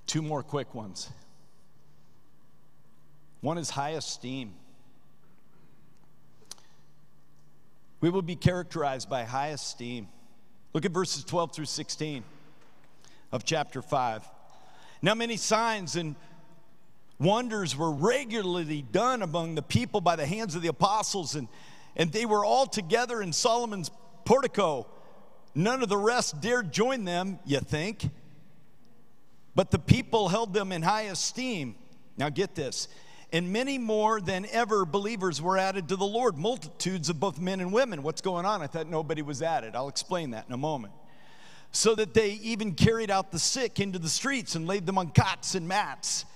Two 0.06 0.22
more 0.22 0.42
quick 0.42 0.74
ones. 0.74 1.10
One 3.40 3.58
is 3.58 3.70
high 3.70 3.90
esteem. 3.90 4.54
We 8.00 8.10
will 8.10 8.22
be 8.22 8.36
characterized 8.36 9.08
by 9.08 9.24
high 9.24 9.48
esteem. 9.48 10.08
Look 10.72 10.84
at 10.84 10.92
verses 10.92 11.24
12 11.24 11.52
through 11.52 11.64
16 11.64 12.22
of 13.32 13.44
chapter 13.44 13.82
5. 13.82 14.22
Now, 15.02 15.14
many 15.14 15.36
signs 15.36 15.96
and 15.96 16.14
wonders 17.18 17.76
were 17.76 17.90
regularly 17.90 18.82
done 18.82 19.22
among 19.22 19.54
the 19.54 19.62
people 19.62 20.00
by 20.00 20.16
the 20.16 20.26
hands 20.26 20.54
of 20.54 20.62
the 20.62 20.68
apostles, 20.68 21.34
and, 21.34 21.48
and 21.96 22.12
they 22.12 22.26
were 22.26 22.44
all 22.44 22.66
together 22.66 23.22
in 23.22 23.32
Solomon's 23.32 23.90
portico. 24.24 24.86
None 25.54 25.82
of 25.82 25.88
the 25.88 25.96
rest 25.96 26.40
dared 26.40 26.72
join 26.72 27.04
them, 27.04 27.38
you 27.46 27.60
think. 27.60 28.10
But 29.56 29.70
the 29.70 29.78
people 29.78 30.28
held 30.28 30.52
them 30.52 30.70
in 30.70 30.82
high 30.82 31.04
esteem. 31.04 31.76
Now 32.18 32.28
get 32.28 32.54
this. 32.54 32.88
And 33.32 33.52
many 33.52 33.78
more 33.78 34.20
than 34.20 34.46
ever 34.52 34.84
believers 34.84 35.40
were 35.42 35.58
added 35.58 35.88
to 35.88 35.96
the 35.96 36.06
Lord, 36.06 36.36
multitudes 36.36 37.08
of 37.08 37.18
both 37.18 37.40
men 37.40 37.60
and 37.60 37.72
women. 37.72 38.02
What's 38.02 38.20
going 38.20 38.44
on? 38.44 38.60
I 38.60 38.66
thought 38.66 38.86
nobody 38.86 39.22
was 39.22 39.42
added. 39.42 39.74
I'll 39.74 39.88
explain 39.88 40.30
that 40.30 40.46
in 40.46 40.52
a 40.52 40.58
moment. 40.58 40.92
So 41.72 41.94
that 41.94 42.12
they 42.12 42.32
even 42.32 42.74
carried 42.74 43.10
out 43.10 43.32
the 43.32 43.38
sick 43.38 43.80
into 43.80 43.98
the 43.98 44.10
streets 44.10 44.54
and 44.54 44.66
laid 44.66 44.84
them 44.86 44.98
on 44.98 45.08
cots 45.08 45.54
and 45.54 45.66
mats. 45.66 46.26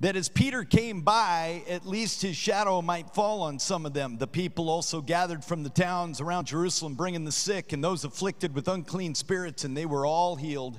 That 0.00 0.14
as 0.14 0.28
Peter 0.28 0.62
came 0.62 1.00
by, 1.00 1.64
at 1.68 1.84
least 1.84 2.22
his 2.22 2.36
shadow 2.36 2.80
might 2.80 3.12
fall 3.12 3.42
on 3.42 3.58
some 3.58 3.84
of 3.84 3.92
them. 3.92 4.18
The 4.18 4.28
people 4.28 4.70
also 4.70 5.00
gathered 5.00 5.44
from 5.44 5.64
the 5.64 5.70
towns 5.70 6.20
around 6.20 6.46
Jerusalem, 6.46 6.94
bringing 6.94 7.24
the 7.24 7.32
sick 7.32 7.72
and 7.72 7.82
those 7.82 8.04
afflicted 8.04 8.54
with 8.54 8.68
unclean 8.68 9.16
spirits, 9.16 9.64
and 9.64 9.76
they 9.76 9.86
were 9.86 10.06
all 10.06 10.36
healed 10.36 10.78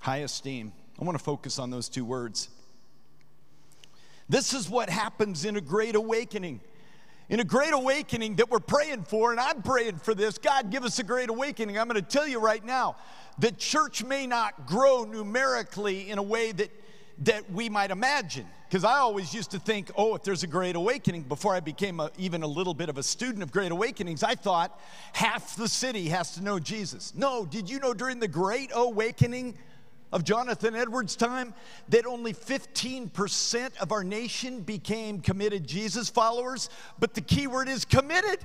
high 0.00 0.18
esteem. 0.18 0.72
I 1.00 1.04
want 1.04 1.16
to 1.16 1.24
focus 1.24 1.58
on 1.58 1.70
those 1.70 1.88
two 1.88 2.04
words. 2.04 2.48
This 4.28 4.52
is 4.52 4.68
what 4.68 4.90
happens 4.90 5.44
in 5.44 5.56
a 5.56 5.60
great 5.60 5.94
awakening. 5.94 6.60
In 7.28 7.38
a 7.38 7.44
great 7.44 7.72
awakening 7.72 8.36
that 8.36 8.50
we're 8.50 8.58
praying 8.58 9.04
for, 9.04 9.30
and 9.30 9.38
I'm 9.38 9.62
praying 9.62 9.98
for 9.98 10.14
this. 10.14 10.36
God, 10.36 10.70
give 10.70 10.84
us 10.84 10.98
a 10.98 11.04
great 11.04 11.30
awakening. 11.30 11.78
I'm 11.78 11.88
going 11.88 12.02
to 12.02 12.08
tell 12.08 12.26
you 12.26 12.40
right 12.40 12.64
now 12.64 12.96
the 13.38 13.52
church 13.52 14.02
may 14.02 14.26
not 14.26 14.66
grow 14.66 15.04
numerically 15.04 16.10
in 16.10 16.18
a 16.18 16.22
way 16.22 16.52
that, 16.52 16.70
that 17.18 17.50
we 17.52 17.68
might 17.68 17.90
imagine. 17.90 18.46
Because 18.68 18.84
I 18.84 18.98
always 18.98 19.34
used 19.34 19.50
to 19.50 19.58
think, 19.58 19.90
oh, 19.96 20.14
if 20.14 20.22
there's 20.22 20.44
a 20.44 20.46
great 20.46 20.76
awakening, 20.76 21.22
before 21.22 21.54
I 21.54 21.60
became 21.60 21.98
a, 21.98 22.10
even 22.18 22.44
a 22.44 22.46
little 22.46 22.74
bit 22.74 22.88
of 22.88 22.98
a 22.98 23.02
student 23.02 23.42
of 23.42 23.50
great 23.50 23.72
awakenings, 23.72 24.22
I 24.22 24.36
thought 24.36 24.78
half 25.12 25.56
the 25.56 25.66
city 25.66 26.08
has 26.08 26.34
to 26.34 26.42
know 26.42 26.60
Jesus. 26.60 27.12
No, 27.16 27.44
did 27.44 27.68
you 27.68 27.80
know 27.80 27.94
during 27.94 28.20
the 28.20 28.28
great 28.28 28.70
awakening, 28.72 29.58
of 30.12 30.24
Jonathan 30.24 30.74
Edwards' 30.74 31.16
time 31.16 31.54
that 31.88 32.06
only 32.06 32.32
15% 32.32 33.76
of 33.80 33.92
our 33.92 34.02
nation 34.02 34.60
became 34.60 35.20
committed 35.20 35.66
Jesus 35.66 36.08
followers, 36.08 36.68
but 36.98 37.14
the 37.14 37.20
key 37.20 37.46
word 37.46 37.68
is 37.68 37.84
committed. 37.84 38.38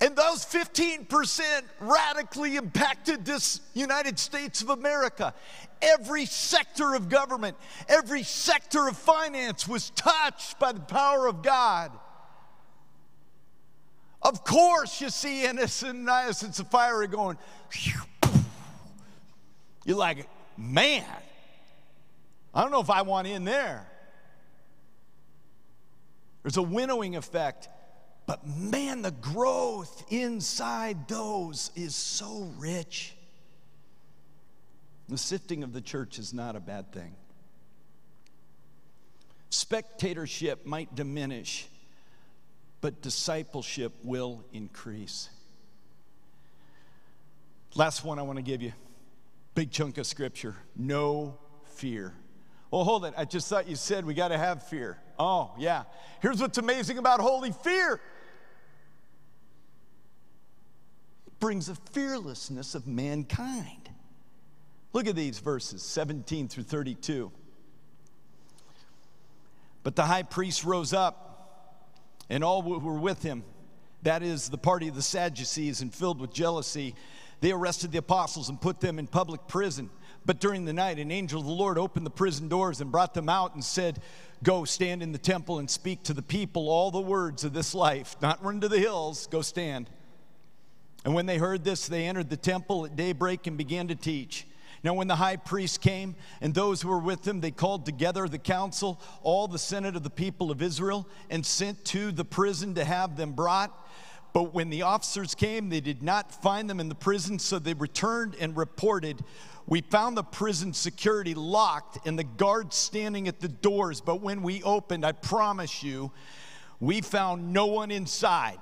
And 0.00 0.16
those 0.16 0.44
15% 0.44 1.62
radically 1.80 2.56
impacted 2.56 3.24
this 3.24 3.60
United 3.74 4.18
States 4.18 4.60
of 4.60 4.70
America. 4.70 5.32
Every 5.80 6.26
sector 6.26 6.94
of 6.94 7.08
government, 7.08 7.56
every 7.88 8.22
sector 8.22 8.88
of 8.88 8.96
finance 8.96 9.68
was 9.68 9.90
touched 9.90 10.58
by 10.58 10.72
the 10.72 10.80
power 10.80 11.26
of 11.26 11.42
God. 11.42 11.92
Of 14.20 14.42
course, 14.42 15.00
you 15.00 15.10
see 15.10 15.46
Ananias 15.46 16.42
and 16.42 16.54
Sapphira 16.54 17.06
going, 17.06 17.36
you're 19.84 19.96
like, 19.96 20.28
man, 20.56 21.04
I 22.54 22.62
don't 22.62 22.70
know 22.70 22.80
if 22.80 22.90
I 22.90 23.02
want 23.02 23.26
in 23.26 23.44
there. 23.44 23.86
There's 26.42 26.56
a 26.56 26.62
winnowing 26.62 27.16
effect, 27.16 27.68
but 28.26 28.46
man, 28.46 29.02
the 29.02 29.10
growth 29.10 30.04
inside 30.10 31.08
those 31.08 31.70
is 31.74 31.94
so 31.94 32.50
rich. 32.58 33.14
The 35.08 35.18
sifting 35.18 35.62
of 35.62 35.72
the 35.72 35.80
church 35.80 36.18
is 36.18 36.32
not 36.32 36.56
a 36.56 36.60
bad 36.60 36.92
thing. 36.92 37.14
Spectatorship 39.50 40.66
might 40.66 40.94
diminish, 40.94 41.66
but 42.80 43.02
discipleship 43.02 43.92
will 44.02 44.44
increase. 44.52 45.28
Last 47.74 48.04
one 48.04 48.18
I 48.18 48.22
want 48.22 48.36
to 48.36 48.42
give 48.42 48.62
you 48.62 48.72
Big 49.54 49.70
chunk 49.70 49.98
of 49.98 50.06
scripture. 50.06 50.56
No 50.76 51.38
fear. 51.64 52.12
Well, 52.70 52.84
hold 52.84 53.04
it. 53.04 53.14
I 53.16 53.24
just 53.24 53.48
thought 53.48 53.68
you 53.68 53.76
said 53.76 54.04
we 54.04 54.14
got 54.14 54.28
to 54.28 54.38
have 54.38 54.66
fear. 54.66 54.98
Oh, 55.18 55.52
yeah. 55.58 55.84
Here's 56.20 56.40
what's 56.40 56.58
amazing 56.58 56.98
about 56.98 57.20
holy 57.20 57.52
fear 57.52 58.00
it 61.26 61.38
brings 61.38 61.68
a 61.68 61.76
fearlessness 61.92 62.74
of 62.74 62.86
mankind. 62.86 63.90
Look 64.92 65.06
at 65.06 65.14
these 65.14 65.38
verses 65.38 65.82
17 65.82 66.48
through 66.48 66.64
32. 66.64 67.30
But 69.84 69.94
the 69.94 70.04
high 70.04 70.22
priest 70.22 70.64
rose 70.64 70.92
up, 70.92 72.00
and 72.30 72.42
all 72.42 72.62
who 72.62 72.78
were 72.78 72.98
with 72.98 73.22
him, 73.22 73.44
that 74.02 74.22
is, 74.22 74.48
the 74.48 74.58
party 74.58 74.88
of 74.88 74.94
the 74.94 75.02
Sadducees, 75.02 75.80
and 75.80 75.94
filled 75.94 76.20
with 76.20 76.32
jealousy, 76.32 76.94
they 77.44 77.52
arrested 77.52 77.92
the 77.92 77.98
apostles 77.98 78.48
and 78.48 78.58
put 78.58 78.80
them 78.80 78.98
in 78.98 79.06
public 79.06 79.46
prison. 79.46 79.90
But 80.24 80.40
during 80.40 80.64
the 80.64 80.72
night, 80.72 80.98
an 80.98 81.10
angel 81.10 81.40
of 81.40 81.46
the 81.46 81.52
Lord 81.52 81.76
opened 81.76 82.06
the 82.06 82.10
prison 82.10 82.48
doors 82.48 82.80
and 82.80 82.90
brought 82.90 83.12
them 83.12 83.28
out 83.28 83.52
and 83.52 83.62
said, 83.62 84.00
Go 84.42 84.64
stand 84.64 85.02
in 85.02 85.12
the 85.12 85.18
temple 85.18 85.58
and 85.58 85.68
speak 85.68 86.02
to 86.04 86.14
the 86.14 86.22
people 86.22 86.70
all 86.70 86.90
the 86.90 87.02
words 87.02 87.44
of 87.44 87.52
this 87.52 87.74
life. 87.74 88.16
Not 88.22 88.42
run 88.42 88.62
to 88.62 88.68
the 88.68 88.78
hills, 88.78 89.26
go 89.26 89.42
stand. 89.42 89.90
And 91.04 91.12
when 91.12 91.26
they 91.26 91.36
heard 91.36 91.64
this, 91.64 91.86
they 91.86 92.06
entered 92.06 92.30
the 92.30 92.38
temple 92.38 92.86
at 92.86 92.96
daybreak 92.96 93.46
and 93.46 93.58
began 93.58 93.88
to 93.88 93.94
teach. 93.94 94.46
Now, 94.82 94.94
when 94.94 95.08
the 95.08 95.16
high 95.16 95.36
priest 95.36 95.82
came 95.82 96.14
and 96.40 96.54
those 96.54 96.80
who 96.80 96.88
were 96.88 96.98
with 96.98 97.28
him, 97.28 97.42
they 97.42 97.50
called 97.50 97.84
together 97.84 98.26
the 98.26 98.38
council, 98.38 99.02
all 99.22 99.48
the 99.48 99.58
senate 99.58 99.96
of 99.96 100.02
the 100.02 100.08
people 100.08 100.50
of 100.50 100.62
Israel, 100.62 101.06
and 101.28 101.44
sent 101.44 101.84
to 101.86 102.10
the 102.10 102.24
prison 102.24 102.74
to 102.76 102.86
have 102.86 103.18
them 103.18 103.32
brought. 103.32 103.86
But 104.34 104.52
when 104.52 104.68
the 104.68 104.82
officers 104.82 105.34
came, 105.36 105.68
they 105.68 105.80
did 105.80 106.02
not 106.02 106.42
find 106.42 106.68
them 106.68 106.80
in 106.80 106.88
the 106.88 106.94
prison, 106.96 107.38
so 107.38 107.60
they 107.60 107.72
returned 107.72 108.34
and 108.40 108.54
reported. 108.56 109.24
We 109.66 109.80
found 109.80 110.16
the 110.16 110.24
prison 110.24 110.74
security 110.74 111.34
locked 111.34 112.04
and 112.04 112.18
the 112.18 112.24
guards 112.24 112.74
standing 112.74 113.28
at 113.28 113.38
the 113.38 113.48
doors. 113.48 114.00
But 114.00 114.20
when 114.20 114.42
we 114.42 114.60
opened, 114.64 115.06
I 115.06 115.12
promise 115.12 115.84
you, 115.84 116.10
we 116.80 117.00
found 117.00 117.52
no 117.52 117.66
one 117.66 117.92
inside. 117.92 118.58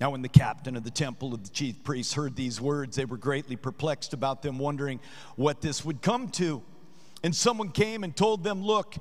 Now, 0.00 0.10
when 0.10 0.22
the 0.22 0.28
captain 0.28 0.76
of 0.76 0.84
the 0.84 0.90
temple 0.92 1.34
of 1.34 1.42
the 1.42 1.50
chief 1.50 1.82
priests 1.82 2.14
heard 2.14 2.36
these 2.36 2.60
words, 2.60 2.94
they 2.94 3.04
were 3.04 3.16
greatly 3.16 3.56
perplexed 3.56 4.12
about 4.12 4.42
them, 4.42 4.60
wondering 4.60 5.00
what 5.34 5.60
this 5.60 5.84
would 5.84 6.02
come 6.02 6.28
to. 6.30 6.62
And 7.24 7.34
someone 7.34 7.70
came 7.70 8.04
and 8.04 8.14
told 8.14 8.44
them, 8.44 8.62
Look, 8.62 8.94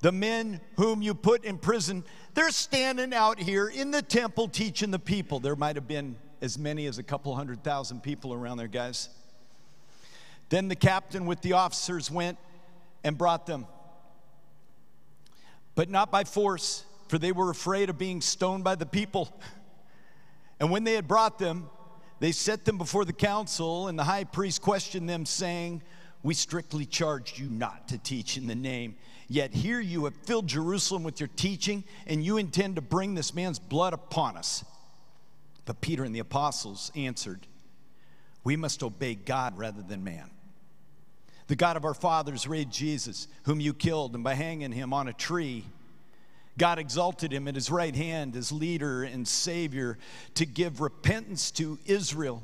the 0.00 0.12
men 0.12 0.60
whom 0.76 1.02
you 1.02 1.14
put 1.14 1.44
in 1.44 1.58
prison, 1.58 2.04
they're 2.38 2.50
standing 2.52 3.12
out 3.12 3.36
here 3.36 3.66
in 3.66 3.90
the 3.90 4.00
temple 4.00 4.46
teaching 4.46 4.92
the 4.92 4.98
people. 5.00 5.40
There 5.40 5.56
might 5.56 5.74
have 5.74 5.88
been 5.88 6.14
as 6.40 6.56
many 6.56 6.86
as 6.86 6.96
a 6.98 7.02
couple 7.02 7.34
hundred 7.34 7.64
thousand 7.64 8.04
people 8.04 8.32
around 8.32 8.58
there, 8.58 8.68
guys. 8.68 9.08
Then 10.48 10.68
the 10.68 10.76
captain 10.76 11.26
with 11.26 11.40
the 11.40 11.54
officers 11.54 12.12
went 12.12 12.38
and 13.02 13.18
brought 13.18 13.44
them, 13.46 13.66
but 15.74 15.90
not 15.90 16.12
by 16.12 16.22
force, 16.22 16.84
for 17.08 17.18
they 17.18 17.32
were 17.32 17.50
afraid 17.50 17.90
of 17.90 17.98
being 17.98 18.20
stoned 18.20 18.62
by 18.62 18.76
the 18.76 18.86
people. 18.86 19.36
And 20.60 20.70
when 20.70 20.84
they 20.84 20.94
had 20.94 21.08
brought 21.08 21.40
them, 21.40 21.68
they 22.20 22.30
set 22.30 22.64
them 22.64 22.78
before 22.78 23.04
the 23.04 23.12
council, 23.12 23.88
and 23.88 23.98
the 23.98 24.04
high 24.04 24.22
priest 24.22 24.62
questioned 24.62 25.08
them, 25.08 25.26
saying, 25.26 25.82
We 26.22 26.34
strictly 26.34 26.84
charged 26.84 27.38
you 27.38 27.48
not 27.48 27.88
to 27.88 27.98
teach 27.98 28.36
in 28.36 28.46
the 28.46 28.54
name. 28.54 28.96
Yet 29.28 29.52
here 29.52 29.80
you 29.80 30.04
have 30.04 30.14
filled 30.14 30.46
Jerusalem 30.46 31.02
with 31.02 31.20
your 31.20 31.28
teaching, 31.36 31.84
and 32.06 32.24
you 32.24 32.38
intend 32.38 32.76
to 32.76 32.82
bring 32.82 33.14
this 33.14 33.34
man's 33.34 33.58
blood 33.58 33.92
upon 33.92 34.36
us. 34.36 34.64
But 35.64 35.80
Peter 35.80 36.02
and 36.02 36.14
the 36.14 36.20
apostles 36.20 36.90
answered, 36.96 37.46
We 38.42 38.56
must 38.56 38.82
obey 38.82 39.14
God 39.14 39.58
rather 39.58 39.82
than 39.82 40.02
man. 40.02 40.30
The 41.46 41.56
God 41.56 41.76
of 41.76 41.84
our 41.84 41.94
fathers 41.94 42.46
raised 42.46 42.70
Jesus, 42.70 43.28
whom 43.44 43.60
you 43.60 43.72
killed, 43.72 44.14
and 44.14 44.24
by 44.24 44.34
hanging 44.34 44.72
him 44.72 44.92
on 44.92 45.08
a 45.08 45.12
tree, 45.12 45.64
God 46.58 46.78
exalted 46.78 47.32
him 47.32 47.46
at 47.48 47.54
his 47.54 47.70
right 47.70 47.94
hand 47.94 48.34
as 48.34 48.50
leader 48.50 49.02
and 49.04 49.26
savior 49.26 49.96
to 50.34 50.44
give 50.44 50.80
repentance 50.80 51.50
to 51.52 51.78
Israel 51.86 52.42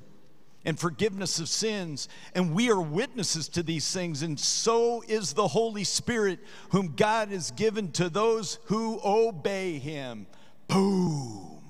and 0.65 0.79
forgiveness 0.79 1.39
of 1.39 1.49
sins. 1.49 2.09
And 2.35 2.55
we 2.55 2.71
are 2.71 2.81
witnesses 2.81 3.49
to 3.51 3.63
these 3.63 3.91
things, 3.93 4.23
and 4.23 4.39
so 4.39 5.03
is 5.09 5.33
the 5.33 5.49
Holy 5.49 5.85
Spirit, 5.85 6.41
whom 6.71 6.95
God 6.97 7.29
has 7.29 7.51
given 7.51 7.93
to 7.93 8.09
those 8.09 8.59
who 8.67 9.01
obey 9.05 9.79
him. 9.79 10.27
Boom. 10.69 11.63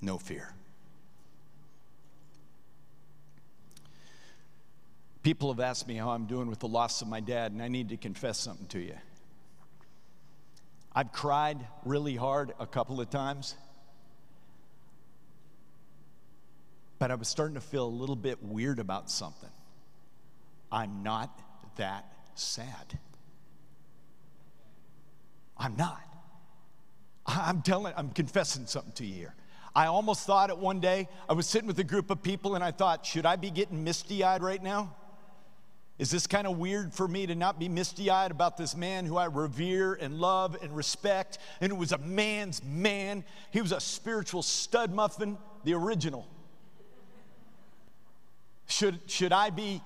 No 0.00 0.18
fear. 0.18 0.54
People 5.22 5.52
have 5.52 5.60
asked 5.60 5.86
me 5.86 5.94
how 5.94 6.10
I'm 6.10 6.26
doing 6.26 6.48
with 6.48 6.58
the 6.58 6.68
loss 6.68 7.00
of 7.00 7.08
my 7.08 7.20
dad, 7.20 7.52
and 7.52 7.62
I 7.62 7.68
need 7.68 7.90
to 7.90 7.96
confess 7.96 8.38
something 8.38 8.66
to 8.68 8.80
you. 8.80 8.96
I've 10.94 11.12
cried 11.12 11.64
really 11.84 12.16
hard 12.16 12.52
a 12.58 12.66
couple 12.66 13.00
of 13.00 13.08
times, 13.08 13.54
but 17.02 17.10
I 17.10 17.16
was 17.16 17.26
starting 17.26 17.56
to 17.56 17.60
feel 17.60 17.84
a 17.84 17.90
little 17.90 18.14
bit 18.14 18.40
weird 18.44 18.78
about 18.78 19.10
something. 19.10 19.50
I'm 20.70 21.02
not 21.02 21.36
that 21.74 22.04
sad. 22.36 22.96
I'm 25.58 25.74
not. 25.74 26.00
I'm 27.26 27.60
telling, 27.62 27.92
I'm 27.96 28.10
confessing 28.10 28.66
something 28.66 28.92
to 28.92 29.04
you 29.04 29.14
here. 29.14 29.34
I 29.74 29.86
almost 29.86 30.28
thought 30.28 30.48
it 30.48 30.58
one 30.58 30.78
day. 30.78 31.08
I 31.28 31.32
was 31.32 31.48
sitting 31.48 31.66
with 31.66 31.80
a 31.80 31.84
group 31.84 32.08
of 32.08 32.22
people 32.22 32.54
and 32.54 32.62
I 32.62 32.70
thought, 32.70 33.04
should 33.04 33.26
I 33.26 33.34
be 33.34 33.50
getting 33.50 33.82
misty 33.82 34.22
eyed 34.22 34.40
right 34.40 34.62
now? 34.62 34.94
Is 35.98 36.08
this 36.08 36.28
kind 36.28 36.46
of 36.46 36.56
weird 36.56 36.94
for 36.94 37.08
me 37.08 37.26
to 37.26 37.34
not 37.34 37.58
be 37.58 37.68
misty 37.68 38.10
eyed 38.10 38.30
about 38.30 38.56
this 38.56 38.76
man 38.76 39.06
who 39.06 39.16
I 39.16 39.24
revere 39.24 39.94
and 39.94 40.20
love 40.20 40.56
and 40.62 40.70
respect? 40.76 41.38
And 41.60 41.72
who 41.72 41.78
was 41.78 41.90
a 41.90 41.98
man's 41.98 42.62
man. 42.62 43.24
He 43.50 43.60
was 43.60 43.72
a 43.72 43.80
spiritual 43.80 44.44
stud 44.44 44.94
muffin, 44.94 45.36
the 45.64 45.74
original. 45.74 46.28
Should, 48.66 49.00
should 49.06 49.32
I 49.32 49.50
be 49.50 49.82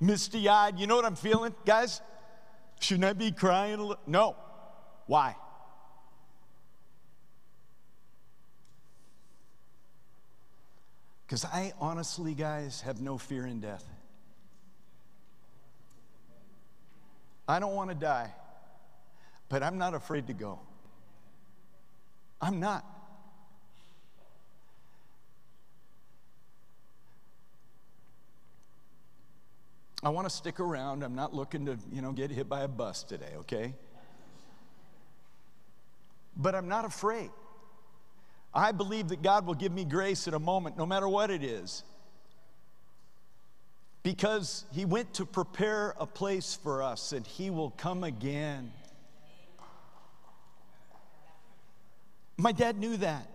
misty 0.00 0.48
eyed? 0.48 0.78
You 0.78 0.86
know 0.86 0.96
what 0.96 1.04
I'm 1.04 1.16
feeling, 1.16 1.54
guys? 1.64 2.00
Shouldn't 2.80 3.04
I 3.04 3.12
be 3.12 3.30
crying 3.32 3.74
a 3.74 3.82
little? 3.82 4.02
No. 4.06 4.36
Why? 5.06 5.36
Because 11.26 11.44
I 11.44 11.72
honestly, 11.78 12.34
guys, 12.34 12.80
have 12.80 13.00
no 13.00 13.16
fear 13.16 13.46
in 13.46 13.60
death. 13.60 13.84
I 17.46 17.60
don't 17.60 17.74
want 17.74 17.90
to 17.90 17.94
die, 17.94 18.32
but 19.48 19.62
I'm 19.62 19.78
not 19.78 19.94
afraid 19.94 20.26
to 20.28 20.32
go. 20.32 20.58
I'm 22.40 22.58
not. 22.58 22.84
I 30.02 30.08
want 30.08 30.28
to 30.28 30.34
stick 30.34 30.60
around. 30.60 31.02
I'm 31.02 31.14
not 31.14 31.34
looking 31.34 31.66
to, 31.66 31.76
you 31.92 32.00
know, 32.00 32.12
get 32.12 32.30
hit 32.30 32.48
by 32.48 32.62
a 32.62 32.68
bus 32.68 33.02
today, 33.02 33.32
okay? 33.36 33.74
But 36.36 36.54
I'm 36.54 36.68
not 36.68 36.84
afraid. 36.84 37.30
I 38.54 38.72
believe 38.72 39.08
that 39.08 39.22
God 39.22 39.46
will 39.46 39.54
give 39.54 39.72
me 39.72 39.84
grace 39.84 40.26
at 40.26 40.34
a 40.34 40.38
moment, 40.38 40.78
no 40.78 40.86
matter 40.86 41.08
what 41.08 41.30
it 41.30 41.44
is 41.44 41.84
because 44.02 44.64
he 44.72 44.84
went 44.84 45.12
to 45.14 45.26
prepare 45.26 45.94
a 45.98 46.06
place 46.06 46.58
for 46.62 46.82
us 46.82 47.12
and 47.12 47.26
he 47.26 47.50
will 47.50 47.70
come 47.70 48.04
again. 48.04 48.72
My 52.36 52.52
dad 52.52 52.78
knew 52.78 52.96
that. 52.98 53.28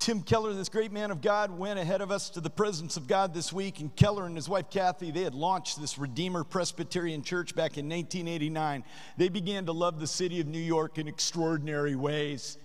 Tim 0.00 0.22
Keller, 0.22 0.54
this 0.54 0.70
great 0.70 0.92
man 0.92 1.10
of 1.10 1.20
God, 1.20 1.50
went 1.50 1.78
ahead 1.78 2.00
of 2.00 2.10
us 2.10 2.30
to 2.30 2.40
the 2.40 2.48
presence 2.48 2.96
of 2.96 3.06
God 3.06 3.34
this 3.34 3.52
week. 3.52 3.80
And 3.80 3.94
Keller 3.94 4.24
and 4.24 4.34
his 4.34 4.48
wife 4.48 4.70
Kathy, 4.70 5.10
they 5.10 5.22
had 5.22 5.34
launched 5.34 5.78
this 5.78 5.98
Redeemer 5.98 6.42
Presbyterian 6.42 7.22
Church 7.22 7.54
back 7.54 7.76
in 7.76 7.86
1989. 7.86 8.82
They 9.18 9.28
began 9.28 9.66
to 9.66 9.72
love 9.72 10.00
the 10.00 10.06
city 10.06 10.40
of 10.40 10.46
New 10.46 10.58
York 10.58 10.96
in 10.96 11.06
extraordinary 11.06 11.96
ways. 11.96 12.56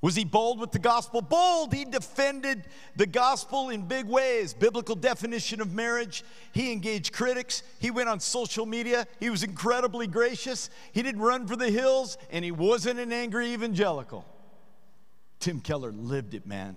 Was 0.00 0.14
he 0.14 0.24
bold 0.24 0.60
with 0.60 0.70
the 0.70 0.78
gospel? 0.78 1.22
Bold. 1.22 1.74
He 1.74 1.84
defended 1.84 2.62
the 2.94 3.06
gospel 3.06 3.70
in 3.70 3.88
big 3.88 4.06
ways. 4.06 4.54
Biblical 4.54 4.94
definition 4.94 5.60
of 5.60 5.72
marriage. 5.72 6.22
He 6.52 6.70
engaged 6.70 7.12
critics. 7.12 7.64
He 7.80 7.90
went 7.90 8.08
on 8.08 8.20
social 8.20 8.64
media. 8.64 9.08
He 9.18 9.28
was 9.28 9.42
incredibly 9.42 10.06
gracious. 10.06 10.70
He 10.92 11.02
didn't 11.02 11.22
run 11.22 11.48
for 11.48 11.56
the 11.56 11.70
hills, 11.70 12.16
and 12.30 12.44
he 12.44 12.52
wasn't 12.52 13.00
an 13.00 13.12
angry 13.12 13.54
evangelical. 13.54 14.24
Tim 15.44 15.60
Keller 15.60 15.92
lived 15.92 16.32
it, 16.32 16.46
man. 16.46 16.74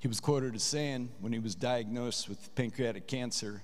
He 0.00 0.06
was 0.06 0.20
quoted 0.20 0.54
as 0.54 0.62
saying 0.62 1.08
when 1.20 1.32
he 1.32 1.38
was 1.38 1.54
diagnosed 1.54 2.28
with 2.28 2.54
pancreatic 2.54 3.06
cancer, 3.06 3.62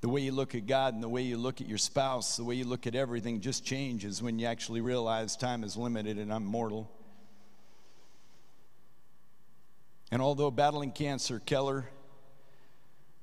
the 0.00 0.08
way 0.08 0.20
you 0.20 0.30
look 0.30 0.54
at 0.54 0.68
God 0.68 0.94
and 0.94 1.02
the 1.02 1.08
way 1.08 1.22
you 1.22 1.38
look 1.38 1.60
at 1.60 1.66
your 1.66 1.76
spouse, 1.76 2.36
the 2.36 2.44
way 2.44 2.54
you 2.54 2.64
look 2.64 2.86
at 2.86 2.94
everything 2.94 3.40
just 3.40 3.64
changes 3.64 4.22
when 4.22 4.38
you 4.38 4.46
actually 4.46 4.80
realize 4.80 5.36
time 5.36 5.64
is 5.64 5.76
limited 5.76 6.18
and 6.18 6.32
I'm 6.32 6.44
mortal. 6.44 6.88
And 10.12 10.22
although 10.22 10.52
battling 10.52 10.92
cancer, 10.92 11.40
Keller 11.40 11.88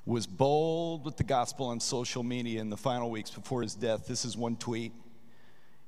was 0.08 0.26
bold 0.26 1.04
with 1.04 1.18
the 1.18 1.24
gospel 1.24 1.66
on 1.66 1.82
social 1.82 2.24
media 2.24 2.62
in 2.62 2.70
the 2.70 2.78
final 2.78 3.12
weeks 3.12 3.30
before 3.30 3.62
his 3.62 3.76
death. 3.76 4.08
This 4.08 4.24
is 4.24 4.38
one 4.38 4.56
tweet. 4.56 4.94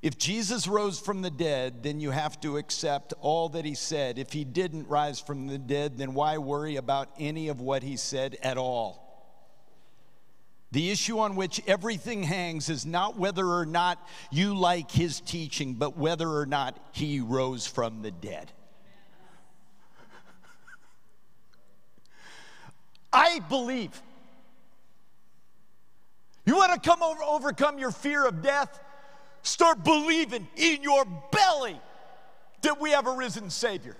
If 0.02 0.18
Jesus 0.18 0.68
rose 0.68 1.00
from 1.00 1.22
the 1.22 1.30
dead, 1.30 1.82
then 1.82 2.00
you 2.00 2.10
have 2.10 2.38
to 2.42 2.58
accept 2.58 3.14
all 3.22 3.48
that 3.50 3.64
he 3.64 3.74
said. 3.74 4.18
If 4.18 4.32
he 4.32 4.44
didn't 4.44 4.88
rise 4.88 5.20
from 5.20 5.46
the 5.46 5.56
dead, 5.56 5.96
then 5.96 6.12
why 6.12 6.36
worry 6.36 6.76
about 6.76 7.08
any 7.18 7.48
of 7.48 7.62
what 7.62 7.82
he 7.82 7.96
said 7.96 8.36
at 8.42 8.58
all? 8.58 9.06
The 10.72 10.90
issue 10.90 11.18
on 11.18 11.34
which 11.34 11.62
everything 11.66 12.22
hangs 12.22 12.68
is 12.68 12.84
not 12.84 13.18
whether 13.18 13.46
or 13.46 13.64
not 13.64 14.06
you 14.30 14.54
like 14.54 14.90
his 14.90 15.20
teaching, 15.20 15.74
but 15.74 15.96
whether 15.96 16.28
or 16.28 16.44
not 16.44 16.78
he 16.92 17.20
rose 17.20 17.66
from 17.66 18.02
the 18.02 18.10
dead. 18.10 18.52
I 23.12 23.40
believe. 23.48 24.00
You 26.44 26.56
want 26.56 26.72
to 26.72 26.88
come 26.88 27.02
over, 27.02 27.22
overcome 27.22 27.78
your 27.78 27.90
fear 27.90 28.26
of 28.26 28.42
death? 28.42 28.80
Start 29.42 29.84
believing 29.84 30.48
in 30.56 30.82
your 30.82 31.04
belly 31.30 31.80
that 32.62 32.80
we 32.80 32.90
have 32.90 33.06
a 33.06 33.12
risen 33.12 33.50
Savior. 33.50 33.96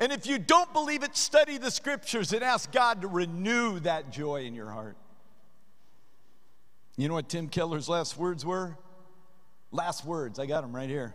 And 0.00 0.12
if 0.12 0.26
you 0.26 0.38
don't 0.38 0.72
believe 0.72 1.02
it, 1.02 1.16
study 1.16 1.58
the 1.58 1.70
scriptures 1.70 2.32
and 2.32 2.42
ask 2.42 2.70
God 2.70 3.02
to 3.02 3.08
renew 3.08 3.80
that 3.80 4.10
joy 4.12 4.42
in 4.44 4.54
your 4.54 4.70
heart. 4.70 4.96
You 6.96 7.08
know 7.08 7.14
what 7.14 7.28
Tim 7.28 7.48
Keller's 7.48 7.88
last 7.88 8.16
words 8.16 8.44
were? 8.44 8.76
Last 9.70 10.04
words, 10.04 10.38
I 10.38 10.46
got 10.46 10.62
them 10.62 10.74
right 10.74 10.88
here. 10.88 11.14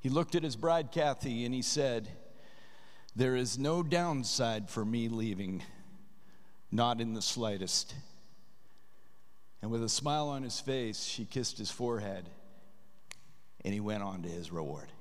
He 0.00 0.08
looked 0.08 0.34
at 0.34 0.42
his 0.42 0.56
bride, 0.56 0.92
Kathy, 0.92 1.44
and 1.44 1.54
he 1.54 1.62
said, 1.62 2.08
There 3.14 3.36
is 3.36 3.58
no 3.58 3.82
downside 3.82 4.70
for 4.70 4.84
me 4.84 5.08
leaving, 5.08 5.62
not 6.76 7.00
in 7.00 7.14
the 7.14 7.22
slightest. 7.22 7.94
And 9.62 9.70
with 9.70 9.82
a 9.82 9.88
smile 9.88 10.28
on 10.28 10.42
his 10.42 10.60
face, 10.60 11.02
she 11.02 11.24
kissed 11.24 11.58
his 11.58 11.70
forehead, 11.70 12.28
and 13.64 13.74
he 13.74 13.80
went 13.80 14.02
on 14.02 14.22
to 14.22 14.28
his 14.28 14.52
reward. 14.52 14.92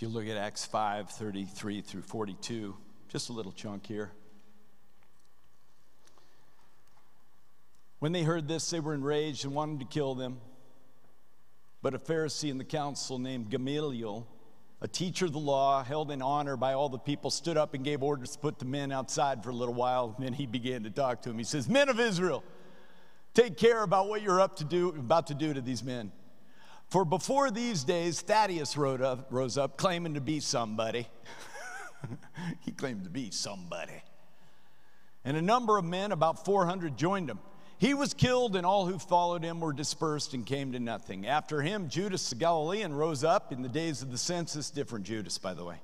If 0.00 0.04
you 0.04 0.08
look 0.08 0.28
at 0.28 0.38
Acts 0.38 0.64
5 0.64 1.10
33 1.10 1.82
through 1.82 2.00
42, 2.00 2.74
just 3.08 3.28
a 3.28 3.34
little 3.34 3.52
chunk 3.52 3.86
here. 3.86 4.10
When 7.98 8.12
they 8.12 8.22
heard 8.22 8.48
this, 8.48 8.70
they 8.70 8.80
were 8.80 8.94
enraged 8.94 9.44
and 9.44 9.54
wanted 9.54 9.80
to 9.80 9.84
kill 9.84 10.14
them. 10.14 10.40
But 11.82 11.92
a 11.92 11.98
Pharisee 11.98 12.48
in 12.48 12.56
the 12.56 12.64
council 12.64 13.18
named 13.18 13.50
Gamaliel, 13.50 14.26
a 14.80 14.88
teacher 14.88 15.26
of 15.26 15.34
the 15.34 15.38
law, 15.38 15.84
held 15.84 16.10
in 16.10 16.22
honor 16.22 16.56
by 16.56 16.72
all 16.72 16.88
the 16.88 16.96
people, 16.96 17.28
stood 17.28 17.58
up 17.58 17.74
and 17.74 17.84
gave 17.84 18.02
orders 18.02 18.30
to 18.30 18.38
put 18.38 18.58
the 18.58 18.64
men 18.64 18.92
outside 18.92 19.44
for 19.44 19.50
a 19.50 19.54
little 19.54 19.74
while. 19.74 20.14
And 20.16 20.24
then 20.24 20.32
he 20.32 20.46
began 20.46 20.82
to 20.84 20.90
talk 20.90 21.20
to 21.24 21.28
them. 21.28 21.36
He 21.36 21.44
says, 21.44 21.68
Men 21.68 21.90
of 21.90 22.00
Israel, 22.00 22.42
take 23.34 23.58
care 23.58 23.82
about 23.82 24.08
what 24.08 24.22
you're 24.22 24.40
up 24.40 24.56
to 24.56 24.64
do, 24.64 24.88
about 24.88 25.26
to 25.26 25.34
do 25.34 25.52
to 25.52 25.60
these 25.60 25.84
men. 25.84 26.10
For 26.90 27.04
before 27.04 27.52
these 27.52 27.84
days, 27.84 28.20
Thaddeus 28.20 28.76
up, 28.76 29.28
rose 29.30 29.56
up 29.56 29.76
claiming 29.76 30.14
to 30.14 30.20
be 30.20 30.40
somebody. 30.40 31.06
he 32.60 32.72
claimed 32.72 33.04
to 33.04 33.10
be 33.10 33.30
somebody. 33.30 34.02
And 35.24 35.36
a 35.36 35.42
number 35.42 35.78
of 35.78 35.84
men, 35.84 36.10
about 36.10 36.44
400, 36.44 36.96
joined 36.96 37.30
him. 37.30 37.38
He 37.78 37.94
was 37.94 38.12
killed, 38.12 38.56
and 38.56 38.66
all 38.66 38.86
who 38.86 38.98
followed 38.98 39.44
him 39.44 39.60
were 39.60 39.72
dispersed 39.72 40.34
and 40.34 40.44
came 40.44 40.72
to 40.72 40.80
nothing. 40.80 41.26
After 41.26 41.62
him, 41.62 41.88
Judas 41.88 42.28
the 42.28 42.34
Galilean 42.34 42.92
rose 42.92 43.22
up 43.22 43.52
in 43.52 43.62
the 43.62 43.68
days 43.68 44.02
of 44.02 44.10
the 44.10 44.18
census, 44.18 44.70
different 44.70 45.06
Judas, 45.06 45.38
by 45.38 45.54
the 45.54 45.64
way, 45.64 45.80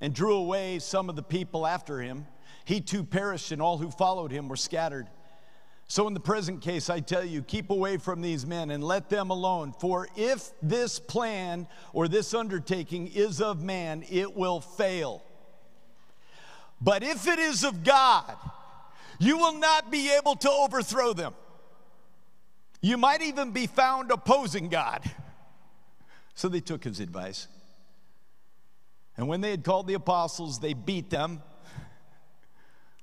and 0.00 0.14
drew 0.14 0.36
away 0.36 0.78
some 0.78 1.10
of 1.10 1.14
the 1.14 1.22
people 1.22 1.66
after 1.66 2.00
him. 2.00 2.26
He 2.64 2.80
too 2.80 3.04
perished, 3.04 3.52
and 3.52 3.60
all 3.60 3.76
who 3.76 3.90
followed 3.90 4.32
him 4.32 4.48
were 4.48 4.56
scattered. 4.56 5.08
So, 5.90 6.06
in 6.06 6.12
the 6.12 6.20
present 6.20 6.60
case, 6.60 6.90
I 6.90 7.00
tell 7.00 7.24
you, 7.24 7.40
keep 7.40 7.70
away 7.70 7.96
from 7.96 8.20
these 8.20 8.44
men 8.44 8.70
and 8.70 8.84
let 8.84 9.08
them 9.08 9.30
alone. 9.30 9.72
For 9.80 10.06
if 10.16 10.50
this 10.60 10.98
plan 10.98 11.66
or 11.94 12.08
this 12.08 12.34
undertaking 12.34 13.06
is 13.08 13.40
of 13.40 13.62
man, 13.62 14.04
it 14.10 14.36
will 14.36 14.60
fail. 14.60 15.22
But 16.78 17.02
if 17.02 17.26
it 17.26 17.38
is 17.38 17.64
of 17.64 17.84
God, 17.84 18.36
you 19.18 19.38
will 19.38 19.54
not 19.54 19.90
be 19.90 20.12
able 20.14 20.36
to 20.36 20.50
overthrow 20.50 21.14
them. 21.14 21.32
You 22.82 22.98
might 22.98 23.22
even 23.22 23.52
be 23.52 23.66
found 23.66 24.10
opposing 24.10 24.68
God. 24.68 25.02
So 26.34 26.48
they 26.48 26.60
took 26.60 26.84
his 26.84 27.00
advice. 27.00 27.48
And 29.16 29.26
when 29.26 29.40
they 29.40 29.50
had 29.50 29.64
called 29.64 29.88
the 29.88 29.94
apostles, 29.94 30.60
they 30.60 30.74
beat 30.74 31.08
them, 31.08 31.42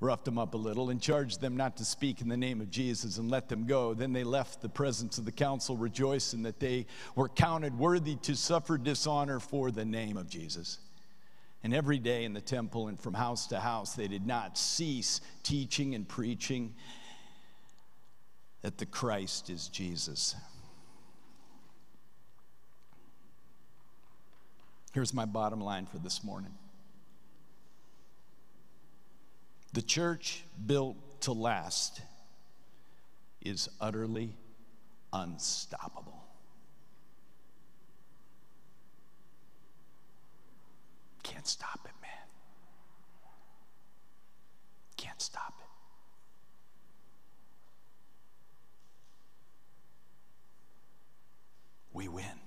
roughed 0.06 0.26
them 0.26 0.38
up 0.38 0.54
a 0.54 0.58
little, 0.58 0.90
and 0.90 1.02
charged 1.02 1.42
them 1.42 1.58
not 1.58 1.78
to 1.78 1.86
speak 1.86 2.22
in 2.22 2.30
the 2.30 2.38
name 2.38 2.62
of 2.62 2.70
Jesus 2.70 3.18
and 3.18 3.30
let 3.30 3.50
them 3.50 3.66
go. 3.66 3.94
Then 3.94 4.14
they 4.14 4.24
left 4.24 4.62
the 4.62 4.70
presence 4.70 5.18
of 5.18 5.26
the 5.26 5.32
council, 5.32 5.76
rejoicing 5.76 6.44
that 6.44 6.60
they 6.60 6.86
were 7.16 7.28
counted 7.28 7.78
worthy 7.78 8.16
to 8.18 8.36
suffer 8.36 8.78
dishonor 8.78 9.40
for 9.40 9.72
the 9.72 9.86
name 9.86 10.16
of 10.18 10.30
Jesus. 10.30 10.80
And 11.64 11.74
every 11.74 11.98
day 11.98 12.26
in 12.26 12.34
the 12.34 12.42
temple 12.42 12.88
and 12.88 13.00
from 13.00 13.16
house 13.16 13.48
to 13.48 13.60
house, 13.60 13.96
they 13.96 14.08
did 14.08 14.28
not 14.28 14.58
cease 14.58 15.20
teaching 15.42 15.96
and 15.96 16.08
preaching 16.08 16.76
that 18.62 18.78
the 18.78 18.86
Christ 18.86 19.50
is 19.50 19.68
Jesus. 19.68 20.36
Here's 24.94 25.14
my 25.14 25.26
bottom 25.26 25.60
line 25.60 25.88
for 25.88 25.98
this 25.98 26.24
morning 26.24 26.54
The 29.76 29.82
church 29.82 30.46
built 30.66 30.96
to 31.24 31.34
last 31.34 32.00
is 33.42 33.68
utterly 33.82 34.38
unstoppable. 35.12 36.24
Can't 41.24 41.46
stop 41.46 41.82
it, 41.84 41.92
man. 42.02 42.12
Can't 44.96 45.22
stop 45.22 45.54
it. 45.60 45.68
We 51.92 52.08
win. 52.08 52.45